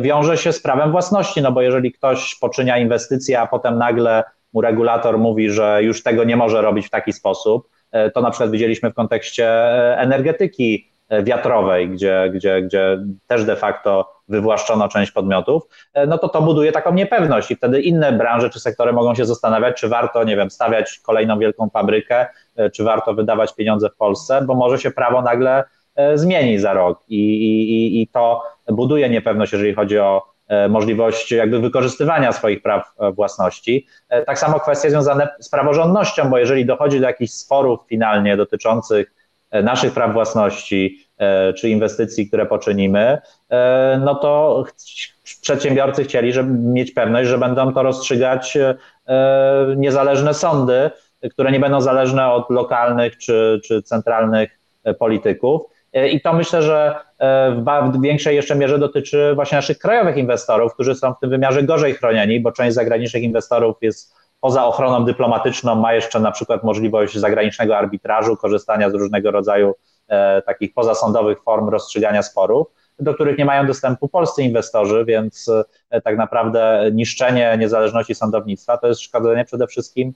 wiąże 0.00 0.36
się 0.36 0.52
z 0.52 0.62
prawem 0.62 0.90
własności, 0.90 1.42
no 1.42 1.52
bo 1.52 1.62
jeżeli 1.62 1.92
ktoś 1.92 2.34
poczynia 2.34 2.78
inwestycje, 2.78 3.40
a 3.40 3.46
potem 3.46 3.78
nagle 3.78 4.24
mu 4.52 4.60
regulator 4.60 5.18
mówi, 5.18 5.50
że 5.50 5.82
już 5.82 6.02
tego 6.02 6.24
nie 6.24 6.36
może 6.36 6.62
robić 6.62 6.86
w 6.86 6.90
taki 6.90 7.12
sposób. 7.12 7.68
E, 7.92 8.10
to 8.10 8.20
na 8.20 8.30
przykład 8.30 8.50
widzieliśmy 8.50 8.90
w 8.90 8.94
kontekście 8.94 9.46
e, 9.48 9.98
energetyki 9.98 10.88
e, 11.08 11.22
wiatrowej, 11.22 11.90
gdzie, 11.90 12.30
gdzie, 12.34 12.62
gdzie 12.62 12.98
też 13.26 13.44
de 13.44 13.56
facto 13.56 14.12
wywłaszczono 14.28 14.88
część 14.88 15.12
podmiotów, 15.12 15.62
no 16.06 16.18
to 16.18 16.28
to 16.28 16.42
buduje 16.42 16.72
taką 16.72 16.94
niepewność 16.94 17.50
i 17.50 17.56
wtedy 17.56 17.80
inne 17.80 18.12
branże 18.12 18.50
czy 18.50 18.60
sektory 18.60 18.92
mogą 18.92 19.14
się 19.14 19.24
zastanawiać, 19.24 19.76
czy 19.76 19.88
warto, 19.88 20.24
nie 20.24 20.36
wiem, 20.36 20.50
stawiać 20.50 20.98
kolejną 20.98 21.38
wielką 21.38 21.68
fabrykę, 21.68 22.26
czy 22.72 22.84
warto 22.84 23.14
wydawać 23.14 23.54
pieniądze 23.54 23.90
w 23.90 23.96
Polsce, 23.96 24.42
bo 24.46 24.54
może 24.54 24.78
się 24.78 24.90
prawo 24.90 25.22
nagle 25.22 25.64
zmieni 26.14 26.58
za 26.58 26.72
rok 26.72 27.00
i, 27.08 27.18
i, 27.18 28.02
i 28.02 28.08
to 28.08 28.42
buduje 28.68 29.10
niepewność, 29.10 29.52
jeżeli 29.52 29.74
chodzi 29.74 29.98
o 29.98 30.32
E, 30.52 30.68
możliwość 30.68 31.32
jakby 31.32 31.60
wykorzystywania 31.60 32.32
swoich 32.32 32.62
praw 32.62 32.94
e, 32.98 33.12
własności. 33.12 33.86
E, 34.08 34.24
tak 34.24 34.38
samo 34.38 34.60
kwestie 34.60 34.90
związane 34.90 35.28
z 35.40 35.48
praworządnością, 35.48 36.30
bo 36.30 36.38
jeżeli 36.38 36.66
dochodzi 36.66 37.00
do 37.00 37.06
jakichś 37.06 37.32
sporów 37.32 37.80
finalnie 37.88 38.36
dotyczących 38.36 39.14
naszych 39.62 39.92
praw 39.92 40.12
własności 40.12 41.06
czy 41.56 41.68
inwestycji, 41.68 42.28
które 42.28 42.46
poczynimy, 42.46 43.18
no 44.00 44.14
to 44.14 44.64
przedsiębiorcy 45.40 46.04
chcieli, 46.04 46.32
żeby 46.32 46.52
mieć 46.52 46.92
pewność, 46.92 47.28
że 47.28 47.38
będą 47.38 47.72
to 47.72 47.82
rozstrzygać 47.82 48.58
niezależne 49.76 50.34
sądy, 50.34 50.90
które 51.30 51.52
nie 51.52 51.60
będą 51.60 51.80
zależne 51.80 52.32
od 52.32 52.50
lokalnych 52.50 53.18
czy, 53.18 53.60
czy 53.64 53.82
centralnych 53.82 54.58
polityków. 54.98 55.62
E, 55.92 56.08
I 56.08 56.20
to 56.20 56.32
myślę, 56.32 56.62
że 56.62 56.94
e, 57.18 57.62
w 57.92 58.00
większej 58.02 58.36
jeszcze 58.36 58.56
mierze 58.56 58.78
dotyczy 58.78 59.32
właśnie 59.34 59.56
naszych 59.56 59.78
krajowych 59.78 60.16
inwestorów, 60.16 60.74
którzy 60.74 60.94
są 60.94 61.14
w 61.14 61.18
tym 61.20 61.30
wymiarze 61.30 61.62
gorzej 61.62 61.94
chronieni, 61.94 62.40
bo 62.40 62.52
część 62.52 62.74
zagranicznych 62.74 63.22
inwestorów 63.22 63.76
jest 63.80 64.14
poza 64.40 64.66
ochroną 64.66 65.04
dyplomatyczną, 65.04 65.74
ma 65.74 65.94
jeszcze 65.94 66.20
na 66.20 66.30
przykład 66.30 66.64
możliwość 66.64 67.18
zagranicznego 67.18 67.78
arbitrażu, 67.78 68.36
korzystania 68.36 68.90
z 68.90 68.94
różnego 68.94 69.30
rodzaju 69.30 69.74
e, 70.08 70.42
takich 70.42 70.74
pozasądowych 70.74 71.42
form 71.42 71.68
rozstrzygania 71.68 72.22
sporów, 72.22 72.66
do 72.98 73.14
których 73.14 73.38
nie 73.38 73.44
mają 73.44 73.66
dostępu 73.66 74.08
polscy 74.08 74.42
inwestorzy, 74.42 75.04
więc 75.04 75.50
tak 76.04 76.16
naprawdę 76.16 76.90
niszczenie 76.92 77.56
niezależności 77.58 78.14
sądownictwa 78.14 78.78
to 78.78 78.88
jest 78.88 79.00
szkodzenie 79.00 79.44
przede 79.44 79.66
wszystkim 79.66 80.12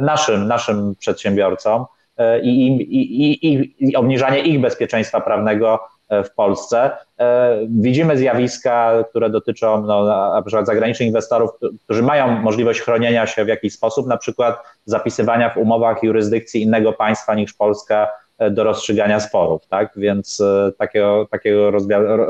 naszym, 0.00 0.48
naszym 0.48 0.94
przedsiębiorcom. 0.98 1.84
E, 2.18 2.40
i, 2.40 2.66
i, 2.66 3.46
i, 3.46 3.74
i 3.78 3.96
obniżanie 3.96 4.40
ich 4.40 4.60
bezpieczeństwa 4.60 5.20
prawnego 5.20 5.80
e, 6.08 6.24
w 6.24 6.34
Polsce. 6.34 6.90
E, 7.18 7.58
widzimy 7.68 8.16
zjawiska, 8.16 9.04
które 9.10 9.30
dotyczą 9.30 9.82
no, 9.82 10.04
na 10.34 10.42
przykład 10.42 10.66
zagranicznych 10.66 11.06
inwestorów, 11.06 11.50
którzy 11.84 12.02
mają 12.02 12.28
możliwość 12.28 12.80
chronienia 12.80 13.26
się 13.26 13.44
w 13.44 13.48
jakiś 13.48 13.72
sposób, 13.72 14.06
na 14.06 14.16
przykład 14.16 14.62
zapisywania 14.84 15.50
w 15.50 15.56
umowach 15.56 16.02
jurysdykcji 16.02 16.62
innego 16.62 16.92
państwa 16.92 17.34
niż 17.34 17.54
Polska 17.54 18.08
do 18.50 18.64
rozstrzygania 18.64 19.20
sporów, 19.20 19.66
tak? 19.66 19.92
Więc 19.96 20.42
takiego, 20.78 21.26
takiego 21.30 21.70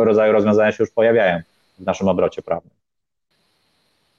rodzaju 0.05 0.33
rozwiązania 0.33 0.73
się 0.73 0.83
już 0.83 0.91
pojawiają 0.91 1.41
w 1.79 1.85
naszym 1.85 2.09
obrocie 2.09 2.43
prawnym. 2.43 2.78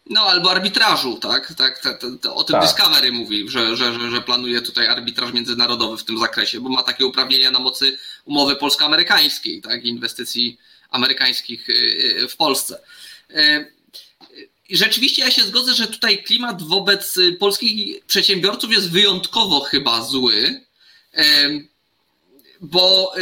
No, 0.10 0.22
albo 0.22 0.51
arbitrażu, 0.51 1.18
tak? 1.18 1.53
tak, 1.57 1.80
tak, 1.80 2.01
tak 2.01 2.32
o 2.34 2.43
tym 2.43 2.53
tak. 2.53 2.62
Discovery 2.62 3.12
mówi, 3.12 3.49
że, 3.49 3.78
że, 3.78 4.12
że, 4.12 4.22
planuje 4.22 4.62
tutaj 4.62 4.88
arbitraż 4.88 5.34
międzynarodowy 5.34 5.97
w 5.97 6.03
tym 6.03 6.20
zakresie, 6.20 6.62
bo 6.62 6.70
ma 6.70 6.84
takie 6.84 7.05
uprawnienia 7.05 7.51
na 7.51 7.60
mocy 7.60 7.97
umowy 8.26 8.55
polsko-amerykańskiej, 8.55 9.62
tak? 9.62 9.86
Inwestycji 9.86 10.57
amerykańskich 10.89 11.70
y, 11.70 11.74
y, 12.24 12.28
w 12.28 12.36
Polsce. 12.36 12.80
Y, 13.32 13.74
I 14.70 14.78
rzeczywiście 14.78 15.22
ja 15.22 15.32
się 15.32 15.43
zgodzę, 15.43 15.74
że 15.74 15.88
tutaj 15.88 16.24
klimat 16.24 16.64
wobec 16.64 17.20
polskich 17.39 18.05
przedsiębiorców 18.05 18.72
jest 18.72 18.91
wyjątkowo 18.91 19.60
chyba 19.60 20.03
zły, 20.03 20.62
bo 22.62 23.14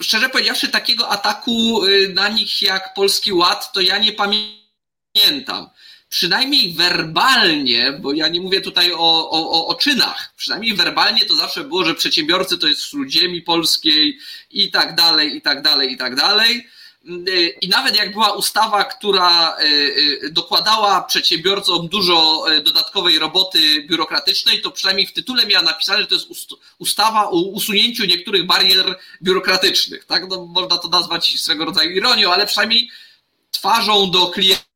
szczerze 0.00 0.28
powiedziawszy, 0.28 0.68
takiego 0.68 1.08
ataku 1.08 1.82
na 2.14 2.28
nich 2.28 2.62
jak 2.62 2.94
Polski 2.94 3.32
Ład, 3.32 3.72
to 3.72 3.80
ja 3.80 3.98
nie 3.98 4.12
pamiętam 4.12 5.70
przynajmniej 6.10 6.72
werbalnie, 6.72 7.92
bo 7.92 8.12
ja 8.12 8.28
nie 8.28 8.40
mówię 8.40 8.60
tutaj 8.60 8.92
o, 8.92 9.30
o, 9.30 9.66
o 9.66 9.74
czynach, 9.74 10.32
przynajmniej 10.36 10.74
werbalnie 10.74 11.26
to 11.26 11.36
zawsze 11.36 11.64
było, 11.64 11.84
że 11.84 11.94
przedsiębiorcy 11.94 12.58
to 12.58 12.66
jest 12.66 12.80
wśród 12.80 13.10
ziemi 13.10 13.42
polskiej 13.42 14.18
i 14.50 14.70
tak 14.70 14.94
dalej, 14.94 15.36
i 15.36 15.42
tak 15.42 15.62
dalej, 15.62 15.92
i 15.92 15.96
tak 15.96 16.16
dalej. 16.16 16.66
I 17.60 17.68
nawet 17.68 17.96
jak 17.96 18.12
była 18.12 18.32
ustawa, 18.32 18.84
która 18.84 19.56
e, 19.56 19.62
e, 19.62 20.30
dokładała 20.30 21.02
przedsiębiorcom 21.02 21.88
dużo 21.88 22.44
e, 22.48 22.60
dodatkowej 22.60 23.18
roboty 23.18 23.82
biurokratycznej, 23.82 24.62
to 24.62 24.70
przynajmniej 24.70 25.06
w 25.06 25.12
tytule 25.12 25.46
miała 25.46 25.62
napisane, 25.62 26.00
że 26.00 26.06
to 26.06 26.14
jest 26.14 26.28
ustawa 26.78 27.30
o 27.30 27.40
usunięciu 27.40 28.04
niektórych 28.04 28.46
barier 28.46 28.98
biurokratycznych. 29.22 30.04
Tak? 30.04 30.28
No, 30.28 30.46
można 30.46 30.78
to 30.78 30.88
nazwać 30.88 31.40
swego 31.40 31.64
rodzaju 31.64 31.90
ironią, 31.90 32.32
ale 32.32 32.46
przynajmniej 32.46 32.90
twarzą 33.50 34.10
do 34.10 34.26
klienta 34.26 34.69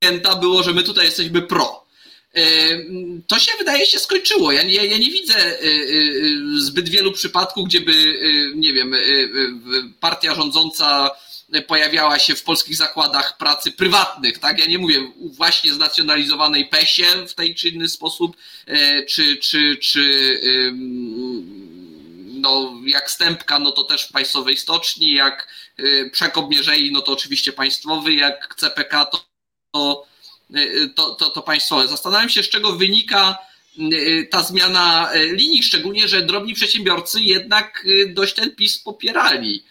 klienta 0.00 0.36
było, 0.36 0.62
że 0.62 0.72
my 0.72 0.82
tutaj 0.82 1.04
jesteśmy 1.04 1.42
pro. 1.42 1.84
E, 2.34 2.42
to 3.26 3.38
się 3.38 3.52
wydaje 3.58 3.86
się 3.86 3.98
skończyło. 3.98 4.52
Ja 4.52 4.62
nie, 4.62 4.74
ja 4.74 4.98
nie 4.98 5.10
widzę 5.10 5.36
e, 5.36 5.50
e, 5.50 5.58
zbyt 6.56 6.88
wielu 6.88 7.12
przypadków, 7.12 7.66
gdzieby, 7.68 8.18
nie 8.56 8.72
wiem, 8.72 8.94
partia 10.00 10.34
rządząca 10.34 11.10
pojawiała 11.66 12.18
się 12.18 12.34
w 12.34 12.42
polskich 12.42 12.76
zakładach 12.76 13.36
pracy 13.36 13.72
prywatnych, 13.72 14.38
tak? 14.38 14.58
Ja 14.58 14.66
nie 14.66 14.78
mówię 14.78 15.12
właśnie 15.16 15.72
znacjonalizowanej 15.72 16.66
PESie 16.66 17.04
w 17.28 17.34
tej 17.34 17.54
czy 17.54 17.68
inny 17.68 17.88
sposób, 17.88 18.36
czy, 19.08 19.36
czy, 19.36 19.76
czy 19.76 20.40
no, 22.24 22.72
jak 22.86 23.10
Stępka, 23.10 23.58
no 23.58 23.72
to 23.72 23.84
też 23.84 24.02
w 24.02 24.12
państwowej 24.12 24.56
stoczni, 24.56 25.12
jak 25.12 25.48
Przekop 26.12 26.50
Mierzei, 26.50 26.92
no 26.92 27.00
to 27.00 27.12
oczywiście 27.12 27.52
państwowy, 27.52 28.14
jak 28.14 28.54
CPK, 28.58 29.04
to 29.04 29.33
Y, 30.56 30.88
to, 30.96 31.14
to, 31.14 31.30
to 31.30 31.42
państwowe. 31.42 31.88
Zastanawiam 31.88 32.28
się, 32.28 32.42
z 32.42 32.48
czego 32.48 32.72
wynika 32.72 33.38
y, 33.92 34.28
ta 34.30 34.42
zmiana 34.42 35.10
y, 35.14 35.36
linii, 35.36 35.62
szczególnie, 35.62 36.08
że 36.08 36.22
drobni 36.22 36.54
przedsiębiorcy 36.54 37.20
jednak 37.20 37.86
dość 38.14 38.34
ten 38.34 38.56
PiS 38.56 38.78
popierali. 38.78 39.64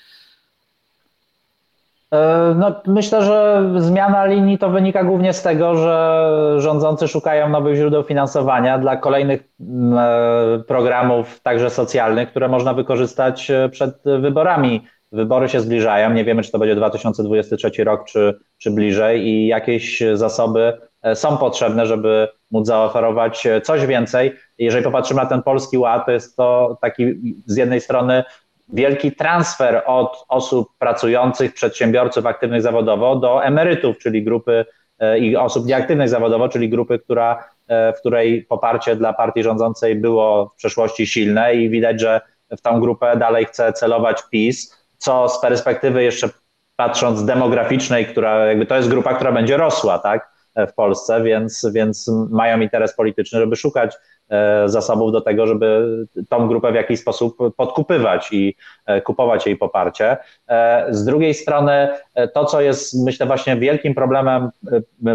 E, 2.13 2.55
no, 2.59 2.81
myślę, 2.87 3.25
że 3.25 3.69
zmiana 3.77 4.25
linii 4.25 4.57
to 4.57 4.69
wynika 4.69 5.03
głównie 5.03 5.33
z 5.33 5.41
tego, 5.41 5.75
że 5.75 6.55
rządzący 6.57 7.07
szukają 7.07 7.49
nowych 7.49 7.75
źródeł 7.75 8.03
finansowania 8.03 8.79
dla 8.79 8.97
kolejnych 8.97 9.41
e, 9.41 10.63
programów, 10.67 11.39
także 11.39 11.69
socjalnych, 11.69 12.29
które 12.29 12.47
można 12.47 12.73
wykorzystać 12.73 13.51
e, 13.51 13.69
przed 13.69 13.95
wyborami 14.19 14.87
Wybory 15.13 15.49
się 15.49 15.59
zbliżają, 15.59 16.13
nie 16.13 16.25
wiemy, 16.25 16.43
czy 16.43 16.51
to 16.51 16.59
będzie 16.59 16.75
2023 16.75 17.83
rok, 17.83 18.05
czy, 18.05 18.39
czy 18.57 18.71
bliżej, 18.71 19.27
i 19.27 19.47
jakieś 19.47 20.03
zasoby 20.13 20.77
e, 21.01 21.15
są 21.15 21.37
potrzebne, 21.37 21.85
żeby 21.85 22.27
móc 22.51 22.67
zaoferować 22.67 23.47
e, 23.47 23.61
coś 23.61 23.85
więcej. 23.85 24.33
Jeżeli 24.57 24.83
popatrzymy 24.83 25.21
na 25.21 25.27
ten 25.27 25.43
polski 25.43 25.77
ład, 25.77 26.05
to 26.05 26.11
jest 26.11 26.37
to 26.37 26.77
taki 26.81 27.05
z 27.45 27.57
jednej 27.57 27.81
strony 27.81 28.23
wielki 28.69 29.11
transfer 29.11 29.83
od 29.85 30.25
osób 30.29 30.67
pracujących, 30.79 31.53
przedsiębiorców 31.53 32.25
aktywnych 32.25 32.61
zawodowo 32.61 33.15
do 33.15 33.43
emerytów, 33.43 33.97
czyli 33.97 34.23
grupy 34.23 34.65
e, 34.99 35.19
i 35.19 35.35
osób 35.35 35.65
nieaktywnych 35.65 36.09
zawodowo, 36.09 36.49
czyli 36.49 36.69
grupy, 36.69 36.99
która, 36.99 37.43
w 37.69 37.99
której 37.99 38.43
poparcie 38.43 38.95
dla 38.95 39.13
partii 39.13 39.43
rządzącej 39.43 39.95
było 39.95 40.45
w 40.45 40.55
przeszłości 40.55 41.07
silne 41.07 41.55
i 41.55 41.69
widać, 41.69 42.01
że 42.01 42.21
w 42.57 42.61
tą 42.61 42.79
grupę 42.79 43.17
dalej 43.17 43.45
chce 43.45 43.73
celować 43.73 44.23
PiS 44.31 44.82
co 45.03 45.29
z 45.29 45.41
perspektywy 45.41 46.03
jeszcze 46.03 46.29
patrząc 46.75 47.25
demograficznej, 47.25 48.05
która 48.05 48.45
jakby 48.45 48.65
to 48.65 48.75
jest 48.75 48.89
grupa, 48.89 49.13
która 49.13 49.31
będzie 49.31 49.57
rosła, 49.57 49.99
tak, 49.99 50.33
w 50.55 50.73
Polsce, 50.73 51.23
więc, 51.23 51.67
więc 51.73 52.11
mają 52.29 52.59
interes 52.59 52.95
polityczny, 52.95 53.39
żeby 53.39 53.55
szukać 53.55 53.95
E, 54.29 54.69
zasobów 54.69 55.11
do 55.11 55.21
tego, 55.21 55.47
żeby 55.47 55.97
tą 56.29 56.47
grupę 56.47 56.71
w 56.71 56.75
jakiś 56.75 56.99
sposób 56.99 57.37
podkupywać 57.57 58.29
i 58.31 58.55
e, 58.85 59.01
kupować 59.01 59.45
jej 59.45 59.57
poparcie. 59.57 60.17
E, 60.47 60.87
z 60.89 61.05
drugiej 61.05 61.33
strony 61.33 61.89
to, 62.33 62.45
co 62.45 62.61
jest 62.61 63.05
myślę 63.05 63.25
właśnie 63.25 63.55
wielkim 63.55 63.95
problemem 63.95 64.49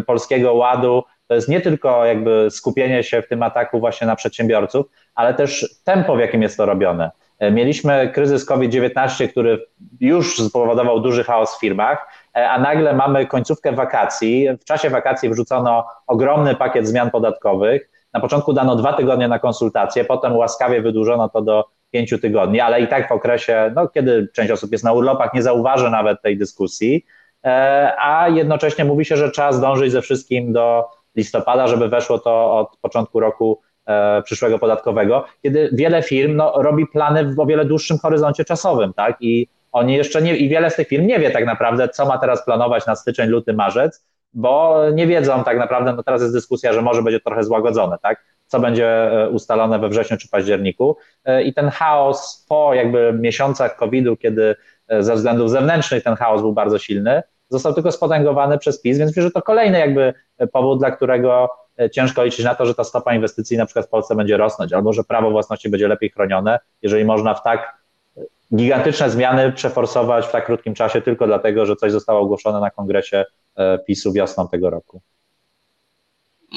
polskiego 0.07 0.55
ładu, 0.55 1.03
to 1.26 1.34
jest 1.34 1.49
nie 1.49 1.61
tylko 1.61 2.05
jakby 2.05 2.49
skupienie 2.51 3.03
się 3.03 3.22
w 3.22 3.28
tym 3.28 3.43
ataku 3.43 3.80
właśnie 3.80 4.07
na 4.07 4.16
przedsiębiorców, 4.16 4.86
ale 5.14 5.34
też 5.34 5.80
tempo, 5.84 6.16
w 6.16 6.20
jakim 6.20 6.43
jest 6.43 6.57
to 6.57 6.66
robione. 6.66 7.11
Mieliśmy 7.41 8.11
kryzys 8.14 8.45
COVID-19, 8.45 9.28
który 9.28 9.66
już 10.01 10.36
spowodował 10.43 11.01
duży 11.01 11.24
chaos 11.24 11.57
w 11.57 11.61
firmach, 11.61 12.09
a 12.34 12.59
nagle 12.59 12.95
mamy 12.95 13.26
końcówkę 13.26 13.72
wakacji. 13.72 14.49
W 14.61 14.64
czasie 14.64 14.91
wakacji 14.91 15.30
wrzucono 15.30 15.86
ogromny 16.07 16.55
pakiet 16.55 16.89
zmian 16.89 17.11
podatkowych. 17.11 17.91
Na 18.12 18.20
początku 18.20 18.53
dano 18.53 18.76
dwa 18.76 18.93
tygodnie 18.93 19.28
na 19.28 19.39
konsultacje, 19.39 20.05
potem 20.05 20.36
łaskawie 20.36 20.82
wydłużono 20.82 21.28
to 21.28 21.43
do 21.43 21.64
pięciu 21.91 22.18
tygodni, 22.18 22.61
ale 22.61 22.80
i 22.80 22.89
tak 22.89 23.09
w 23.09 23.12
okresie, 23.12 23.72
no, 23.76 23.89
kiedy 23.89 24.28
część 24.34 24.51
osób 24.51 24.72
jest 24.72 24.84
na 24.84 24.93
urlopach, 24.93 25.34
nie 25.34 25.43
zauważy 25.43 25.91
nawet 25.91 26.22
tej 26.22 26.39
dyskusji, 26.39 27.07
e, 27.45 27.93
a 27.99 28.28
jednocześnie 28.28 28.84
mówi 28.84 29.05
się, 29.05 29.16
że 29.16 29.30
trzeba 29.30 29.53
zdążyć 29.53 29.93
ze 29.93 30.03
wszystkim 30.03 30.53
do 30.53 30.84
listopada, 31.16 31.66
żeby 31.66 31.89
weszło 31.89 32.18
to 32.18 32.59
od 32.59 32.76
początku 32.76 33.20
roku 33.20 33.61
e, 33.62 33.67
przyszłego 34.24 34.59
podatkowego, 34.59 35.24
kiedy 35.43 35.70
wiele 35.72 36.03
firm 36.03 36.36
no, 36.36 36.53
robi 36.57 36.86
plany 36.86 37.34
w 37.34 37.41
o 37.41 37.47
wiele 37.47 37.64
dłuższym 37.64 37.99
horyzoncie 37.99 38.45
czasowym, 38.45 38.93
tak? 38.93 39.16
I 39.20 39.49
oni 39.72 39.95
jeszcze 39.95 40.22
nie, 40.22 40.36
i 40.36 40.49
wiele 40.49 40.70
z 40.70 40.76
tych 40.76 40.89
firm 40.89 41.07
nie 41.07 41.18
wie 41.18 41.30
tak 41.30 41.47
naprawdę, 41.47 41.89
co 41.89 42.07
ma 42.07 42.18
teraz 42.18 42.45
planować 42.45 42.86
na 42.86 42.97
styczeń, 42.97 43.30
luty, 43.30 43.53
marzec, 43.53 44.05
bo 44.32 44.82
nie 44.93 45.07
wiedzą 45.07 45.45
tak 45.45 45.59
naprawdę, 45.59 45.93
no 45.93 46.03
teraz 46.03 46.22
jest 46.22 46.34
dyskusja, 46.34 46.72
że 46.72 46.82
może 46.82 47.03
będzie 47.03 47.20
trochę 47.20 47.45
złagodzone, 47.45 47.97
tak? 48.03 48.24
Co 48.47 48.61
będzie 48.61 48.86
e, 48.86 49.28
ustalone 49.28 49.78
we 49.78 49.89
wrześniu 49.89 50.16
czy 50.16 50.28
październiku. 50.28 50.97
E, 51.24 51.43
I 51.43 51.55
ten 51.55 51.68
chaos 51.68 52.47
po 52.49 52.74
jakby 52.74 53.12
miesiącach 53.12 53.76
COVID-u, 53.76 54.16
kiedy 54.16 54.57
e, 54.89 55.03
ze 55.03 55.14
względów 55.14 55.51
zewnętrznych 55.51 56.05
ten 56.05 56.14
chaos 56.14 56.41
był 56.41 56.53
bardzo 56.53 56.78
silny, 56.78 57.22
został 57.49 57.74
tylko 57.74 57.93
spotęgowany 57.93 58.59
przez 58.59 58.80
PiS, 58.80 58.99
więc 58.99 59.11
myślę, 59.11 59.22
że 59.22 59.30
to 59.30 59.43
kolejny 59.43 59.78
jakby 59.78 60.14
powód, 60.53 60.78
dla 60.78 60.91
którego 60.91 61.49
ciężko 61.92 62.24
liczyć 62.24 62.44
na 62.44 62.54
to, 62.54 62.66
że 62.66 62.74
ta 62.74 62.84
stopa 62.84 63.14
inwestycji 63.14 63.56
na 63.56 63.66
przykład 63.66 63.86
w 63.86 63.88
Polsce 63.88 64.16
będzie 64.16 64.36
rosnąć, 64.36 64.72
albo 64.72 64.92
że 64.92 65.04
prawo 65.04 65.30
własności 65.30 65.68
będzie 65.68 65.88
lepiej 65.88 66.10
chronione, 66.10 66.58
jeżeli 66.82 67.04
można 67.04 67.34
w 67.34 67.42
tak 67.42 67.78
gigantyczne 68.54 69.10
zmiany 69.10 69.52
przeforsować 69.52 70.26
w 70.26 70.30
tak 70.32 70.46
krótkim 70.46 70.74
czasie 70.74 71.00
tylko 71.02 71.26
dlatego, 71.26 71.66
że 71.66 71.76
coś 71.76 71.92
zostało 71.92 72.20
ogłoszone 72.20 72.60
na 72.60 72.70
kongresie 72.70 73.24
E, 73.58 73.78
PiSu 73.78 74.12
wiosną 74.12 74.48
tego 74.48 74.70
roku. 74.70 75.02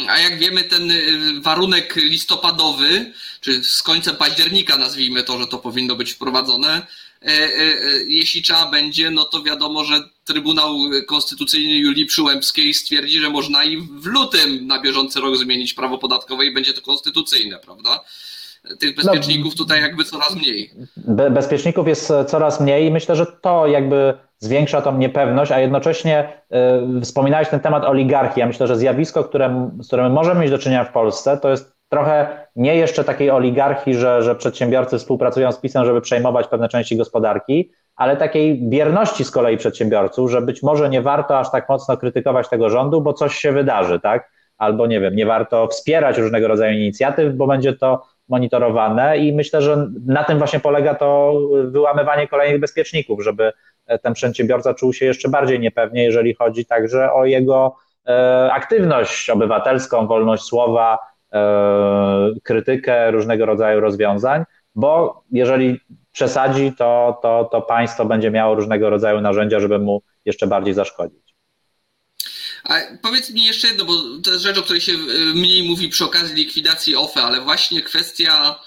A 0.10 0.20
jak 0.20 0.40
wiemy, 0.40 0.64
ten 0.64 0.92
y, 0.92 1.42
warunek 1.42 1.96
listopadowy, 1.96 3.14
czy 3.42 3.64
z 3.64 3.84
końcem 3.84 4.16
października 4.16 4.78
nazwijmy 4.78 5.24
to, 5.24 5.40
że 5.40 5.48
to 5.48 5.58
powinno 5.58 5.96
być 5.96 6.12
wprowadzone, 6.12 6.88
e, 7.22 7.28
e, 7.28 7.50
jeśli 8.08 8.42
trzeba 8.42 8.72
będzie, 8.72 9.12
no 9.12 9.24
to 9.24 9.44
wiadomo, 9.44 9.84
że 9.84 10.04
Trybunał 10.32 10.76
Konstytucyjny 11.08 11.74
Julii 11.78 12.06
Przyłębskiej 12.06 12.74
stwierdzi, 12.74 13.20
że 13.20 13.30
można 13.30 13.64
i 13.64 13.78
w 13.78 14.06
lutym 14.06 14.68
na 14.68 14.82
bieżący 14.82 15.20
rok 15.20 15.38
zmienić 15.38 15.74
prawo 15.74 15.98
podatkowe 15.98 16.46
i 16.46 16.54
będzie 16.54 16.74
to 16.74 16.82
konstytucyjne, 16.82 17.60
prawda? 17.66 18.00
Tych 18.80 18.96
bezpieczników 18.96 19.56
tutaj 19.56 19.82
jakby 19.82 20.04
coraz 20.04 20.36
mniej. 20.36 20.72
Bezpieczników 21.32 21.88
jest 21.88 22.14
coraz 22.28 22.62
mniej 22.62 22.86
i 22.86 22.92
myślę, 22.92 23.16
że 23.16 23.26
to 23.26 23.68
jakby 23.68 24.14
zwiększa 24.40 24.82
tą 24.82 24.98
niepewność, 24.98 25.52
a 25.52 25.60
jednocześnie 25.60 26.42
y, 26.98 27.02
wspominałeś 27.02 27.50
ten 27.50 27.60
temat 27.60 27.86
oligarchii. 27.86 28.40
Ja 28.40 28.48
myślę, 28.48 28.68
że 28.68 28.78
zjawisko, 28.78 29.24
które, 29.24 29.72
z 29.82 29.88
którym 29.88 30.14
możemy 30.14 30.42
mieć 30.42 30.52
do 30.52 30.58
czynienia 30.58 30.84
w 30.84 30.92
Polsce, 30.92 31.38
to 31.38 31.50
jest 31.50 31.76
trochę 31.90 32.48
nie 32.56 32.76
jeszcze 32.76 33.04
takiej 33.04 33.32
oligarchii, 33.32 33.96
że, 33.96 34.24
że 34.24 34.36
przedsiębiorcy 34.36 34.98
współpracują 34.98 35.52
z 35.52 35.60
PiSem, 35.60 35.86
żeby 35.86 36.02
przejmować 36.02 36.48
pewne 36.48 36.70
części 36.70 36.98
gospodarki, 36.98 37.72
ale 38.02 38.18
takiej 38.18 38.70
bierności 38.70 39.26
z 39.26 39.32
kolei 39.32 39.58
przedsiębiorców, 39.58 40.32
że 40.32 40.42
być 40.42 40.64
może 40.64 40.90
nie 40.90 41.02
warto 41.02 41.40
aż 41.40 41.52
tak 41.52 41.70
mocno 41.70 41.98
krytykować 41.98 42.50
tego 42.50 42.70
rządu, 42.70 43.02
bo 43.02 43.14
coś 43.14 43.36
się 43.36 43.52
wydarzy, 43.52 44.00
tak? 44.00 44.32
Albo 44.58 44.88
nie 44.88 45.00
wiem, 45.00 45.16
nie 45.16 45.26
warto 45.26 45.68
wspierać 45.68 46.18
różnego 46.18 46.48
rodzaju 46.48 46.78
inicjatyw, 46.78 47.34
bo 47.34 47.48
będzie 47.48 47.74
to 47.74 48.04
monitorowane 48.30 49.18
i 49.18 49.34
myślę, 49.34 49.62
że 49.62 49.88
na 50.06 50.24
tym 50.24 50.38
właśnie 50.38 50.60
polega 50.60 50.96
to 50.96 51.34
wyłamywanie 51.66 52.28
kolejnych 52.28 52.62
bezpieczników, 52.62 53.24
żeby 53.24 53.52
ten 54.04 54.14
przedsiębiorca 54.14 54.74
czuł 54.74 54.94
się 54.94 55.06
jeszcze 55.06 55.30
bardziej 55.30 55.60
niepewnie, 55.60 56.04
jeżeli 56.04 56.34
chodzi 56.34 56.66
także 56.66 57.14
o 57.14 57.26
jego 57.26 57.76
e, 58.08 58.50
aktywność 58.54 59.30
obywatelską, 59.30 60.08
wolność 60.08 60.44
słowa, 60.44 61.00
e, 61.34 61.40
krytykę 62.44 63.12
różnego 63.12 63.46
rodzaju 63.46 63.80
rozwiązań, 63.80 64.44
bo 64.76 65.24
jeżeli 65.32 65.80
przesadzi, 66.12 66.74
to, 66.78 67.20
to, 67.22 67.50
to 67.52 67.62
państwo 67.62 68.06
będzie 68.06 68.32
miało 68.32 68.56
różnego 68.56 68.90
rodzaju 68.90 69.22
narzędzia, 69.22 69.60
żeby 69.60 69.80
mu 69.80 70.02
jeszcze 70.26 70.48
bardziej 70.48 70.74
zaszkodzić. 70.74 71.22
A 72.64 72.76
powiedz 73.02 73.30
mi 73.30 73.44
jeszcze 73.44 73.68
jedno, 73.68 73.86
bo 73.86 73.94
to 74.24 74.32
jest 74.32 74.44
rzecz, 74.44 74.58
o 74.58 74.62
której 74.62 74.82
się 74.82 74.92
e, 74.92 74.98
mniej 75.34 75.70
mówi 75.70 75.90
przy 75.90 76.06
okazji 76.06 76.36
likwidacji 76.36 76.96
OFE, 76.96 77.24
ale 77.24 77.42
właśnie 77.42 77.82
kwestia 77.82 78.60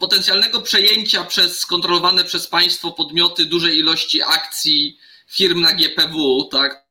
potencjalnego 0.00 0.60
przejęcia 0.60 1.24
przez 1.24 1.58
skontrolowane 1.58 2.24
przez 2.24 2.46
państwo 2.46 2.90
podmioty 2.90 3.46
dużej 3.46 3.78
ilości 3.78 4.22
akcji 4.22 4.98
firm 5.26 5.60
na 5.60 5.72
GPW, 5.72 6.44
tak? 6.44 6.86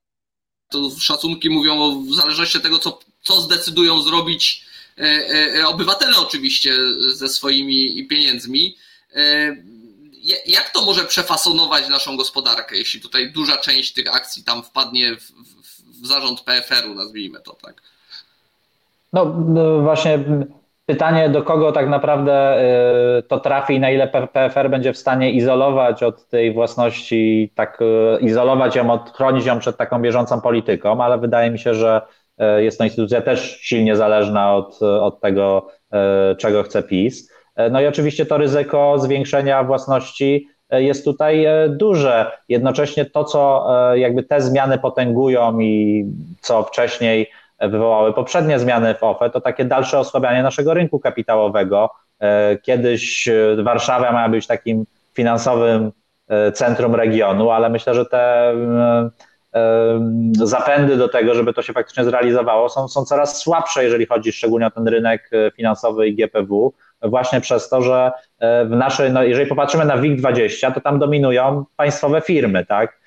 To 0.69 0.89
szacunki 0.99 1.49
mówią 1.49 1.81
o 1.81 1.91
w 1.91 2.13
zależności 2.15 2.57
od 2.57 2.63
tego, 2.63 2.79
co, 2.79 2.99
co 3.21 3.41
zdecydują 3.41 4.01
zrobić 4.01 4.65
obywatele 5.67 6.13
oczywiście 6.17 6.73
ze 7.07 7.29
swoimi 7.29 8.07
pieniędzmi. 8.07 8.77
E, 9.15 9.55
jak 10.45 10.69
to 10.69 10.85
może 10.85 11.05
przefasonować 11.05 11.89
naszą 11.89 12.17
gospodarkę, 12.17 12.75
jeśli 12.75 13.01
tutaj 13.01 13.31
duża 13.31 13.57
część 13.57 13.93
tych 13.93 14.15
akcji 14.15 14.43
tam 14.43 14.63
wpadnie 14.63 15.15
w, 15.15 15.21
w, 15.21 16.01
w 16.01 16.07
zarząd 16.07 16.41
PFR-u, 16.41 16.93
nazwijmy 16.93 17.39
to 17.39 17.53
tak? 17.53 17.81
No, 19.13 19.25
no 19.47 19.81
właśnie 19.81 20.19
Pytanie, 20.91 21.29
do 21.29 21.43
kogo 21.43 21.71
tak 21.71 21.89
naprawdę 21.89 22.63
y, 23.19 23.23
to 23.23 23.39
trafi 23.39 23.73
i 23.73 23.79
na 23.79 23.89
ile 23.89 24.07
PFR 24.07 24.69
będzie 24.69 24.93
w 24.93 24.97
stanie 24.97 25.31
izolować 25.31 26.03
od 26.03 26.27
tej 26.27 26.53
własności, 26.53 27.51
tak 27.55 27.79
y, 27.81 28.19
izolować 28.19 28.75
ją, 28.75 28.99
chronić 29.15 29.45
ją 29.45 29.59
przed 29.59 29.77
taką 29.77 30.01
bieżącą 30.01 30.41
polityką, 30.41 31.03
ale 31.03 31.17
wydaje 31.17 31.51
mi 31.51 31.59
się, 31.59 31.73
że 31.73 32.01
jest 32.57 32.77
to 32.77 32.83
instytucja 32.83 33.21
też 33.21 33.59
silnie 33.61 33.95
zależna 33.95 34.55
od, 34.55 34.81
od 34.81 35.21
tego, 35.21 35.67
czego 36.37 36.63
chce 36.63 36.83
PiS. 36.83 37.31
No 37.71 37.81
i 37.81 37.87
oczywiście 37.87 38.25
to 38.25 38.37
ryzyko 38.37 38.99
zwiększenia 38.99 39.63
własności 39.63 40.47
jest 40.71 41.05
tutaj 41.05 41.47
duże. 41.69 42.31
Jednocześnie 42.49 43.05
to, 43.05 43.23
co 43.23 43.65
jakby 43.95 44.23
te 44.23 44.41
zmiany 44.41 44.77
potęgują 44.77 45.59
i 45.59 46.05
co 46.41 46.63
wcześniej 46.63 47.31
wywołały 47.61 48.13
poprzednie 48.13 48.59
zmiany 48.59 48.95
w 48.95 49.03
OFE, 49.03 49.29
to 49.29 49.41
takie 49.41 49.65
dalsze 49.65 49.99
osłabianie 49.99 50.43
naszego 50.43 50.73
rynku 50.73 50.99
kapitałowego. 50.99 51.89
E, 52.19 52.57
kiedyś 52.57 53.27
e, 53.27 53.63
Warszawa 53.63 54.11
miała 54.11 54.29
być 54.29 54.47
takim 54.47 54.85
finansowym 55.13 55.91
e, 56.27 56.51
centrum 56.51 56.95
regionu, 56.95 57.49
ale 57.51 57.69
myślę, 57.69 57.93
że 57.93 58.05
te 58.05 58.53
zapędy 60.33 60.97
do 60.97 61.09
tego, 61.09 61.33
żeby 61.33 61.53
to 61.53 61.61
się 61.61 61.73
faktycznie 61.73 62.03
zrealizowało, 62.03 62.69
są, 62.69 62.87
są 62.87 63.05
coraz 63.05 63.37
słabsze, 63.37 63.83
jeżeli 63.83 64.05
chodzi 64.05 64.31
szczególnie 64.31 64.67
o 64.67 64.71
ten 64.71 64.87
rynek 64.87 65.29
finansowy 65.55 66.07
i 66.07 66.15
GPW, 66.15 66.73
właśnie 67.01 67.41
przez 67.41 67.69
to, 67.69 67.81
że 67.81 68.11
w 68.41 68.69
naszej, 68.69 69.11
no 69.11 69.23
jeżeli 69.23 69.49
popatrzymy 69.49 69.85
na 69.85 69.97
WIG20, 69.97 70.73
to 70.73 70.81
tam 70.81 70.99
dominują 70.99 71.65
państwowe 71.75 72.21
firmy, 72.21 72.65
tak? 72.65 73.01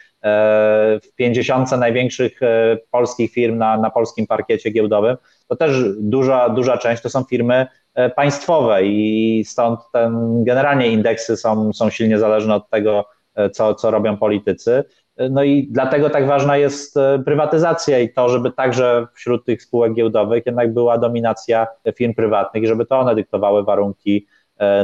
w 1.02 1.14
50 1.16 1.70
największych 1.72 2.42
e, 2.42 2.78
polskich 2.90 3.32
firm 3.32 3.58
na, 3.58 3.76
na 3.76 3.90
polskim 3.90 4.26
parkiecie 4.26 4.70
giełdowym, 4.70 5.16
to 5.48 5.56
też 5.56 5.84
duża, 6.00 6.48
duża 6.48 6.78
część 6.78 7.02
to 7.02 7.10
są 7.10 7.24
firmy 7.24 7.66
e, 7.94 8.10
państwowe 8.10 8.84
i 8.84 9.44
stąd 9.46 9.80
ten, 9.92 10.44
generalnie 10.44 10.88
indeksy 10.88 11.36
są, 11.36 11.72
są 11.72 11.90
silnie 11.90 12.18
zależne 12.18 12.54
od 12.54 12.70
tego, 12.70 13.04
e, 13.34 13.50
co, 13.50 13.74
co 13.74 13.90
robią 13.90 14.16
politycy. 14.16 14.84
No 15.30 15.42
i 15.42 15.68
dlatego 15.70 16.10
tak 16.10 16.26
ważna 16.26 16.56
jest 16.56 16.94
prywatyzacja 17.24 17.98
i 17.98 18.12
to, 18.12 18.28
żeby 18.28 18.52
także 18.52 19.06
wśród 19.14 19.44
tych 19.44 19.62
spółek 19.62 19.94
giełdowych 19.94 20.46
jednak 20.46 20.72
była 20.72 20.98
dominacja 20.98 21.66
firm 21.96 22.14
prywatnych 22.14 22.66
żeby 22.66 22.86
to 22.86 22.98
one 22.98 23.14
dyktowały 23.14 23.64
warunki 23.64 24.26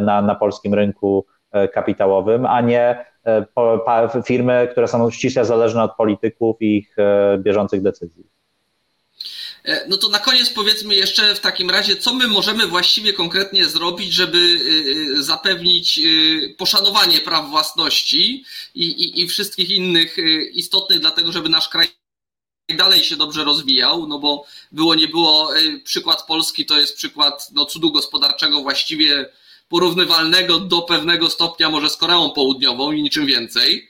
na, 0.01 0.23
na 0.23 0.35
polskim 0.35 0.75
rynku 0.75 1.27
kapitałowym, 1.73 2.47
a 2.47 2.61
nie 2.61 3.05
E, 3.27 4.23
firmy, 4.23 4.69
które 4.71 4.89
są 4.89 5.11
ściśle 5.11 5.45
zależne 5.45 5.83
od 5.83 5.97
polityków 5.97 6.57
i 6.61 6.77
ich 6.77 6.99
e, 6.99 7.39
bieżących 7.39 7.83
decyzji. 7.83 8.25
E, 9.65 9.89
no 9.89 9.97
to 9.97 10.09
na 10.09 10.19
koniec 10.19 10.51
powiedzmy 10.51 10.95
jeszcze 10.95 11.35
w 11.35 11.41
takim 11.41 11.71
razie, 11.71 11.97
co 11.97 12.15
my 12.15 12.29
możemy 12.29 12.67
właściwie 12.67 13.13
konkretnie 13.13 13.69
zrobić, 13.69 14.13
żeby 14.13 14.39
e, 14.39 15.19
e, 15.19 15.23
zapewnić 15.23 16.01
poszanowanie 16.59 17.21
praw 17.21 17.51
własności 17.51 18.45
i, 18.75 18.85
i, 18.85 19.21
i 19.21 19.29
wszystkich 19.29 19.71
innych 19.71 20.17
istotnych, 20.53 21.01
dlatego 21.01 21.33
żeby 21.33 21.49
nasz 21.49 21.69
kraj 21.69 21.89
dalej 22.77 23.05
się 23.05 23.17
dobrze 23.17 23.45
rozwijał, 23.45 24.07
no 24.07 24.19
bo 24.19 24.45
było 24.73 24.95
nie 24.95 25.09
było, 25.09 25.53
przykład 25.85 26.27
Polski 26.27 26.67
to 26.67 26.81
jest 26.81 26.97
przykład 26.97 27.49
no, 27.53 27.65
cudu 27.67 27.93
gospodarczego 27.93 28.63
właściwie 28.63 29.29
porównywalnego 29.69 30.61
do 30.61 30.83
pewnego 30.83 31.31
stopnia 31.31 31.71
może 31.71 31.91
z 31.91 31.97
Koreą 31.97 32.31
Południową 32.31 32.93
i 32.93 33.03
niczym 33.03 33.27
więcej. 33.27 33.90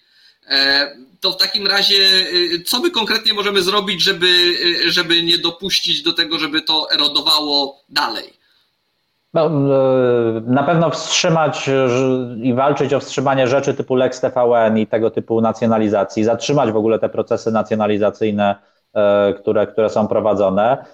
E, 0.51 0.86
to 1.20 1.30
w 1.30 1.36
takim 1.36 1.66
razie, 1.66 1.94
e, 1.94 2.62
co 2.66 2.80
my 2.80 2.90
konkretnie 2.90 3.32
możemy 3.32 3.62
zrobić, 3.62 4.03
żeby, 4.03 4.26
e, 4.86 4.90
żeby 4.90 5.22
nie 5.22 5.38
dopuścić 5.38 6.03
do 6.03 6.12
tego, 6.12 6.38
żeby 6.38 6.62
to 6.62 6.86
erodowało 6.94 7.76
dalej? 7.88 8.40
No, 9.34 9.48
na 10.46 10.62
pewno 10.62 10.90
wstrzymać 10.90 11.70
i 12.42 12.55
walczyć 12.55 12.94
o 12.94 13.01
wstrzymanie 13.01 13.46
rzeczy 13.46 13.74
typu 13.74 13.94
Lex 13.94 14.20
TVN 14.20 14.78
i 14.78 14.86
tego 14.86 15.11
typu 15.11 15.40
nacjonalizacji, 15.40 16.24
zatrzymać 16.24 16.72
w 16.72 16.76
ogóle 16.76 16.98
te 16.98 17.09
procesy 17.09 17.51
nacjonalizacyjne, 17.51 18.57
które, 19.40 19.66
które 19.66 19.90
są 19.90 20.09
prowadzone. 20.09 20.84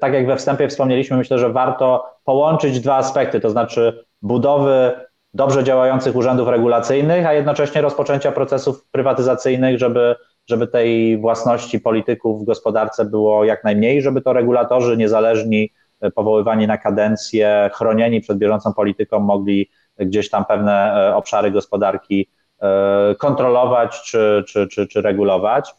Tak 0.00 0.12
jak 0.12 0.26
we 0.26 0.36
wstępie 0.36 0.68
wspomnieliśmy, 0.68 1.16
myślę, 1.16 1.38
że 1.38 1.52
warto 1.52 2.04
połączyć 2.24 2.80
dwa 2.80 2.96
aspekty, 2.96 3.40
to 3.40 3.50
znaczy 3.50 4.04
budowy 4.22 5.05
dobrze 5.36 5.64
działających 5.64 6.16
urzędów 6.16 6.48
regulacyjnych, 6.48 7.26
a 7.26 7.32
jednocześnie 7.32 7.80
rozpoczęcia 7.80 8.32
procesów 8.32 8.84
prywatyzacyjnych, 8.92 9.78
żeby, 9.78 10.16
żeby 10.46 10.66
tej 10.66 11.18
własności 11.18 11.80
polityków 11.80 12.42
w 12.42 12.44
gospodarce 12.44 13.04
było 13.04 13.44
jak 13.44 13.64
najmniej, 13.64 14.02
żeby 14.02 14.20
to 14.20 14.32
regulatorzy 14.32 14.96
niezależni, 14.96 15.72
e, 16.00 16.10
powoływani 16.10 16.66
na 16.66 16.78
kadencję, 16.78 17.70
chronieni 17.74 18.20
przed 18.20 18.38
bieżącą 18.38 18.72
polityką, 18.72 19.20
mogli 19.20 19.70
gdzieś 19.98 20.30
tam 20.30 20.44
pewne 20.44 20.94
e, 21.08 21.16
obszary 21.16 21.50
gospodarki 21.50 22.28
e, 22.62 23.14
kontrolować 23.14 24.02
czy, 24.02 24.44
czy, 24.48 24.68
czy, 24.68 24.86
czy 24.86 25.02
regulować. 25.02 25.74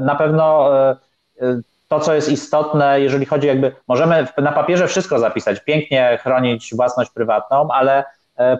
Na 0.00 0.14
pewno 0.18 0.70
to, 1.88 2.00
co 2.00 2.14
jest 2.14 2.28
istotne, 2.28 3.00
jeżeli 3.00 3.26
chodzi 3.26 3.46
jakby, 3.46 3.72
możemy 3.88 4.26
na 4.38 4.52
papierze 4.52 4.86
wszystko 4.88 5.18
zapisać, 5.18 5.64
pięknie 5.64 6.18
chronić 6.22 6.74
własność 6.74 7.10
prywatną, 7.10 7.68
ale 7.72 8.04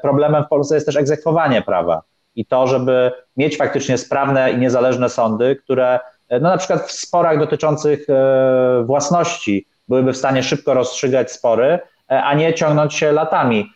problemem 0.03 0.45
w 0.45 0.49
Polsce 0.49 0.75
jest 0.75 0.87
też 0.87 0.97
egzekwowanie 0.97 1.63
prawa 1.63 2.03
i 2.39 2.47
to, 2.47 2.67
żeby 2.67 3.13
mieć 3.37 3.57
faktycznie 3.57 3.99
sprawne 3.99 4.53
i 4.53 4.59
niezależne 4.59 5.09
sądy, 5.09 5.57
które 5.57 6.01
e, 6.29 6.41
no 6.41 6.49
na 6.49 6.59
przykład 6.59 6.83
w 6.83 6.93
sporach 6.93 7.39
dotyczących 7.39 8.11
e, 8.11 8.83
własności 8.85 9.67
byłyby 9.89 10.13
w 10.13 10.17
stanie 10.17 10.43
szybko 10.43 10.75
rozstrzygać 10.75 11.33
spory, 11.33 11.79
a 12.09 12.35
nie 12.35 12.55
ciągnąć 12.55 12.95
się 12.95 13.13
latami. 13.13 13.73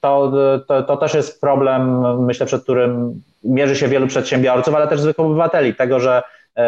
To, 0.00 0.32
to, 0.68 0.82
to 0.82 0.96
też 0.96 1.14
jest 1.14 1.40
problem, 1.40 2.04
myślę, 2.24 2.46
przed 2.46 2.62
którym 2.62 3.22
mierzy 3.44 3.76
się 3.76 3.88
wielu 3.88 4.06
przedsiębiorców, 4.06 4.74
ale 4.74 4.88
też 4.88 5.00
zwykłych 5.00 5.26
obywateli. 5.26 5.74
Tego, 5.74 6.00
że 6.00 6.22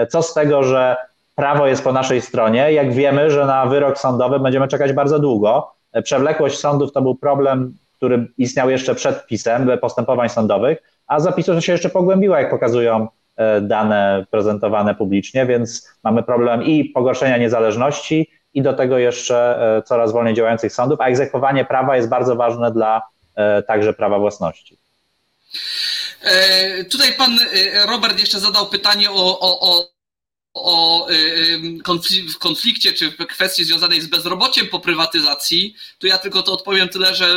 co 0.08 0.22
z 0.22 0.34
tego, 0.34 0.62
że 0.62 0.96
prawo 1.34 1.66
jest 1.66 1.84
po 1.84 1.92
naszej 1.92 2.20
stronie, 2.20 2.72
jak 2.72 2.92
wiemy, 2.92 3.30
że 3.30 3.46
na 3.46 3.66
wyrok 3.66 3.98
sądowy 3.98 4.40
będziemy 4.40 4.68
czekać 4.68 4.92
bardzo 4.92 5.18
długo. 5.18 5.70
Przewlekłość 6.02 6.58
sądów 6.58 6.92
to 6.92 7.02
był 7.02 7.14
problem 7.14 7.74
który 8.04 8.28
istniał 8.38 8.70
jeszcze 8.70 8.94
przed 8.94 9.26
pisem 9.26 9.70
postępowań 9.80 10.28
sądowych, 10.28 10.78
a 11.06 11.20
zapisu 11.20 11.60
się 11.60 11.72
jeszcze 11.72 11.90
pogłębiła, 11.90 12.40
jak 12.40 12.50
pokazują 12.50 13.08
e, 13.36 13.60
dane 13.60 14.26
prezentowane 14.30 14.94
publicznie, 14.94 15.46
więc 15.46 15.88
mamy 16.02 16.22
problem 16.22 16.62
i 16.62 16.84
pogorszenia 16.84 17.36
niezależności, 17.36 18.30
i 18.54 18.62
do 18.62 18.72
tego 18.72 18.98
jeszcze 18.98 19.58
e, 19.76 19.82
coraz 19.82 20.12
wolniej 20.12 20.34
działających 20.34 20.72
sądów, 20.72 21.00
a 21.00 21.06
egzekwowanie 21.06 21.64
prawa 21.64 21.96
jest 21.96 22.08
bardzo 22.08 22.36
ważne 22.36 22.72
dla 22.72 23.02
e, 23.36 23.62
także 23.62 23.92
prawa 23.92 24.18
własności. 24.18 24.78
Tutaj 26.90 27.12
pan 27.18 27.30
Robert 27.88 28.20
jeszcze 28.20 28.40
zadał 28.40 28.66
pytanie 28.66 29.10
o, 29.10 29.40
o, 29.40 29.84
o 30.54 31.06
o 31.06 31.08
konflikcie 32.38 32.92
czy 32.92 33.12
kwestii 33.12 33.64
związanej 33.64 34.00
z 34.00 34.06
bezrobociem 34.06 34.66
po 34.66 34.80
prywatyzacji, 34.80 35.74
to 35.98 36.06
ja 36.06 36.18
tylko 36.18 36.42
to 36.42 36.52
odpowiem 36.52 36.88
tyle, 36.88 37.14
że 37.14 37.36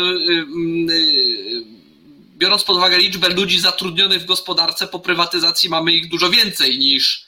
biorąc 2.38 2.64
pod 2.64 2.78
uwagę 2.78 2.98
liczbę 2.98 3.30
ludzi 3.30 3.60
zatrudnionych 3.60 4.22
w 4.22 4.26
gospodarce 4.26 4.88
po 4.88 5.00
prywatyzacji 5.00 5.70
mamy 5.70 5.94
ich 5.94 6.10
dużo 6.10 6.30
więcej 6.30 6.80
niż, 6.80 7.26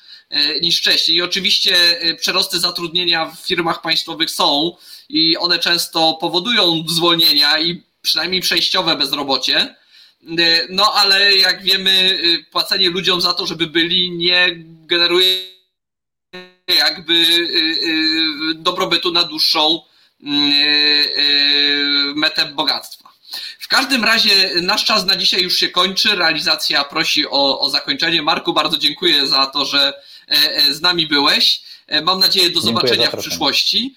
niż 0.62 0.78
wcześniej. 0.78 1.18
I 1.18 1.22
oczywiście 1.22 1.76
przerosty 2.20 2.60
zatrudnienia 2.60 3.26
w 3.26 3.48
firmach 3.48 3.82
państwowych 3.82 4.32
są 4.32 4.76
i 5.10 5.38
one 5.38 5.60
często 5.60 6.18
powodują 6.22 6.84
zwolnienia 6.88 7.60
i 7.60 7.84
przynajmniej 8.02 8.42
przejściowe 8.42 8.96
bezrobocie. 8.96 9.76
No 10.70 10.94
ale 10.94 11.36
jak 11.36 11.64
wiemy, 11.64 12.20
płacenie 12.52 12.90
ludziom 12.90 13.22
za 13.22 13.34
to, 13.34 13.46
żeby 13.46 13.68
byli, 13.68 14.12
nie 14.12 14.48
generuje 14.88 15.59
jakby 16.74 17.14
y, 17.14 17.26
y, 18.52 18.56
dobrobytu 18.56 19.12
na 19.12 19.24
dłuższą 19.24 19.82
y, 20.22 20.26
metę 22.16 22.46
bogactwa. 22.46 23.10
W 23.60 23.68
każdym 23.68 24.04
razie 24.04 24.52
nasz 24.62 24.86
czas 24.86 25.06
na 25.06 25.16
dzisiaj 25.16 25.44
już 25.44 25.58
się 25.58 25.70
kończy. 25.70 26.16
Realizacja 26.16 26.84
prosi 26.84 27.28
o, 27.28 27.60
o 27.60 27.70
zakończenie. 27.70 28.22
Marku, 28.22 28.54
bardzo 28.54 28.78
dziękuję 28.78 29.28
za 29.28 29.46
to, 29.46 29.66
że 29.66 29.94
e, 30.28 30.32
e, 30.32 30.74
z 30.74 30.82
nami 30.82 31.08
byłeś. 31.08 31.62
E, 31.88 32.02
mam 32.02 32.20
nadzieję 32.20 32.50
do 32.50 32.62
zobaczenia 32.62 33.12
w 33.12 33.18
przyszłości. 33.18 33.96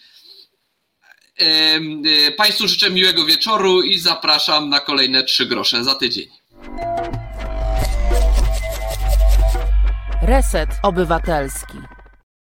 Państwu 2.36 2.68
życzę 2.68 2.90
miłego 2.90 3.24
wieczoru 3.24 3.82
i 3.82 3.98
zapraszam 3.98 4.68
na 4.68 4.80
kolejne 4.80 5.22
trzy 5.22 5.46
grosze 5.46 5.84
za 5.84 5.94
tydzień. 5.94 6.26
Reset 10.22 10.70
Obywatelski. 10.82 11.78